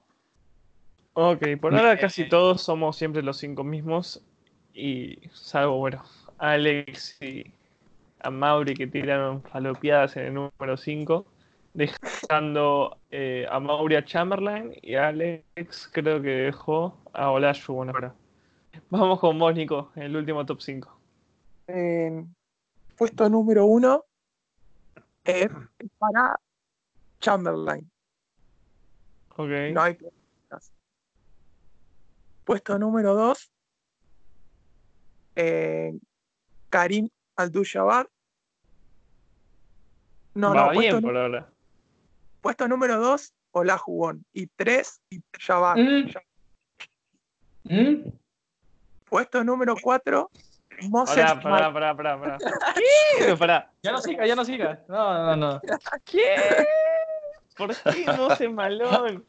Ok, 1.14 1.46
por 1.60 1.76
ahora 1.76 1.98
casi 2.00 2.28
todos 2.28 2.62
somos 2.62 2.98
siempre 2.98 3.22
los 3.22 3.38
cinco 3.38 3.64
mismos. 3.64 4.24
Y 4.74 5.20
salvo, 5.34 5.78
bueno, 5.78 6.04
Alex 6.38 7.22
y 7.22 7.46
a 8.20 8.30
Mauri 8.30 8.74
que 8.74 8.88
tiraron 8.88 9.42
falopiadas 9.44 10.16
en 10.18 10.26
el 10.26 10.34
número 10.34 10.78
5. 10.78 11.26
Dejando 11.74 12.98
eh, 13.12 13.46
a 13.50 13.60
Mauri 13.60 13.96
a 13.96 14.04
Chamberlain 14.04 14.74
y 14.82 14.96
a 14.96 15.08
Alex 15.08 15.89
creo 15.92 16.22
que 16.22 16.30
dejó 16.30 16.98
a 17.14 17.32
Olajuwon 17.32 17.89
ahora. 17.89 18.14
Vamos 18.89 19.20
con 19.20 19.38
vos, 19.39 19.54
Nico, 19.54 19.92
el 19.96 20.16
último 20.16 20.46
top 20.46 20.62
5. 20.62 21.01
En 21.68 22.36
puesto 22.97 23.30
número 23.30 23.66
uno 23.66 24.05
es 25.24 25.49
para 25.97 26.39
Chamberlain. 27.20 27.89
Ok. 29.38 29.49
No 29.74 29.82
hay 29.82 29.93
preguntas. 29.95 30.72
Puesto 32.43 32.78
número 32.78 33.14
2, 33.16 33.51
Karim 36.70 37.09
Abdul-Jabbar. 37.36 38.09
No, 40.34 40.49
Va 40.49 40.55
no, 40.55 40.66
puesto, 40.74 40.80
bien 40.80 40.95
nu- 40.95 41.01
por 41.01 41.18
ahora. 41.18 41.49
puesto 42.41 42.68
número 42.68 42.99
2, 42.99 43.34
Olajuwon. 43.51 44.26
Y 44.34 44.47
3, 44.47 45.01
Jabbar. 45.39 45.78
Mm. 45.78 46.09
¿Mm? 47.64 48.12
Puesto 49.05 49.43
número 49.43 49.76
4, 49.82 50.30
Moses 50.89 51.15
Pará, 51.15 51.71
pará, 51.71 51.95
pará, 51.95 52.19
pará. 52.19 52.38
¿Qué? 53.17 53.36
Pará. 53.36 53.71
Ya 53.84 53.91
no 53.91 54.01
siga, 54.01 54.25
ya 54.25 54.36
no 54.36 54.45
siga. 54.45 54.84
No, 54.88 55.36
no, 55.36 55.36
no. 55.36 55.61
¿Qué? 56.05 56.36
¿Por 57.55 57.75
qué 57.75 58.05
no 58.05 58.36
se 58.36 58.49
malón? 58.49 59.25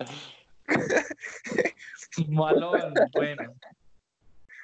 Malón, 2.29 2.95
bueno. 3.13 3.55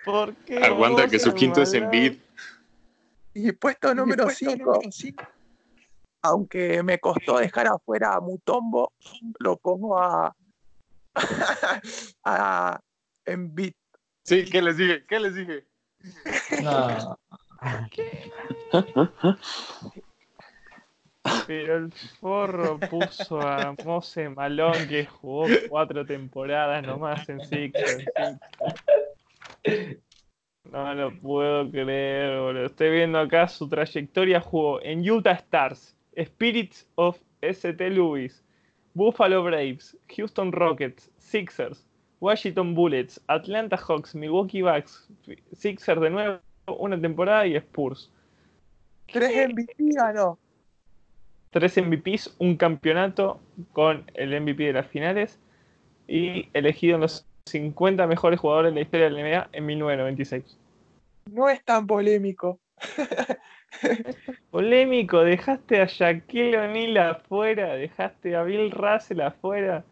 ¿Por 0.05 0.35
qué? 0.37 0.65
Aguanta 0.65 1.09
que 1.09 1.19
su 1.19 1.35
quinto 1.35 1.63
es 1.63 1.73
Malone? 1.73 1.85
Embiid. 1.85 2.21
Y 3.35 3.53
puesto 3.53 3.95
número 3.95 4.31
5, 4.31 4.81
aunque 6.23 6.83
me 6.83 6.99
costó 6.99 7.39
dejar 7.39 7.69
afuera 7.69 8.15
a 8.15 8.21
Mutombo, 8.21 8.93
lo 9.39 9.57
pongo 9.57 9.99
a, 9.99 10.35
a 12.25 12.81
Embiid. 13.25 13.75
Sí, 14.25 14.45
¿qué 14.45 14.63
les 14.63 14.77
dije? 14.77 15.05
¿Qué 15.07 15.21
les 15.21 15.35
dije? 15.35 15.67
Pero 21.47 21.77
el 21.77 21.93
forro 22.21 22.79
puso 22.79 23.41
a 23.41 23.75
Mose 23.85 24.29
Malón 24.31 24.89
que 24.89 25.07
jugó 25.07 25.47
cuatro 25.69 26.07
temporadas 26.07 26.87
nomás 26.87 27.29
en 27.29 27.45
Sixers. 27.45 28.05
No 30.71 30.95
lo 30.95 31.19
puedo 31.21 31.71
creer, 31.71 32.41
boludo. 32.41 32.67
Estoy 32.67 32.91
viendo 32.91 33.19
acá 33.19 33.49
su 33.49 33.69
trayectoria. 33.69 34.41
Jugó 34.41 34.81
en 34.83 35.09
Utah 35.09 35.33
Stars, 35.33 35.97
Spirits 36.17 36.87
of 36.95 37.19
St. 37.41 37.91
Louis, 37.91 38.45
Buffalo 38.95 39.43
Braves, 39.43 39.97
Houston 40.17 40.53
Rockets, 40.53 41.11
Sixers, 41.19 41.88
Washington 42.21 42.75
Bullets, 42.75 43.21
Atlanta 43.29 43.77
Hawks, 43.77 44.15
Milwaukee 44.15 44.63
Bucks, 44.63 45.09
Sixers 45.53 46.01
de 46.01 46.11
nuevo, 46.11 46.41
una 46.67 47.01
temporada 47.01 47.47
y 47.47 47.57
Spurs. 47.57 48.11
Tres 49.07 49.49
MVP 49.49 49.75
ganó. 49.79 50.39
tres 51.51 51.77
MVPs, 51.79 52.37
un 52.39 52.57
campeonato 52.57 53.41
con 53.73 54.11
el 54.15 54.41
MVP 54.41 54.65
de 54.65 54.73
las 54.75 54.87
finales 54.87 55.39
y 56.07 56.49
elegido 56.53 56.97
en 56.97 57.03
los 57.03 57.27
50 57.47 58.07
mejores 58.07 58.39
jugadores 58.39 58.73
de 58.73 58.75
la 58.77 58.83
historia 58.83 59.09
de 59.09 59.13
la 59.13 59.23
NBA 59.23 59.49
en 59.53 59.67
1996. 59.67 60.59
No 61.33 61.49
es 61.49 61.65
tan 61.65 61.87
polémico. 61.87 62.59
Polémico, 64.51 65.21
dejaste 65.21 65.81
a 65.81 65.87
Shaquille 65.87 66.59
O'Neal 66.59 66.97
afuera, 66.99 67.75
dejaste 67.75 68.35
a 68.35 68.43
Bill 68.43 68.71
Russell 68.71 69.21
afuera, 69.21 69.85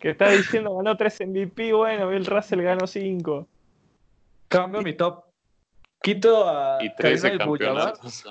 que 0.00 0.10
está 0.10 0.30
diciendo 0.30 0.74
ganó 0.76 0.96
3 0.96 1.20
MVP, 1.28 1.72
bueno, 1.74 2.08
Bill 2.08 2.26
Russell 2.26 2.62
ganó 2.62 2.86
5. 2.86 3.46
Cambio 4.48 4.82
mi 4.82 4.94
top. 4.94 5.24
Quito 6.02 6.48
a 6.48 6.78
Y 6.82 6.88
Karim 6.96 7.20
13 7.20 7.26
Abdul-Jabbar. 7.28 7.92
campeonatos. 7.98 8.24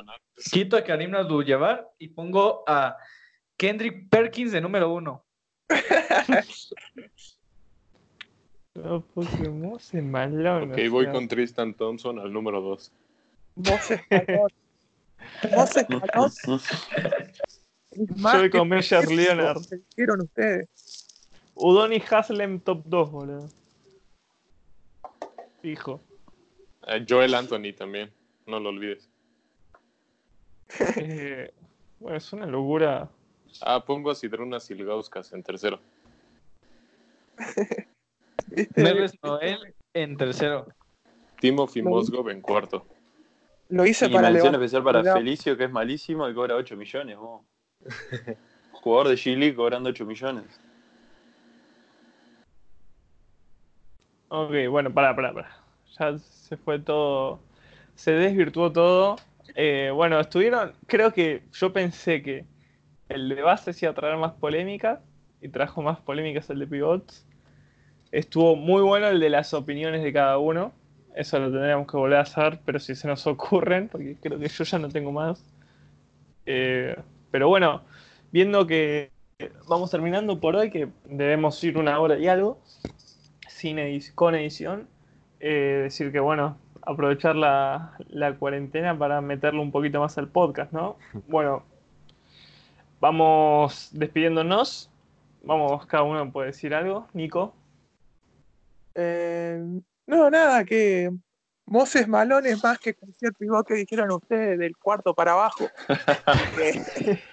Quito 0.52 0.76
a 0.76 0.84
Karim 0.84 1.14
Abdul-Jabbar 1.16 1.88
y 2.00 2.08
pongo 2.10 2.64
a 2.68 2.98
Kendrick 3.58 4.10
Perkins 4.10 4.52
de 4.52 4.62
número 4.62 4.92
uno. 4.92 5.24
No, 8.76 9.02
Pokémon 9.02 9.80
se 9.80 10.02
malón. 10.02 10.72
Ok, 10.72 10.78
o 10.88 10.92
voy 10.92 11.06
sea. 11.06 11.14
con 11.14 11.28
Tristan 11.28 11.74
Thompson 11.74 12.20
al 12.20 12.32
número 12.32 12.62
2. 12.62 12.92
Moses 13.56 14.02
Malone. 14.10 14.54
Moses 15.56 15.86
Malone 15.90 16.28
es 16.28 16.48
Yo 17.92 18.40
voy 18.40 18.50
con 18.50 18.70
Meyer 18.70 19.04
polémico, 19.04 19.34
Leonard. 19.36 19.62
que 19.96 20.66
ustedes. 21.60 21.72
Udoni 21.72 22.04
Haslem 22.10 22.60
top 22.60 22.84
2, 22.86 23.12
boludo. 23.12 23.50
Fijo. 25.62 26.02
Eh, 26.88 27.06
Joel 27.08 27.34
Anthony 27.36 27.74
también, 27.76 28.12
no 28.46 28.60
lo 28.60 28.70
olvides. 28.70 29.10
Eh, 30.98 31.52
bueno, 32.00 32.18
es 32.18 32.32
una 32.32 32.46
locura. 32.46 33.10
Ah, 33.62 33.84
pongo 33.84 34.12
a 34.12 34.16
Sidruna 34.16 34.60
Silgauskas 34.60 35.34
en 35.34 35.42
tercero. 35.42 35.80
¿Viste? 38.48 38.82
Nerles 38.84 39.14
Noel 39.24 39.74
en 39.94 40.16
tercero. 40.16 40.68
Timothy 41.40 41.82
No. 41.82 41.90
Mozgov 41.90 42.30
en 42.30 42.42
cuarto. 42.42 42.86
Lo 43.70 43.86
hice 43.86 44.08
Y 44.08 44.14
para 44.14 44.30
mención 44.30 44.54
especial 44.56 44.84
para. 44.84 45.02
Felicio, 45.14 45.58
que 45.58 45.64
es 45.66 45.72
malísimo 45.72 46.30
y 46.30 46.34
cobra 46.34 46.56
8 46.56 46.76
millones. 46.76 47.18
vos. 47.18 47.42
Jugador 48.72 49.10
de 49.10 49.16
G-League 49.16 49.56
cobrando 49.56 49.90
8 49.90 50.06
millones. 50.06 50.62
Ok, 54.30 54.52
bueno, 54.70 54.94
pará, 54.94 55.16
pará, 55.16 55.34
pará. 55.34 55.50
Ya 56.00 56.18
se 56.20 56.56
fue 56.58 56.80
todo. 56.80 57.40
Se 57.96 58.12
desvirtuó 58.12 58.72
todo. 58.72 59.16
Eh, 59.56 59.92
bueno, 59.94 60.20
estuvieron. 60.20 60.74
Creo 60.88 61.12
que 61.12 61.42
yo 61.52 61.74
pensé 61.74 62.22
que 62.22 62.46
el 63.10 63.30
de 63.30 63.42
base 63.42 63.74
se 63.74 63.86
iba 63.86 63.92
a 63.92 63.96
traer 63.96 64.18
más 64.18 64.34
polémicas. 64.34 65.00
Y 65.42 65.50
trajo 65.50 65.82
más 65.82 66.00
polémicas 66.00 66.50
el 66.50 66.60
de 66.60 66.68
pivots. 66.68 67.26
Estuvo 68.12 68.56
muy 68.56 68.82
bueno 68.82 69.08
el 69.08 69.20
de 69.20 69.30
las 69.30 69.54
opiniones 69.54 70.04
de 70.04 70.14
cada 70.14 70.38
uno. 70.38 70.74
Eso 71.16 71.40
lo 71.40 71.52
tendríamos 71.52 71.88
que 71.88 71.98
volver 71.98 72.20
a 72.20 72.22
hacer, 72.22 72.60
pero 72.66 72.80
si 72.80 72.96
se 72.96 73.08
nos 73.08 73.26
ocurren, 73.28 73.88
porque 73.90 74.16
creo 74.22 74.40
que 74.40 74.48
yo 74.48 74.64
ya 74.64 74.80
no 74.80 74.90
tengo 74.90 75.12
más. 75.12 75.44
Eh, 76.46 76.96
pero 77.32 77.48
bueno, 77.48 77.82
viendo 78.32 78.68
que 78.68 79.12
vamos 79.68 79.92
terminando 79.92 80.40
por 80.40 80.56
hoy, 80.56 80.70
que 80.70 80.90
debemos 81.06 81.64
ir 81.64 81.78
una 81.78 82.00
hora 82.00 82.18
y 82.20 82.28
algo, 82.28 82.60
sin 83.60 83.78
con 84.16 84.36
edición, 84.36 84.88
eh, 85.42 85.82
decir 85.84 86.12
que 86.14 86.22
bueno, 86.22 86.58
aprovechar 86.82 87.36
la, 87.36 87.94
la 88.08 88.34
cuarentena 88.36 88.98
para 88.98 89.20
meterle 89.20 89.60
un 89.60 89.72
poquito 89.72 90.00
más 90.00 90.18
al 90.18 90.30
podcast, 90.30 90.72
¿no? 90.72 90.98
Bueno, 91.28 91.64
vamos 93.02 93.90
despidiéndonos. 93.92 94.90
Vamos, 95.44 95.86
cada 95.88 96.04
uno 96.04 96.32
puede 96.32 96.48
decir 96.48 96.74
algo. 96.74 97.08
Nico. 97.14 97.54
Eh, 98.96 99.62
no, 100.08 100.30
nada, 100.30 100.64
que 100.64 101.12
Moses 101.66 102.08
Malone 102.08 102.50
es 102.52 102.64
más 102.64 102.80
que 102.80 102.94
cualquier 102.94 103.34
pivot 103.34 103.68
que 103.68 103.74
dijeron 103.76 104.12
ustedes 104.12 104.58
del 104.58 104.78
cuarto 104.78 105.14
para 105.14 105.34
abajo. 105.34 105.68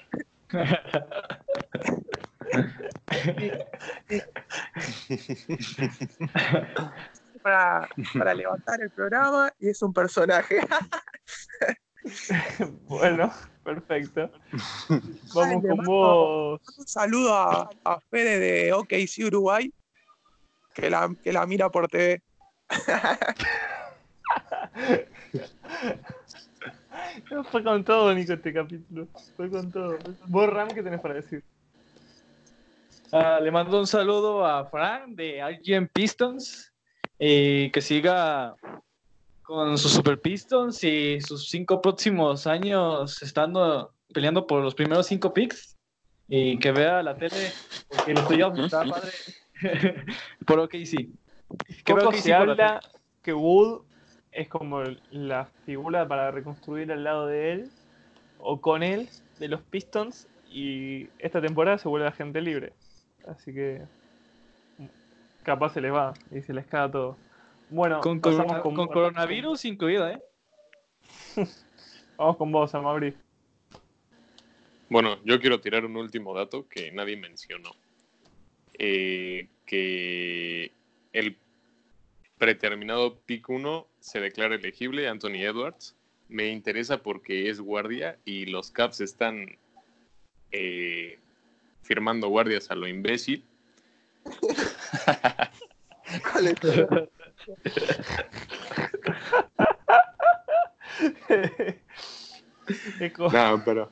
Para, 7.43 7.89
para 8.19 8.35
levantar 8.35 8.81
el 8.81 8.91
programa 8.91 9.53
y 9.61 9.69
es 9.69 9.81
un 9.83 9.93
personaje. 9.93 10.61
Bueno, 12.87 13.33
perfecto. 13.65 14.31
Vamos 15.35 15.65
con 15.65 15.85
vos. 15.85 16.61
Un 16.79 16.87
saludo 16.87 17.35
a, 17.35 17.69
a 17.85 17.99
Fede 18.11 18.39
de 18.39 18.73
OKC 18.73 19.27
Uruguay, 19.27 19.73
que 20.73 20.89
la, 20.89 21.13
que 21.23 21.33
la 21.33 21.45
mira 21.47 21.69
por 21.69 21.89
TV. 21.89 22.23
Fue 27.51 27.65
con 27.65 27.85
todo, 27.85 28.15
Nico, 28.15 28.35
este 28.35 28.53
capítulo. 28.53 29.09
Fue 29.37 29.51
con 29.51 29.71
todo. 29.71 29.99
Vos, 30.27 30.49
Ram, 30.49 30.69
¿qué 30.69 30.83
tenés 30.83 31.01
para 31.01 31.15
decir? 31.15 31.43
Ah, 33.13 33.39
le 33.41 33.51
mando 33.51 33.79
un 33.79 33.87
saludo 33.87 34.45
a 34.45 34.65
Frank 34.67 35.15
de 35.15 35.41
RGM 35.41 35.89
Pistons 35.93 36.73
y 37.19 37.71
que 37.71 37.81
siga 37.81 38.55
con 39.43 39.79
sus 39.79 39.93
Super 39.93 40.21
Pistons 40.21 40.83
y 40.83 41.21
sus 41.21 41.49
cinco 41.49 41.81
próximos 41.81 42.47
años 42.47 43.23
estando 43.23 43.93
peleando 44.13 44.47
por 44.47 44.63
los 44.63 44.75
primeros 44.75 45.07
cinco 45.07 45.33
picks 45.33 45.77
y 46.29 46.59
que 46.59 46.73
vea 46.73 47.03
la 47.03 47.17
tele 47.17 47.53
porque 47.89 48.15
los 48.15 48.25
playoffs 48.25 48.59
está 48.59 48.85
padre 48.85 49.13
por 50.47 50.59
OKC. 50.59 51.09
Que 51.85 51.95
Poco 51.95 52.13
se 52.13 52.35
habla 52.35 52.81
que 53.23 53.33
Wood 53.33 53.83
es 54.33 54.49
como 54.49 54.83
la 55.11 55.47
figura 55.65 56.09
para 56.09 56.33
reconstruir 56.33 56.91
al 56.91 57.05
lado 57.05 57.27
de 57.29 57.53
él 57.53 57.71
o 58.39 58.61
con 58.61 58.83
él 58.83 59.09
de 59.39 59.49
los 59.49 59.63
Pistons 59.63 60.27
y 60.51 61.09
esta 61.19 61.41
temporada 61.41 61.79
se 61.79 61.89
vuelve 61.89 62.09
agente 62.09 62.41
libre. 62.41 62.73
Así 63.27 63.53
que 63.53 63.83
capaz 65.43 65.75
se 65.75 65.81
les 65.81 65.93
va 65.93 66.13
y 66.31 66.43
se 66.43 66.53
les 66.53 66.67
cae 66.67 66.89
todo. 66.91 67.17
Bueno, 67.69 68.01
Con, 68.01 68.21
corona- 68.21 68.61
con 68.61 68.75
coronavirus 68.75 69.65
incluida, 69.65 70.13
¿eh? 70.13 70.23
Vamos 72.17 72.37
con 72.37 72.53
vos, 72.53 72.75
Amabri. 72.75 73.15
Bueno, 74.89 75.19
yo 75.25 75.41
quiero 75.41 75.61
tirar 75.61 75.85
un 75.85 75.97
último 75.97 76.33
dato 76.33 76.69
que 76.69 76.93
nadie 76.93 77.17
mencionó. 77.17 77.71
Eh, 78.79 79.49
que 79.65 80.71
el 81.13 81.37
preterminado 82.39 83.19
pick 83.21 83.49
1 83.49 83.87
se 83.99 84.21
declara 84.21 84.55
elegible, 84.55 85.09
Anthony 85.09 85.43
Edwards. 85.43 85.97
Me 86.29 86.49
interesa 86.51 87.03
porque 87.03 87.49
es 87.49 87.61
guardia 87.61 88.19
y 88.25 88.47
los 88.47 88.71
Caps 88.71 89.01
están 89.01 89.59
eh, 90.53 91.19
firmando 91.87 92.29
guardias 92.29 92.71
a 92.71 92.75
lo 92.75 92.87
imbécil. 92.89 93.45
Es 103.01 103.13
como- 103.13 103.31
No, 103.31 103.63
pero 103.65 103.91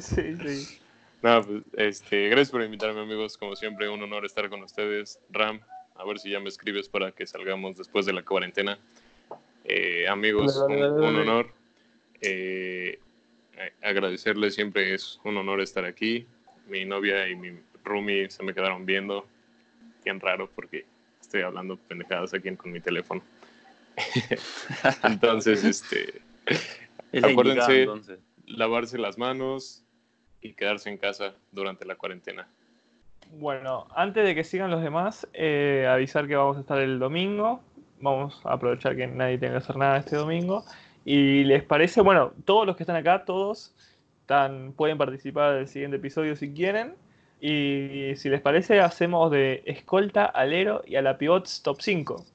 sí, 0.00 0.36
sí. 0.36 0.78
No, 1.22 1.42
pues, 1.44 1.62
este, 1.76 2.28
gracias 2.28 2.50
por 2.50 2.62
invitarme, 2.62 3.00
amigos. 3.00 3.36
Como 3.36 3.56
siempre, 3.56 3.88
un 3.88 4.02
honor 4.02 4.24
estar 4.24 4.48
con 4.48 4.62
ustedes. 4.62 5.18
Ram, 5.30 5.60
a 5.96 6.04
ver 6.04 6.18
si 6.18 6.30
ya 6.30 6.40
me 6.40 6.48
escribes 6.48 6.88
para 6.88 7.12
que 7.12 7.26
salgamos 7.26 7.76
después 7.76 8.06
de 8.06 8.12
la 8.12 8.22
cuarentena. 8.22 8.78
Eh, 9.64 10.06
amigos, 10.08 10.56
un, 10.66 10.72
un 10.82 11.16
honor. 11.16 11.52
Eh, 12.22 12.98
agradecerles, 13.82 14.54
siempre 14.54 14.94
es 14.94 15.20
un 15.24 15.36
honor 15.36 15.60
estar 15.60 15.84
aquí. 15.84 16.26
Mi 16.68 16.84
novia 16.84 17.28
y 17.28 17.36
mi 17.36 17.58
roomie 17.84 18.30
se 18.30 18.42
me 18.42 18.54
quedaron 18.54 18.86
viendo. 18.86 19.26
Bien 20.04 20.20
raro 20.20 20.48
porque 20.54 20.84
estoy 21.20 21.42
hablando 21.42 21.76
pendejadas 21.76 22.32
aquí 22.34 22.54
con 22.56 22.72
mi 22.72 22.80
teléfono. 22.80 23.22
Entonces, 25.04 25.64
este, 25.64 26.22
Es 27.12 27.24
Acuérdense. 27.24 27.82
entonces. 27.82 28.20
lavarse 28.46 28.98
las 28.98 29.18
manos 29.18 29.84
y 30.40 30.52
quedarse 30.54 30.90
en 30.90 30.96
casa 30.96 31.34
durante 31.50 31.84
la 31.84 31.96
cuarentena. 31.96 32.46
Bueno, 33.32 33.86
antes 33.94 34.24
de 34.24 34.34
que 34.34 34.44
sigan 34.44 34.70
los 34.70 34.82
demás, 34.82 35.26
eh, 35.32 35.86
avisar 35.88 36.26
que 36.26 36.36
vamos 36.36 36.56
a 36.56 36.60
estar 36.60 36.78
el 36.78 36.98
domingo. 36.98 37.62
Vamos 38.00 38.40
a 38.44 38.54
aprovechar 38.54 38.96
que 38.96 39.06
nadie 39.06 39.38
tenga 39.38 39.54
que 39.54 39.58
hacer 39.58 39.76
nada 39.76 39.98
este 39.98 40.16
domingo. 40.16 40.64
Y 41.04 41.44
les 41.44 41.62
parece, 41.62 42.00
bueno, 42.00 42.32
todos 42.44 42.66
los 42.66 42.76
que 42.76 42.82
están 42.82 42.96
acá, 42.96 43.24
todos 43.24 43.74
están, 44.20 44.72
pueden 44.72 44.98
participar 44.98 45.54
del 45.54 45.68
siguiente 45.68 45.96
episodio 45.96 46.36
si 46.36 46.52
quieren. 46.52 46.94
Y 47.40 48.12
si 48.16 48.28
les 48.28 48.40
parece, 48.40 48.80
hacemos 48.80 49.30
de 49.30 49.62
escolta, 49.64 50.26
alero 50.26 50.82
y 50.86 50.96
a 50.96 51.02
la 51.02 51.16
pivots 51.16 51.62
top 51.62 51.80
5. 51.80 52.26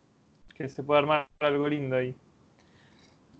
Que 0.55 0.67
se 0.67 0.83
puede 0.83 0.99
armar 0.99 1.27
algo 1.39 1.69
lindo 1.69 1.95
ahí. 1.95 2.15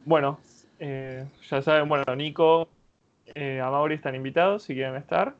Bueno, 0.05 0.39
eh, 0.79 1.25
ya 1.49 1.61
saben, 1.61 1.89
bueno, 1.89 2.15
Nico, 2.15 2.67
eh, 3.33 3.59
Amaury 3.59 3.95
están 3.95 4.13
invitados 4.13 4.63
si 4.63 4.75
quieren 4.75 4.95
estar. 4.95 5.35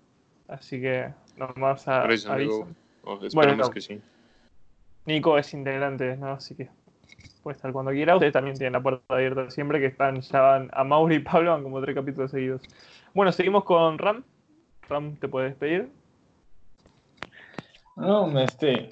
Así 0.47 0.81
que 0.81 1.13
nomás 1.37 1.87
a. 1.87 2.05
Oh, 2.05 2.11
esperemos 2.11 2.67
Bueno, 3.33 3.55
no. 3.55 3.69
que 3.69 3.81
sí. 3.81 4.01
Nico 5.05 5.37
es 5.37 5.53
integrante, 5.53 6.17
¿no? 6.17 6.31
Así 6.31 6.55
que 6.55 6.69
puede 7.45 7.57
estar 7.57 7.71
cuando 7.71 7.91
quiera. 7.91 8.15
Ustedes 8.15 8.33
también 8.33 8.57
tienen 8.57 8.73
la 8.73 8.81
puerta 8.81 9.13
abierta 9.13 9.51
siempre, 9.51 9.79
que 9.79 9.85
están, 9.85 10.19
ya 10.19 10.41
van, 10.41 10.67
a 10.73 10.83
Mauri 10.83 11.17
y 11.17 11.19
Pablo 11.19 11.51
van 11.51 11.61
como 11.61 11.79
tres 11.79 11.93
capítulos 11.93 12.31
seguidos. 12.31 12.63
Bueno, 13.13 13.31
seguimos 13.31 13.63
con 13.65 13.99
Ram. 13.99 14.23
Ram, 14.89 15.15
te 15.17 15.27
puedes 15.27 15.51
despedir. 15.51 15.91
No, 17.95 18.39
este, 18.39 18.89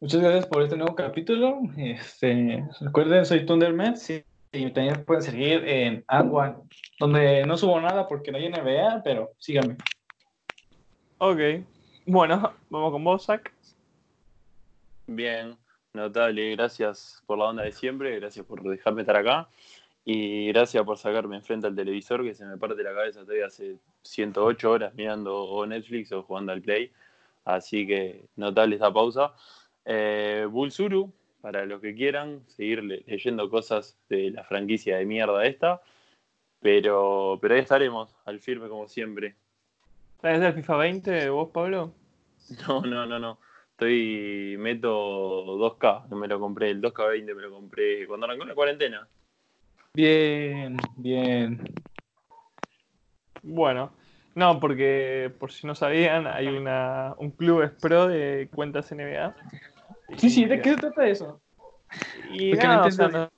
muchas 0.00 0.20
gracias 0.20 0.46
por 0.46 0.62
este 0.62 0.76
nuevo 0.76 0.96
capítulo. 0.96 1.60
Este, 1.76 2.66
recuerden, 2.80 3.24
soy 3.24 3.46
Thunderman 3.46 3.96
sí, 3.96 4.24
y 4.50 4.68
también 4.72 5.04
pueden 5.04 5.22
seguir 5.22 5.64
en 5.64 6.04
Agua, 6.08 6.60
donde 6.98 7.46
no 7.46 7.56
subo 7.56 7.80
nada 7.80 8.08
porque 8.08 8.32
no 8.32 8.38
hay 8.38 8.48
NBA, 8.48 9.02
pero 9.04 9.30
síganme. 9.38 9.76
Ok. 11.18 11.38
Bueno, 12.04 12.52
vamos 12.68 12.90
con 12.90 13.04
vos, 13.04 13.26
Zach. 13.26 13.48
Bien, 15.06 15.56
notable. 15.94 16.50
Gracias 16.56 17.22
por 17.26 17.38
la 17.38 17.46
onda 17.46 17.62
de 17.64 17.72
siempre, 17.72 18.18
gracias 18.18 18.44
por 18.46 18.62
dejarme 18.62 19.02
estar 19.02 19.16
acá 19.16 19.48
y 20.04 20.48
gracias 20.48 20.82
por 20.84 20.98
sacarme 20.98 21.36
enfrente 21.36 21.66
al 21.66 21.76
televisor 21.76 22.24
que 22.24 22.34
se 22.34 22.44
me 22.44 22.56
parte 22.56 22.82
la 22.82 22.92
cabeza 22.94 23.20
todavía 23.20 23.46
hace 23.46 23.76
108 24.02 24.70
horas 24.70 24.94
mirando 24.94 25.44
o 25.44 25.64
Netflix 25.66 26.10
o 26.12 26.22
jugando 26.22 26.52
al 26.52 26.62
Play. 26.62 26.90
Así 27.44 27.86
que 27.86 28.24
notable 28.36 28.76
esta 28.76 28.92
pausa. 28.92 29.32
Eh, 29.84 30.46
Bulsuru, 30.50 31.12
para 31.40 31.66
los 31.66 31.80
que 31.80 31.94
quieran, 31.94 32.42
seguir 32.48 32.82
le- 32.84 33.02
leyendo 33.06 33.50
cosas 33.50 33.98
de 34.08 34.30
la 34.30 34.44
franquicia 34.44 34.96
de 34.96 35.04
mierda 35.04 35.44
esta. 35.44 35.82
Pero, 36.60 37.38
pero 37.42 37.54
ahí 37.54 37.60
estaremos, 37.60 38.14
al 38.24 38.38
firme 38.38 38.68
como 38.68 38.86
siempre. 38.86 39.34
¿Traes 40.20 40.40
del 40.40 40.52
FIFA 40.54 40.76
20 40.76 41.30
vos, 41.30 41.50
Pablo? 41.52 41.92
No, 42.68 42.80
no, 42.82 43.06
no, 43.06 43.18
no. 43.18 43.38
Estoy, 43.82 44.56
meto 44.60 45.44
2K, 45.58 46.08
que 46.08 46.14
me 46.14 46.28
lo 46.28 46.38
compré, 46.38 46.70
el 46.70 46.80
2K20 46.80 47.34
me 47.34 47.42
lo 47.42 47.50
compré 47.50 48.06
cuando 48.06 48.26
arrancó 48.26 48.44
la 48.44 48.54
cuarentena. 48.54 49.08
Bien, 49.92 50.76
bien. 50.94 51.60
Bueno, 53.42 53.90
no, 54.36 54.60
porque 54.60 55.32
por 55.36 55.50
si 55.50 55.66
no 55.66 55.74
sabían, 55.74 56.28
hay 56.28 56.46
una, 56.46 57.16
un 57.18 57.32
club 57.32 57.62
es 57.62 57.72
pro 57.72 58.06
de 58.06 58.48
cuentas 58.54 58.92
NBA. 58.92 59.34
Sí, 60.16 60.30
sí, 60.30 60.44
¿de 60.44 60.60
qué 60.60 60.74
se 60.74 60.76
trata 60.76 61.08
eso? 61.08 61.40
Y 62.32 62.52
nada, 62.52 62.82
no 62.82 62.86
o 62.86 62.90
sea, 62.92 63.08
nos, 63.08 63.30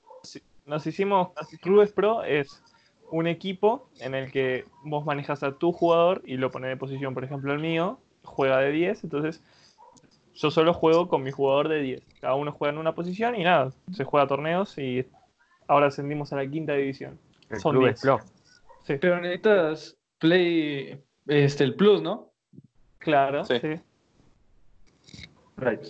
nos 0.67 0.85
hicimos 0.85 1.29
Clubes 1.59 1.91
Pro 1.91 2.23
es 2.23 2.61
un 3.09 3.25
equipo 3.25 3.89
en 3.99 4.13
el 4.13 4.31
que 4.31 4.65
vos 4.83 5.07
manejas 5.07 5.41
a 5.41 5.57
tu 5.57 5.71
jugador 5.71 6.21
y 6.23 6.37
lo 6.37 6.51
pones 6.51 6.69
de 6.69 6.77
posición, 6.77 7.15
por 7.15 7.23
ejemplo 7.23 7.51
el 7.51 7.59
mío, 7.59 7.97
juega 8.23 8.59
de 8.59 8.71
10, 8.71 9.05
entonces 9.05 9.41
yo 10.35 10.51
solo 10.51 10.73
juego 10.73 11.07
con 11.07 11.23
mi 11.23 11.31
jugador 11.31 11.67
de 11.69 11.81
10. 11.81 12.03
Cada 12.21 12.35
uno 12.35 12.51
juega 12.51 12.73
en 12.73 12.77
una 12.79 12.93
posición 12.93 13.35
y 13.35 13.43
nada, 13.43 13.71
se 13.91 14.03
juega 14.03 14.27
torneos 14.27 14.77
y 14.77 15.05
ahora 15.67 15.87
ascendimos 15.87 16.31
a 16.33 16.35
la 16.37 16.47
quinta 16.47 16.73
división. 16.73 17.17
El 17.49 17.59
Son 17.59 17.71
club 17.73 17.83
10. 17.85 17.95
es 17.95 18.01
pro. 18.01 18.19
Sí, 18.83 18.93
Pero 18.99 19.19
necesitas 19.21 19.97
Play, 20.19 21.01
este, 21.27 21.63
el 21.63 21.75
Plus, 21.75 22.01
¿no? 22.01 22.31
claro, 22.99 23.43
Sí. 23.45 23.55
sí. 23.59 23.79
Right. 25.57 25.81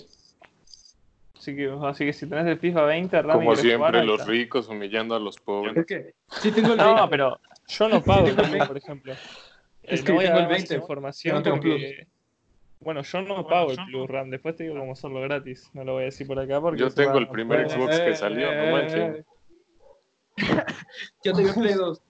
Así 1.37 1.55
que, 1.55 1.71
así 1.83 2.05
que 2.05 2.13
si 2.13 2.27
tenés 2.27 2.45
el 2.47 2.59
FIFA 2.59 2.81
20, 2.85 3.21
Rami, 3.21 3.33
Como 3.45 3.55
siempre, 3.55 4.03
los 4.03 4.19
está. 4.21 4.31
ricos 4.31 4.67
humillando 4.67 5.15
a 5.15 5.19
los 5.19 5.37
pobres. 5.37 5.77
Es 5.77 5.85
que 5.85 6.13
sí 6.41 6.51
tengo 6.51 6.71
el 6.73 6.77
No, 6.77 6.95
link. 6.97 7.09
pero 7.09 7.39
yo 7.67 7.89
no 7.89 8.01
pago 8.03 8.27
también, 8.31 8.65
por 8.67 8.77
ejemplo. 8.77 9.13
Eh, 9.13 9.17
Es 9.83 10.01
no 10.01 10.05
que 10.07 10.11
voy 10.13 10.25
a 10.25 10.27
tengo 10.29 10.39
dar 10.39 10.47
el 10.47 10.49
más 10.51 10.57
20, 10.69 10.75
información 10.75 11.35
no 11.35 11.43
tengo 11.43 11.57
porque- 11.57 12.07
Bueno, 12.85 13.01
yo 13.01 13.21
no 13.23 13.47
pago 13.47 13.71
el 13.71 13.79
Plus 13.87 14.07
RAM, 14.07 14.29
después 14.29 14.55
te 14.55 14.63
digo 14.63 14.77
cómo 14.77 14.91
hacerlo 14.91 15.19
gratis. 15.21 15.71
No 15.73 15.83
lo 15.83 15.93
voy 15.93 16.03
a 16.03 16.05
decir 16.05 16.27
por 16.27 16.37
acá 16.37 16.61
porque. 16.61 16.79
Yo 16.79 16.91
tengo 16.91 17.13
va 17.13 17.17
el 17.17 17.27
primer 17.27 17.67
Xbox 17.67 17.99
que 17.99 18.15
salió, 18.15 18.53
no 18.53 18.71
manches. 18.71 19.25
Yo 21.23 21.33
tengo 21.33 21.49
el 21.49 21.55
Play 21.55 21.73
2. 21.73 22.01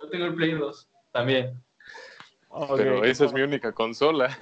Yo 0.00 0.08
tengo 0.08 0.24
el 0.24 0.34
Play 0.34 0.52
2 0.52 0.88
también. 1.12 1.62
Pero 2.76 3.04
esa 3.04 3.26
es 3.26 3.34
mi 3.34 3.42
única 3.42 3.72
consola. 3.72 4.38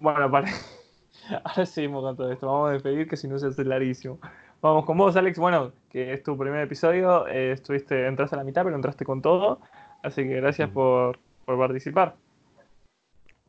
Bueno, 0.00 0.28
para... 0.28 0.50
ahora 1.44 1.64
seguimos 1.64 2.02
con 2.02 2.16
todo 2.16 2.32
esto. 2.32 2.48
Vamos 2.48 2.70
a 2.70 2.72
despedir 2.72 3.08
que 3.08 3.16
si 3.16 3.28
no 3.28 3.38
se 3.38 3.46
hace 3.46 3.64
larguísimo. 3.64 4.18
Vamos 4.60 4.84
con 4.84 4.98
vos, 4.98 5.14
Alex. 5.14 5.38
Bueno, 5.38 5.72
que 5.88 6.12
es 6.12 6.24
tu 6.24 6.36
primer 6.36 6.62
episodio. 6.62 7.28
eh, 7.28 7.52
estuviste, 7.52 8.08
entraste 8.08 8.34
a 8.34 8.38
la 8.38 8.44
mitad, 8.44 8.64
pero 8.64 8.74
entraste 8.74 9.04
con 9.04 9.22
todo. 9.22 9.60
Así 10.02 10.24
que 10.24 10.34
gracias 10.40 10.68
por, 10.70 11.20
por 11.44 11.56
participar. 11.58 12.16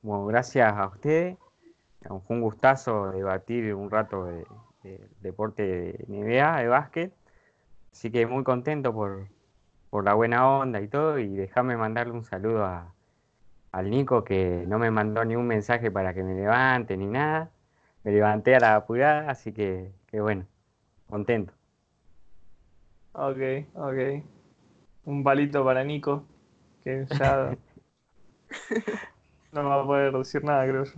Bueno, 0.03 0.25
gracias 0.25 0.73
a 0.73 0.87
ustedes. 0.87 1.37
Fue 2.01 2.35
un 2.35 2.41
gustazo 2.41 3.11
debatir 3.11 3.73
un 3.73 3.89
rato 3.89 4.25
de, 4.25 4.45
de 4.83 5.09
deporte 5.21 5.63
de 5.63 6.05
NBA, 6.09 6.57
de 6.57 6.67
básquet. 6.67 7.13
Así 7.93 8.11
que 8.11 8.27
muy 8.27 8.43
contento 8.43 8.93
por, 8.93 9.29
por 9.89 10.03
la 10.03 10.13
buena 10.13 10.45
onda 10.45 10.81
y 10.81 10.89
todo. 10.89 11.19
Y 11.19 11.29
déjame 11.29 11.77
mandarle 11.77 12.11
un 12.11 12.25
saludo 12.25 12.65
a, 12.65 12.93
al 13.71 13.89
Nico 13.89 14.25
que 14.25 14.65
no 14.67 14.77
me 14.77 14.91
mandó 14.91 15.23
ni 15.23 15.37
un 15.37 15.47
mensaje 15.47 15.89
para 15.89 16.13
que 16.13 16.21
me 16.21 16.35
levante 16.35 16.97
ni 16.97 17.05
nada. 17.05 17.49
Me 18.03 18.11
levanté 18.11 18.57
a 18.57 18.59
la 18.59 18.75
apurada, 18.75 19.31
así 19.31 19.53
que, 19.53 19.93
que 20.07 20.19
bueno, 20.19 20.45
contento. 21.09 21.53
Ok, 23.13 23.39
ok. 23.75 24.23
Un 25.05 25.23
palito 25.23 25.63
para 25.63 25.85
Nico, 25.85 26.25
que 26.83 27.05
ya 27.05 27.55
no 29.61 29.69
va 29.69 29.81
a 29.81 29.85
poder 29.85 30.13
decir 30.13 30.43
nada, 30.43 30.65
creo 30.67 30.85
yo. 30.85 30.91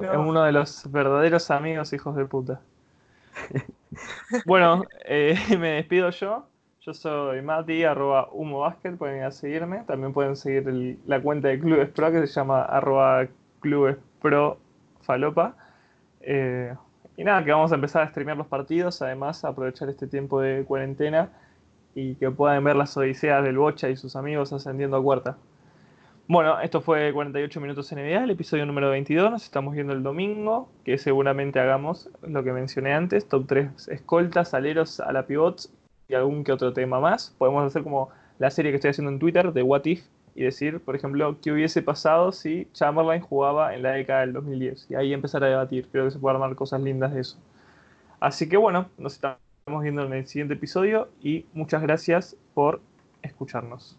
Es 0.00 0.08
uno 0.16 0.42
de 0.44 0.52
los 0.52 0.90
verdaderos 0.90 1.50
amigos 1.50 1.92
hijos 1.92 2.16
de 2.16 2.24
puta. 2.26 2.60
Bueno, 4.44 4.84
eh, 5.04 5.36
me 5.58 5.70
despido 5.70 6.10
yo. 6.10 6.46
Yo 6.80 6.94
soy 6.94 7.40
Mati, 7.42 7.84
arroba 7.84 8.28
Humo 8.32 8.60
Basket, 8.60 8.96
pueden 8.96 9.18
ir 9.18 9.22
a 9.24 9.30
seguirme. 9.30 9.84
También 9.86 10.12
pueden 10.12 10.36
seguir 10.36 10.68
el- 10.68 10.98
la 11.06 11.20
cuenta 11.22 11.48
de 11.48 11.58
Clubes 11.58 11.88
Pro 11.90 12.10
que 12.12 12.26
se 12.26 12.32
llama 12.34 12.62
arroba 12.62 13.26
Clubes 13.60 13.96
Pro 14.20 14.58
Falopa. 15.02 15.56
Eh, 16.20 16.74
y 17.16 17.24
nada, 17.24 17.44
que 17.44 17.52
vamos 17.52 17.72
a 17.72 17.76
empezar 17.76 18.02
a 18.02 18.08
streamear 18.10 18.36
los 18.36 18.46
partidos, 18.48 19.00
además 19.02 19.44
aprovechar 19.44 19.88
este 19.88 20.06
tiempo 20.06 20.40
de 20.40 20.64
cuarentena 20.64 21.30
y 21.94 22.16
que 22.16 22.30
puedan 22.30 22.64
ver 22.64 22.76
las 22.76 22.96
odiseas 22.96 23.44
del 23.44 23.58
Bocha 23.58 23.88
y 23.90 23.96
sus 23.96 24.16
amigos 24.16 24.52
ascendiendo 24.52 24.96
a 24.96 25.02
cuarta. 25.02 25.36
Bueno, 26.26 26.58
esto 26.60 26.80
fue 26.80 27.12
48 27.12 27.60
minutos 27.60 27.92
NBA, 27.92 28.24
el 28.24 28.30
episodio 28.30 28.64
número 28.64 28.88
22. 28.88 29.30
Nos 29.30 29.44
estamos 29.44 29.74
viendo 29.74 29.92
el 29.92 30.02
domingo, 30.02 30.70
que 30.82 30.96
seguramente 30.96 31.60
hagamos 31.60 32.08
lo 32.22 32.42
que 32.42 32.50
mencioné 32.50 32.94
antes: 32.94 33.28
top 33.28 33.44
3 33.46 33.88
escoltas, 33.88 34.54
aleros 34.54 35.00
a 35.00 35.12
la 35.12 35.26
pivots 35.26 35.70
y 36.08 36.14
algún 36.14 36.42
que 36.42 36.52
otro 36.52 36.72
tema 36.72 36.98
más. 36.98 37.34
Podemos 37.36 37.62
hacer 37.66 37.82
como 37.82 38.08
la 38.38 38.50
serie 38.50 38.72
que 38.72 38.76
estoy 38.76 38.92
haciendo 38.92 39.12
en 39.12 39.18
Twitter 39.18 39.52
de 39.52 39.62
What 39.62 39.84
If 39.84 40.06
y 40.34 40.44
decir, 40.44 40.80
por 40.80 40.96
ejemplo, 40.96 41.36
qué 41.42 41.52
hubiese 41.52 41.82
pasado 41.82 42.32
si 42.32 42.68
Chamberlain 42.72 43.20
jugaba 43.20 43.74
en 43.74 43.82
la 43.82 43.90
década 43.90 44.20
del 44.20 44.32
2010 44.32 44.92
y 44.92 44.94
ahí 44.94 45.12
empezar 45.12 45.44
a 45.44 45.48
debatir. 45.48 45.88
Creo 45.92 46.06
que 46.06 46.10
se 46.10 46.18
puede 46.18 46.36
armar 46.36 46.54
cosas 46.54 46.80
lindas 46.80 47.12
de 47.12 47.20
eso. 47.20 47.36
Así 48.18 48.48
que 48.48 48.56
bueno, 48.56 48.88
nos 48.96 49.12
estamos 49.12 49.38
viendo 49.82 50.06
en 50.06 50.14
el 50.14 50.26
siguiente 50.26 50.54
episodio 50.54 51.10
y 51.20 51.44
muchas 51.52 51.82
gracias 51.82 52.34
por 52.54 52.80
escucharnos. 53.20 53.98